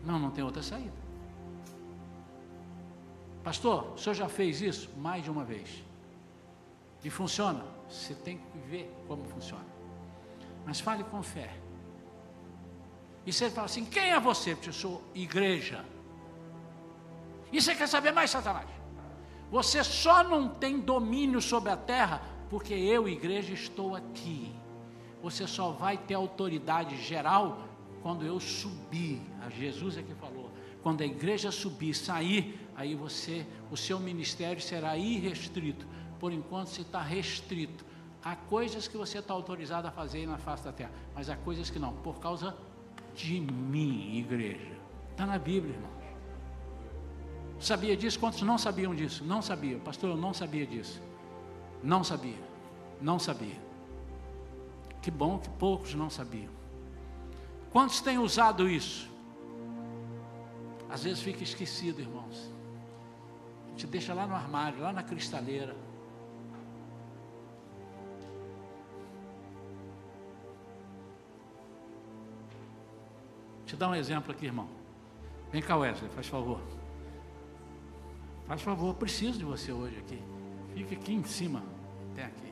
Não, 0.05 0.17
não 0.17 0.31
tem 0.31 0.43
outra 0.43 0.63
saída. 0.63 0.93
Pastor, 3.43 3.93
o 3.93 3.97
senhor 3.97 4.13
já 4.13 4.29
fez 4.29 4.61
isso 4.61 4.89
mais 4.97 5.23
de 5.23 5.31
uma 5.31 5.43
vez. 5.43 5.83
E 7.03 7.09
funciona? 7.09 7.65
Você 7.89 8.13
tem 8.13 8.37
que 8.37 8.57
ver 8.69 8.93
como 9.07 9.23
funciona. 9.25 9.65
Mas 10.65 10.79
fale 10.79 11.03
com 11.03 11.23
fé. 11.23 11.51
E 13.25 13.33
você 13.33 13.49
fala 13.49 13.65
assim: 13.65 13.85
quem 13.85 14.11
é 14.11 14.19
você? 14.19 14.55
Porque 14.55 14.69
eu 14.69 14.73
sou 14.73 15.03
igreja. 15.15 15.83
E 17.51 17.61
você 17.61 17.75
quer 17.75 17.87
saber 17.87 18.11
mais, 18.11 18.29
Satanás? 18.29 18.67
Você 19.51 19.83
só 19.83 20.23
não 20.23 20.47
tem 20.47 20.79
domínio 20.79 21.41
sobre 21.41 21.71
a 21.71 21.77
terra 21.77 22.21
porque 22.49 22.73
eu, 22.73 23.07
igreja, 23.07 23.53
estou 23.53 23.95
aqui. 23.95 24.51
Você 25.21 25.45
só 25.45 25.71
vai 25.71 25.97
ter 25.97 26.15
autoridade 26.15 26.97
geral 27.01 27.67
quando 28.01 28.25
eu 28.25 28.39
subir. 28.39 29.21
A 29.45 29.49
Jesus 29.49 29.97
é 29.97 30.03
que 30.03 30.13
falou. 30.15 30.51
Quando 30.81 31.01
a 31.01 31.05
igreja 31.05 31.51
subir, 31.51 31.93
sair, 31.93 32.59
aí 32.75 32.95
você, 32.95 33.45
o 33.69 33.77
seu 33.77 33.99
ministério 33.99 34.61
será 34.61 34.97
irrestrito. 34.97 35.85
Por 36.19 36.31
enquanto 36.31 36.67
você 36.67 36.81
está 36.81 37.01
restrito. 37.01 37.85
Há 38.23 38.35
coisas 38.35 38.87
que 38.87 38.97
você 38.97 39.19
está 39.19 39.33
autorizado 39.33 39.87
a 39.87 39.91
fazer 39.91 40.27
na 40.27 40.37
face 40.37 40.63
da 40.63 40.73
terra, 40.73 40.91
mas 41.15 41.29
há 41.29 41.37
coisas 41.37 41.69
que 41.69 41.79
não, 41.79 41.93
por 41.93 42.19
causa 42.19 42.55
de 43.15 43.39
mim, 43.39 44.17
igreja. 44.17 44.77
Está 45.11 45.25
na 45.25 45.37
Bíblia, 45.37 45.73
irmão. 45.73 45.98
Sabia 47.59 47.95
disso? 47.95 48.19
Quantos 48.19 48.41
não 48.41 48.57
sabiam 48.57 48.95
disso? 48.95 49.23
Não 49.23 49.41
sabia. 49.41 49.77
Pastor, 49.79 50.11
eu 50.11 50.17
não 50.17 50.33
sabia 50.33 50.65
disso. 50.65 51.01
Não 51.83 52.03
sabia. 52.03 52.41
Não 53.01 53.19
sabia. 53.19 53.59
Que 55.01 55.11
bom 55.11 55.37
que 55.37 55.49
poucos 55.49 55.93
não 55.93 56.09
sabiam. 56.09 56.49
Quantos 57.71 58.01
têm 58.01 58.17
usado 58.17 58.67
isso? 58.67 59.09
Às 60.89 61.03
vezes 61.03 61.21
fica 61.21 61.43
esquecido, 61.43 61.99
irmãos. 61.99 62.51
Gente 63.71 63.87
deixa 63.87 64.13
lá 64.13 64.25
no 64.25 64.35
armário, 64.35 64.81
lá 64.81 64.91
na 64.91 65.03
cristaleira. 65.03 65.75
Te 73.65 73.75
dar 73.75 73.89
um 73.89 73.95
exemplo 73.95 74.31
aqui, 74.31 74.47
irmão. 74.47 74.67
Vem 75.51 75.61
cá, 75.61 75.77
Wesley, 75.77 76.09
faz 76.09 76.27
favor. 76.27 76.59
Faz 78.49 78.63
favor, 78.63 78.95
preciso 78.95 79.37
de 79.37 79.45
você 79.45 79.71
hoje 79.71 79.95
aqui. 79.99 80.19
Fica 80.73 80.95
aqui 80.95 81.13
em 81.13 81.23
cima, 81.23 81.63
até 82.11 82.25
aqui. 82.25 82.51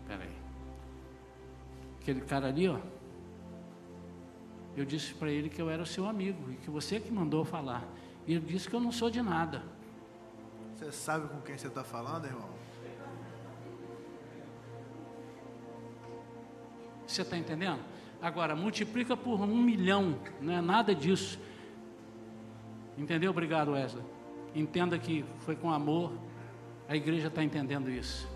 Espera 0.00 0.22
aí. 0.22 0.36
Aquele 2.00 2.22
cara 2.22 2.46
ali, 2.48 2.66
ó. 2.66 2.78
Eu 4.74 4.86
disse 4.86 5.12
para 5.12 5.30
ele 5.30 5.50
que 5.50 5.60
eu 5.60 5.68
era 5.68 5.84
seu 5.84 6.06
amigo 6.08 6.50
e 6.50 6.54
que 6.54 6.70
você 6.70 6.98
que 6.98 7.12
mandou 7.12 7.44
falar. 7.44 7.86
E 8.26 8.32
ele 8.32 8.46
disse 8.46 8.70
que 8.70 8.74
eu 8.74 8.80
não 8.80 8.90
sou 8.90 9.10
de 9.10 9.20
nada. 9.20 9.62
Você 10.76 10.90
sabe 10.90 11.28
com 11.28 11.42
quem 11.42 11.58
você 11.58 11.66
está 11.66 11.84
falando, 11.84 12.24
irmão? 12.24 12.48
Você 17.10 17.22
está 17.22 17.36
entendendo? 17.36 17.80
Agora, 18.22 18.54
multiplica 18.54 19.16
por 19.16 19.40
um 19.40 19.56
milhão, 19.56 20.16
não 20.40 20.52
é 20.52 20.60
nada 20.60 20.94
disso. 20.94 21.40
Entendeu? 22.96 23.32
Obrigado, 23.32 23.72
Wesley. 23.72 24.04
Entenda 24.54 24.96
que 24.96 25.24
foi 25.40 25.56
com 25.56 25.72
amor, 25.72 26.12
a 26.88 26.94
igreja 26.94 27.26
está 27.26 27.42
entendendo 27.42 27.90
isso. 27.90 28.28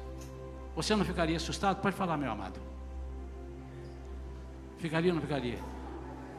Você 0.74 0.96
não 0.96 1.04
ficaria 1.04 1.36
assustado? 1.36 1.80
Pode 1.80 1.94
falar, 1.94 2.16
meu 2.16 2.32
amado. 2.32 2.60
Ficaria 4.78 5.12
ou 5.12 5.14
não 5.14 5.22
ficaria? 5.22 5.58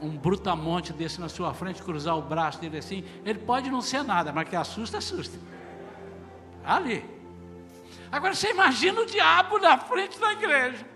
Um 0.01 0.09
brutamonte 0.09 0.91
desse 0.91 1.21
na 1.21 1.29
sua 1.29 1.53
frente, 1.53 1.81
cruzar 1.81 2.17
o 2.17 2.21
braço 2.21 2.59
dele 2.59 2.79
assim, 2.79 3.05
ele 3.23 3.39
pode 3.39 3.71
não 3.71 3.81
ser 3.81 4.03
nada, 4.03 4.33
mas 4.33 4.49
que 4.49 4.57
assusta, 4.57 4.97
assusta. 4.97 5.39
Ali. 6.65 7.05
Agora 8.11 8.33
você 8.35 8.51
imagina 8.51 8.99
o 8.99 9.05
diabo 9.05 9.57
na 9.57 9.77
frente 9.77 10.19
da 10.19 10.33
igreja. 10.33 10.94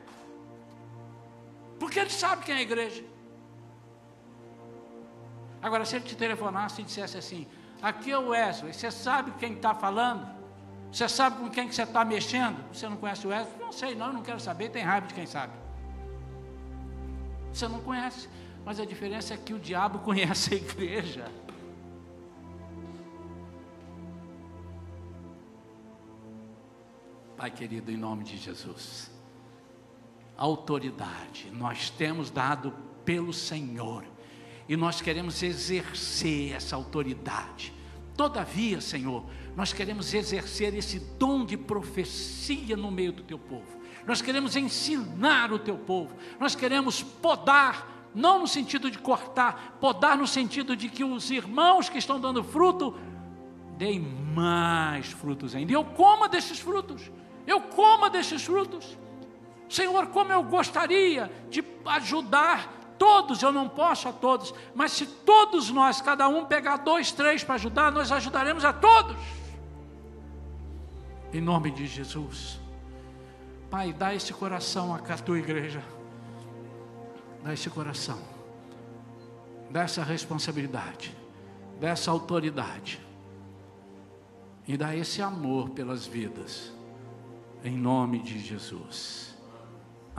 Porque 1.80 1.98
ele 1.98 2.10
sabe 2.10 2.44
quem 2.44 2.56
é 2.56 2.58
a 2.58 2.62
igreja. 2.62 3.04
Agora, 5.62 5.86
se 5.86 5.96
ele 5.96 6.06
te 6.06 6.16
telefonasse 6.16 6.82
e 6.82 6.84
dissesse 6.84 7.18
assim: 7.18 7.48
aqui 7.82 8.12
é 8.12 8.18
o 8.18 8.30
Wesley, 8.30 8.74
você 8.74 8.92
sabe 8.92 9.32
quem 9.40 9.54
está 9.54 9.74
falando? 9.74 10.28
Você 10.92 11.08
sabe 11.08 11.38
com 11.38 11.50
quem 11.50 11.68
que 11.68 11.76
você 11.76 11.84
está 11.84 12.04
mexendo? 12.04 12.58
Você 12.74 12.90
não 12.90 12.98
conhece 12.98 13.26
o 13.26 13.30
Wesley? 13.30 13.60
Não 13.60 13.72
sei, 13.72 13.96
não, 13.96 14.12
não 14.12 14.22
quero 14.22 14.40
saber, 14.40 14.70
tem 14.70 14.84
raiva 14.84 15.08
de 15.08 15.14
quem 15.14 15.26
sabe. 15.26 15.54
Você 17.54 17.68
não 17.68 17.80
conhece, 17.82 18.28
mas 18.66 18.80
a 18.80 18.86
diferença 18.86 19.34
é 19.34 19.38
que 19.38 19.54
o 19.54 19.60
diabo 19.60 20.00
conhece 20.04 20.54
a 20.54 20.58
igreja. 20.58 21.32
Pai 27.38 27.50
querido, 27.50 27.90
em 27.90 27.96
nome 27.96 28.26
de 28.26 28.36
Jesus 28.36 29.19
autoridade 30.44 31.50
nós 31.52 31.90
temos 31.90 32.32
dado 32.32 32.74
pelo 33.04 33.34
Senhor 33.34 34.06
e 34.68 34.78
nós 34.78 35.02
queremos 35.02 35.42
exercer 35.42 36.54
essa 36.54 36.76
autoridade. 36.76 37.74
Todavia, 38.16 38.80
Senhor, 38.80 39.26
nós 39.56 39.74
queremos 39.74 40.14
exercer 40.14 40.74
esse 40.76 41.00
dom 41.18 41.44
de 41.44 41.58
profecia 41.58 42.78
no 42.78 42.92
meio 42.92 43.12
do 43.12 43.24
teu 43.24 43.40
povo. 43.40 43.80
Nós 44.06 44.22
queremos 44.22 44.56
ensinar 44.56 45.52
o 45.52 45.60
teu 45.60 45.78
povo. 45.78 46.16
Nós 46.40 46.54
queremos 46.54 47.02
podar, 47.02 48.10
não 48.14 48.40
no 48.40 48.48
sentido 48.48 48.92
de 48.92 49.00
cortar, 49.00 49.78
podar 49.82 50.18
no 50.18 50.28
sentido 50.28 50.76
de 50.76 50.88
que 50.88 51.04
os 51.04 51.32
irmãos 51.32 51.90
que 51.90 51.98
estão 51.98 52.20
dando 52.20 52.44
fruto 52.44 52.96
deem 53.78 54.00
mais 54.00 55.08
frutos 55.08 55.56
ainda. 55.56 55.72
Eu 55.72 55.84
coma 55.84 56.30
desses 56.30 56.60
frutos. 56.60 57.12
Eu 57.48 57.62
coma 57.62 58.10
desses 58.10 58.44
frutos. 58.44 58.98
Senhor, 59.70 60.08
como 60.08 60.34
eu 60.34 60.42
gostaria 60.42 61.32
de 61.50 61.64
ajudar 61.86 62.96
todos, 62.98 63.42
eu 63.42 63.52
não 63.52 63.70
posso 63.70 64.10
a 64.10 64.14
todos, 64.14 64.54
mas 64.74 64.92
se 64.92 65.06
todos 65.06 65.70
nós, 65.70 66.02
cada 66.02 66.28
um 66.28 66.44
pegar 66.46 66.78
dois, 66.78 67.12
três 67.12 67.44
para 67.44 67.56
ajudar, 67.56 67.92
nós 67.92 68.12
ajudaremos 68.12 68.66
a 68.66 68.74
todos. 68.74 69.16
Em 71.32 71.40
nome 71.40 71.70
de 71.70 71.86
Jesus. 71.86 72.60
Pai, 73.70 73.94
dá 73.94 74.14
esse 74.16 74.34
coração 74.34 74.94
à 74.94 75.00
tua 75.00 75.38
igreja. 75.38 75.84
Dá 77.44 77.54
esse 77.54 77.70
coração. 77.70 78.20
Dá 79.70 79.82
essa 79.82 80.04
responsabilidade. 80.04 81.16
Dá 81.80 81.90
essa 81.90 82.10
autoridade. 82.10 83.00
E 84.68 84.76
dá 84.76 84.96
esse 84.96 85.22
amor 85.22 85.70
pelas 85.70 86.08
vidas. 86.08 86.74
Em 87.64 87.78
nome 87.78 88.20
de 88.20 88.40
Jesus. 88.40 89.29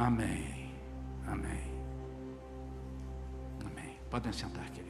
Amém. 0.01 0.73
Amém. 1.27 1.61
Amém. 3.67 3.99
Podem 4.09 4.33
sentar, 4.33 4.71
queridos. 4.71 4.90